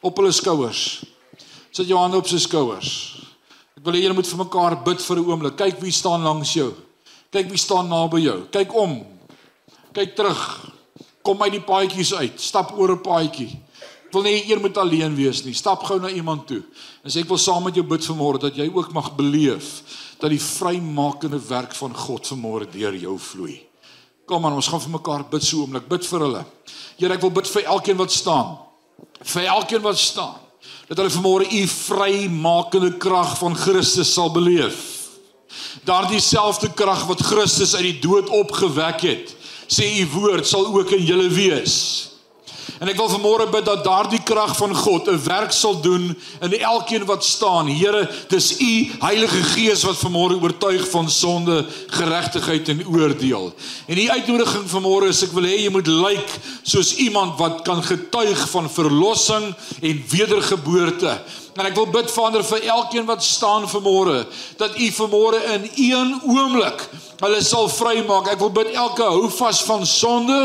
Op 0.00 0.16
hulle 0.16 0.32
skouers. 0.32 1.04
Sit 1.70 1.86
jou 1.86 2.00
hande 2.00 2.16
op 2.16 2.28
sy 2.28 2.40
skouers. 2.42 2.90
Ek 3.76 3.84
wil 3.84 3.96
hê 3.96 4.02
julle 4.06 4.16
moet 4.16 4.28
vir 4.28 4.40
mekaar 4.40 4.78
bid 4.84 5.00
vir 5.04 5.16
'n 5.18 5.28
oomblik. 5.28 5.56
Kyk 5.56 5.80
wie 5.80 5.92
staan 5.92 6.22
langs 6.22 6.52
jou. 6.52 6.72
Kyk 7.30 7.48
wie 7.48 7.58
staan 7.58 7.88
naby 7.88 8.20
jou. 8.20 8.40
Kyk 8.50 8.74
om 8.74 9.11
kyk 9.92 10.16
terug. 10.16 10.42
Kom 11.22 11.42
uit 11.42 11.56
die 11.56 11.64
paadjies 11.64 12.14
uit. 12.14 12.40
Stap 12.40 12.72
oor 12.78 12.92
'n 12.96 13.02
paadjie. 13.02 13.50
Ek 14.12 14.12
wil 14.12 14.22
nie 14.22 14.44
eer 14.50 14.60
moet 14.60 14.76
alleen 14.76 15.14
wees 15.16 15.44
nie. 15.44 15.54
Stap 15.54 15.84
gou 15.84 15.98
na 15.98 16.08
iemand 16.08 16.46
toe. 16.46 16.62
En 17.04 17.10
sê 17.10 17.20
ek 17.20 17.28
wil 17.28 17.38
saam 17.38 17.64
met 17.64 17.74
jou 17.74 17.84
bid 17.84 18.00
vanmôre 18.04 18.38
dat 18.38 18.56
jy 18.56 18.68
ook 18.68 18.92
mag 18.92 19.16
beleef 19.16 19.82
dat 20.20 20.30
die 20.30 20.40
vrymakende 20.40 21.40
werk 21.48 21.74
van 21.74 21.96
God 21.96 22.26
vanmôre 22.26 22.70
deur 22.70 22.94
jou 22.94 23.18
vloei. 23.18 23.62
Kom 24.26 24.44
aan, 24.46 24.52
ons 24.52 24.68
gaan 24.68 24.80
vir 24.80 24.90
mekaar 24.90 25.24
bid 25.30 25.42
so 25.42 25.62
oomblik. 25.62 25.88
Bid 25.88 26.06
vir 26.06 26.20
hulle. 26.20 26.44
Here, 26.98 27.14
ek 27.14 27.20
wil 27.20 27.30
bid 27.30 27.48
vir 27.48 27.62
elkeen 27.62 27.96
wat 27.96 28.12
staan. 28.12 28.58
Vir 29.24 29.42
elkeen 29.46 29.82
wat 29.82 29.98
staan. 29.98 30.36
Dat 30.88 30.98
hulle 30.98 31.10
vanmôre 31.10 31.48
u 31.48 31.66
vrymakende 31.66 32.98
krag 32.98 33.38
van 33.38 33.56
Christus 33.56 34.12
sal 34.12 34.30
beleef. 34.30 35.08
Daardie 35.84 36.20
selfde 36.20 36.68
krag 36.72 37.06
wat 37.08 37.24
Christus 37.24 37.74
uit 37.74 37.88
die 37.88 38.00
dood 38.00 38.28
opgewek 38.28 39.00
het 39.00 39.36
sê 39.72 39.88
u 40.02 40.08
woord 40.12 40.46
sal 40.46 40.68
ook 40.68 40.90
in 40.98 41.06
julle 41.08 41.28
wees. 41.32 42.08
En 42.82 42.90
ek 42.90 42.98
wil 42.98 43.10
vanmôre 43.12 43.44
bid 43.50 43.62
dat 43.66 43.84
daardie 43.86 44.20
krag 44.26 44.56
van 44.58 44.72
God 44.74 45.06
'n 45.08 45.22
werk 45.22 45.52
sal 45.54 45.80
doen 45.80 46.18
in 46.42 46.58
elkeen 46.58 47.04
wat 47.06 47.24
staan. 47.24 47.66
Here, 47.66 48.10
dis 48.28 48.58
u 48.58 48.90
Heilige 49.00 49.42
Gees 49.54 49.82
wat 49.82 50.02
vanmôre 50.02 50.40
oortuig 50.42 50.90
van 50.90 51.10
sonde, 51.10 51.66
geregtigheid 51.86 52.68
en 52.68 52.86
oordeel. 52.86 53.54
En 53.86 53.94
die 53.94 54.10
uitnodiging 54.10 54.66
vanmôre 54.66 55.08
is 55.08 55.22
ek 55.22 55.32
wil 55.32 55.46
hê 55.46 55.62
jy 55.62 55.70
moet 55.70 55.86
lyk 55.86 56.30
soos 56.62 56.94
iemand 56.94 57.38
wat 57.38 57.62
kan 57.62 57.82
getuig 57.82 58.48
van 58.50 58.70
verlossing 58.70 59.54
en 59.80 60.04
wedergeboorte 60.08 61.20
En 61.52 61.66
ek 61.68 61.74
wil 61.76 61.88
bid 61.92 62.08
Vader 62.08 62.44
vir 62.48 62.64
elkeen 62.72 63.04
wat 63.08 63.24
staan 63.24 63.66
vanmôre 63.68 64.22
dat 64.60 64.78
U 64.78 64.86
vanmôre 64.96 65.40
in 65.52 65.66
een 65.76 66.14
oomblik 66.24 66.86
hulle 67.22 67.40
sal 67.44 67.68
vrymaak. 67.70 68.32
Ek 68.32 68.40
wil 68.42 68.50
bid 68.54 68.72
elke 68.74 69.06
houvas 69.06 69.62
van 69.66 69.84
sonde, 69.86 70.38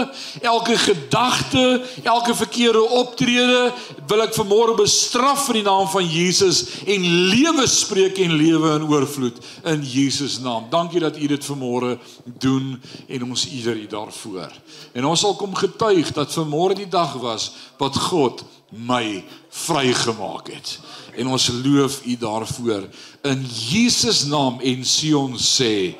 elke 0.45 0.77
gedagte, 0.77 1.63
elke 2.03 2.35
verkeerde 2.37 2.83
optrede 2.99 3.71
wil 4.07 4.23
ek 4.23 4.35
vanmôre 4.37 4.75
bestraf 4.77 5.47
in 5.51 5.59
die 5.61 5.65
naam 5.65 5.87
van 5.91 6.05
Jesus 6.05 6.63
en 6.85 7.07
lewe 7.31 7.65
spreek 7.69 8.21
en 8.23 8.35
lewe 8.39 8.75
in 8.77 8.85
oorvloed 8.87 9.41
in 9.73 9.81
Jesus 9.83 10.37
naam. 10.43 10.67
Dankie 10.71 11.01
dat 11.03 11.17
U 11.17 11.31
dit 11.33 11.49
vanmôre 11.49 11.97
doen 12.25 12.75
en 13.07 13.25
ons 13.31 13.47
eer 13.49 13.75
U 13.75 13.87
daarvoor. 13.97 14.53
En 14.93 15.09
ons 15.09 15.25
sal 15.25 15.35
kom 15.39 15.55
getuig 15.57 16.13
dat 16.15 16.35
vanmôre 16.37 16.77
die 16.77 16.89
dag 16.91 17.17
was 17.21 17.51
wat 17.81 17.97
God 18.09 18.45
my 18.69 19.23
vrygemaak 19.65 20.51
het. 20.53 20.77
En 21.17 21.31
ons 21.33 21.49
loof 21.63 22.01
U 22.05 22.17
daarvoor 22.21 22.85
in 23.27 23.45
Jesus 23.69 24.25
naam 24.29 24.61
en 24.61 24.85
Sion 24.85 25.33
sê 25.41 25.95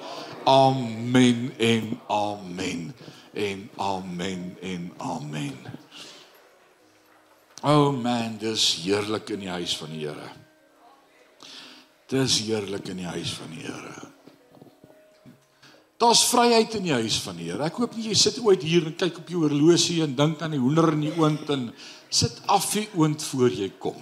amen 0.47 1.51
en 1.57 1.99
amen 2.07 2.93
en 3.33 3.69
amen 3.75 4.57
en 4.61 4.91
amen. 4.97 5.55
O 7.61 7.73
oh 7.73 8.01
man, 8.01 8.37
dis 8.39 8.63
heerlik 8.83 9.33
in 9.35 9.43
die 9.43 9.51
huis 9.51 9.73
van 9.77 9.91
die 9.91 10.05
Here. 10.05 10.29
Dis 12.07 12.37
heerlik 12.45 12.87
in 12.93 13.01
die 13.01 13.09
huis 13.09 13.33
van 13.35 13.51
die 13.51 13.65
Here. 13.65 14.05
Daar's 15.97 16.21
vryheid 16.29 16.77
in 16.77 16.85
die 16.85 16.93
huis 16.93 17.17
van 17.25 17.35
die 17.41 17.49
Here. 17.49 17.65
Ek 17.65 17.81
hoop 17.81 17.97
nie 17.97 18.07
jy 18.07 18.15
sit 18.15 18.37
ooit 18.45 18.63
hier 18.63 18.85
en 18.87 18.95
kyk 18.95 19.19
op 19.23 19.33
jou 19.33 19.41
horlosie 19.43 19.99
en 20.05 20.13
dink 20.15 20.45
aan 20.45 20.55
die 20.55 20.61
hoender 20.61 20.93
in 20.93 21.09
die 21.09 21.15
oond 21.17 21.49
en 21.51 21.71
sit 22.07 22.39
af 22.47 22.69
die 22.77 22.85
oond 22.95 23.25
voor 23.33 23.51
jy 23.51 23.73
kom. 23.81 23.97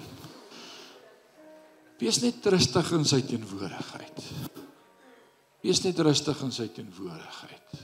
Wees 1.97 2.19
net 2.21 2.45
rustig 2.51 2.91
in 2.93 3.07
sy 3.07 3.23
teenwoordigheid. 3.25 4.63
Wees 5.65 5.81
net 5.81 5.97
rustig 6.05 6.41
in 6.45 6.51
sy 6.53 6.67
teenwoordigheid. 6.69 7.77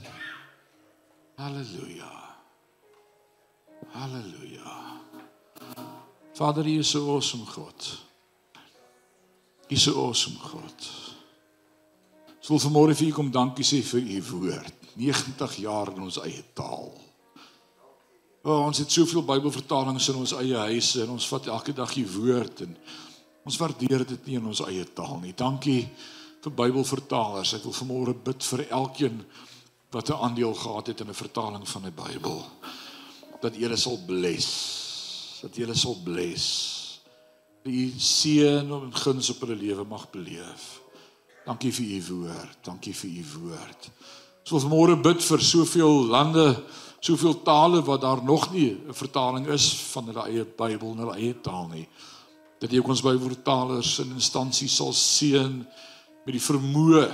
Halleluja. 1.42 2.10
Halleluja. 3.96 4.74
Vader, 6.38 6.68
U 6.70 6.76
is 6.78 6.92
so 6.94 7.16
awesome 7.16 7.48
God. 7.50 7.88
U 9.66 9.74
is 9.74 9.82
so 9.82 9.96
awesome 10.04 10.38
God. 10.44 10.86
Ons 12.38 12.52
wil 12.52 12.62
vanmôre 12.68 12.94
vir 12.94 13.10
U 13.10 13.16
kom 13.18 13.34
dankie 13.34 13.66
sê 13.66 13.82
vir 13.82 14.06
U 14.14 14.22
woord. 14.30 14.88
90 14.94 15.58
jaar 15.64 15.90
in 15.96 16.06
ons 16.06 16.22
eie 16.22 16.46
taal. 16.54 16.94
O, 18.46 18.60
ons 18.60 18.78
het 18.78 18.94
soveel 18.94 19.26
Bybelvertalings 19.26 20.10
in 20.14 20.22
ons 20.22 20.38
eie 20.38 20.66
huise 20.70 21.02
en 21.02 21.16
ons 21.18 21.30
vat 21.34 21.50
elke 21.58 21.74
dag 21.74 21.98
U 21.98 22.08
woord 22.14 22.62
en 22.68 22.78
ons 23.42 23.58
waardeer 23.58 24.06
dit 24.06 24.26
nie 24.30 24.38
in 24.38 24.50
ons 24.54 24.66
eie 24.70 24.86
taal 24.94 25.18
nie. 25.18 25.34
Dankie 25.34 25.80
vir 26.42 26.54
Bybelvertalers. 26.58 27.54
Ek 27.54 27.64
wil 27.64 27.76
vanmôre 27.76 28.14
bid 28.14 28.42
vir 28.42 28.66
elkeen 28.70 29.24
wat 29.92 30.10
'n 30.10 30.22
aandeel 30.26 30.54
gehad 30.54 30.86
het 30.86 31.00
in 31.00 31.08
'n 31.08 31.14
vertaling 31.14 31.68
van 31.68 31.86
'n 31.86 31.94
Bybel. 31.94 32.44
Dat 33.40 33.56
U 33.56 33.76
sal 33.76 33.98
bless. 34.06 35.40
Dat 35.42 35.56
U 35.56 35.74
sal 35.74 35.96
bless. 36.04 37.00
Dat 37.62 37.72
U 37.72 37.92
seën 37.98 38.72
en 38.72 38.94
guns 38.94 39.30
op 39.30 39.40
hulle 39.40 39.56
lewe 39.56 39.84
mag 39.84 40.10
beleef. 40.10 40.80
Dankie 41.44 41.72
vir 41.72 41.84
u 41.84 42.02
woord. 42.08 42.58
Dankie 42.62 42.94
vir 42.94 43.10
u 43.10 43.24
woord. 43.38 43.90
Ons 44.42 44.50
wil 44.50 44.60
vanmôre 44.60 45.00
bid 45.02 45.22
vir 45.22 45.40
soveel 45.42 46.06
lande, 46.06 46.64
soveel 47.00 47.42
tale 47.42 47.82
wat 47.82 48.00
daar 48.00 48.22
nog 48.22 48.52
nie 48.52 48.70
'n 48.70 48.94
vertaling 48.94 49.46
is 49.46 49.74
van 49.74 50.06
hulle 50.06 50.26
eie 50.26 50.44
Bybel 50.44 50.90
in 50.90 50.98
hulle 50.98 51.14
eie 51.14 51.40
taal 51.40 51.68
nie. 51.68 51.88
Dat 52.58 52.72
U 52.72 52.78
ook 52.78 52.88
ons 52.88 53.02
Bybelvertalers 53.02 53.98
en 53.98 54.12
instansies 54.14 54.76
sal 54.76 54.92
seën 54.92 55.66
met 56.24 56.36
die 56.36 56.42
vermoë 56.42 57.06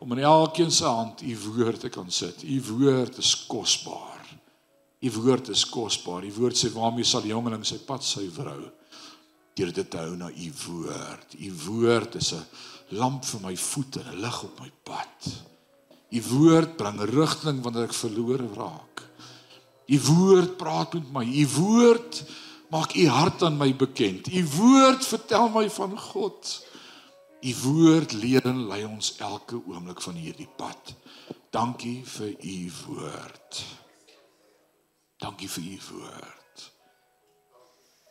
om 0.00 0.12
in 0.16 0.22
elkeen 0.24 0.72
se 0.72 0.88
hand 0.88 1.22
u 1.22 1.34
woord 1.46 1.80
te 1.84 1.90
kan 1.92 2.10
sit. 2.10 2.42
U 2.42 2.56
woord 2.70 3.18
is 3.20 3.34
kosbaar. 3.46 4.24
U 5.00 5.10
woord 5.20 5.48
is 5.48 5.64
kosbaar. 5.68 6.24
Die 6.24 6.34
woord 6.34 6.56
sê 6.56 6.72
waarmee 6.72 7.04
sal 7.04 7.24
die 7.24 7.34
jongeling 7.34 7.64
sy 7.66 7.78
pad 7.86 8.04
suiwer 8.04 8.50
hou? 8.54 8.64
Deur 9.58 9.72
dit 9.76 9.90
te 9.90 10.00
hou 10.00 10.16
na 10.16 10.30
u 10.30 10.48
woord. 10.64 11.36
U 11.36 11.50
woord 11.66 12.16
is 12.20 12.32
'n 12.32 12.44
lamp 12.96 13.24
vir 13.24 13.40
my 13.40 13.56
voete 13.56 14.00
en 14.00 14.14
'n 14.14 14.20
lig 14.20 14.42
op 14.44 14.60
my 14.60 14.70
pad. 14.84 15.30
U 16.10 16.20
woord 16.22 16.76
bring 16.76 17.00
rigting 17.00 17.62
wanneer 17.62 17.84
ek 17.84 17.94
verlore 17.94 18.48
raak. 18.56 19.02
U 19.86 19.98
woord 20.00 20.56
praat 20.56 20.94
met 20.94 21.12
my. 21.12 21.24
U 21.24 21.46
woord 21.58 22.24
maak 22.70 22.94
u 22.94 23.06
hart 23.06 23.42
aan 23.42 23.56
my 23.58 23.74
bekend. 23.74 24.32
U 24.32 24.42
woord 24.56 25.06
vertel 25.06 25.48
my 25.48 25.70
van 25.70 25.98
God. 25.98 26.66
U 27.40 27.52
woord 27.62 28.12
leer 28.12 28.44
en 28.44 28.66
lei 28.68 28.82
ons 28.84 29.14
elke 29.16 29.56
oomblik 29.56 30.02
van 30.04 30.18
hierdie 30.20 30.48
pad. 30.56 30.92
Dankie 31.50 32.02
vir 32.04 32.34
u 32.36 32.56
woord. 32.84 33.62
Dankie 35.20 35.48
vir 35.48 35.64
u 35.64 35.78
woord. 35.88 36.66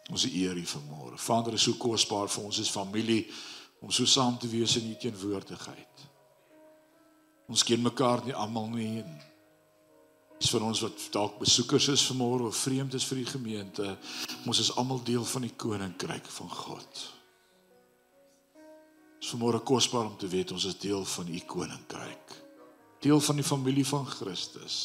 Ons 0.09 0.25
eer 0.25 0.57
u 0.57 0.65
vanmôre. 0.65 1.19
Vader 1.21 1.53
is 1.53 1.67
so 1.67 1.77
kosbaar 1.77 2.30
vir 2.30 2.47
ons 2.49 2.59
as 2.59 2.71
familie 2.73 3.27
om 3.86 3.93
so 3.93 4.09
saam 4.09 4.38
te 4.38 4.49
wees 4.49 4.75
in 4.82 4.89
u 4.89 4.95
teenwoordigheid. 4.97 6.05
Ons 7.49 7.63
ken 7.63 7.86
mekaar 7.86 8.25
nie 8.25 8.34
almal 8.34 8.67
nie. 8.73 9.03
Dis 10.39 10.49
vir 10.55 10.65
ons 10.65 10.82
wat 10.88 11.05
dalk 11.13 11.38
besoekers 11.38 11.91
is 11.93 12.07
vanmôre 12.09 12.49
of 12.49 12.57
vreemd 12.65 12.97
is 12.97 13.05
vir 13.05 13.21
die 13.21 13.30
gemeente. 13.30 13.93
Ons 14.49 14.65
is 14.65 14.73
almal 14.73 15.03
deel 15.05 15.25
van 15.36 15.45
die 15.45 15.53
koninkryk 15.53 16.30
van 16.39 16.49
God. 16.65 17.05
Is 19.20 19.32
vanmôre 19.34 19.59
kosbaar 19.63 20.07
om 20.07 20.17
te 20.17 20.28
weet 20.28 20.51
ons 20.55 20.65
is 20.65 20.78
deel 20.80 21.05
van 21.05 21.28
u 21.28 21.39
koninkryk. 21.45 22.36
Deel 23.03 23.20
van 23.20 23.36
die 23.36 23.45
familie 23.45 23.86
van 23.88 24.07
Christus. 24.07 24.78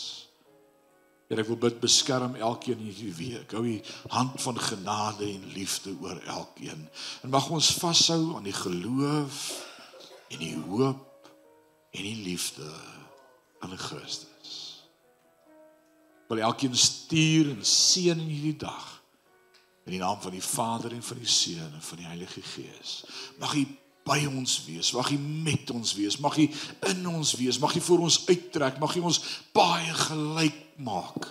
Here 1.30 1.40
ek 1.40 1.48
wil 1.48 1.60
bid 1.62 1.78
beskerm 1.82 2.34
elkeen 2.36 2.82
hierdie 2.82 3.14
week. 3.16 3.54
Hou 3.54 3.64
u 3.64 3.76
hand 4.12 4.40
van 4.42 4.58
genade 4.60 5.28
en 5.28 5.46
liefde 5.54 5.94
oor 6.02 6.20
elkeen. 6.26 6.88
En 7.22 7.32
mag 7.32 7.48
ons 7.50 7.70
vashou 7.80 8.34
aan 8.36 8.46
die 8.46 8.56
geloof 8.56 9.38
en 10.28 10.42
die 10.42 10.56
hoop 10.66 11.30
en 11.94 12.02
die 12.02 12.20
liefde 12.26 12.68
aan 13.64 13.78
Christus. 13.78 14.58
Wil 16.28 16.42
elkeen 16.44 16.76
stuur 16.76 17.54
en 17.54 17.64
seën 17.64 18.18
in 18.18 18.28
hierdie 18.28 18.58
dag 18.66 18.90
in 19.84 19.92
die 19.92 20.00
naam 20.00 20.20
van 20.20 20.32
die 20.32 20.42
Vader 20.42 20.92
en 20.92 21.02
van 21.04 21.18
die 21.20 21.28
Seun 21.28 21.72
en 21.72 21.82
van 21.82 22.00
die 22.00 22.06
Heilige 22.06 22.42
Gees. 22.42 23.04
Mag 23.38 23.54
u 23.54 23.64
by 24.04 24.20
ons 24.28 24.58
wees. 24.66 24.92
Mag 24.92 25.10
U 25.10 25.18
met 25.18 25.70
ons 25.70 25.94
wees. 25.96 26.18
Mag 26.20 26.36
U 26.38 26.48
in 26.90 27.08
ons 27.08 27.34
wees. 27.40 27.58
Mag 27.58 27.74
U 27.76 27.80
vir 27.80 28.04
ons 28.08 28.20
uittrek. 28.28 28.78
Mag 28.82 28.96
U 28.96 29.06
ons 29.10 29.20
baie 29.56 29.94
gelyk 30.04 30.60
maak. 30.76 31.30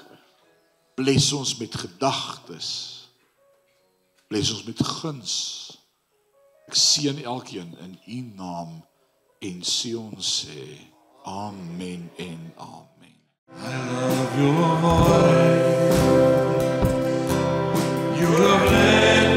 Bless 0.97 1.31
ons 1.33 1.55
met 1.57 1.75
gedagtes. 1.75 2.69
Bless 4.27 4.53
ons 4.53 4.65
met 4.65 4.81
guns. 5.01 5.33
Ek 6.69 6.77
seën 6.79 7.23
elkeen 7.23 7.75
in 7.83 7.97
U 8.05 8.19
naam 8.39 8.81
en 9.43 9.63
Sion 9.67 10.15
sê 10.23 10.79
amen 11.29 12.09
en 12.17 12.53
amen. 12.57 13.17
I 13.53 13.75
love 13.91 14.39
your 14.41 14.77
voice. 14.81 15.93
You 18.19 18.29
have 18.41 18.71
led 18.71 19.32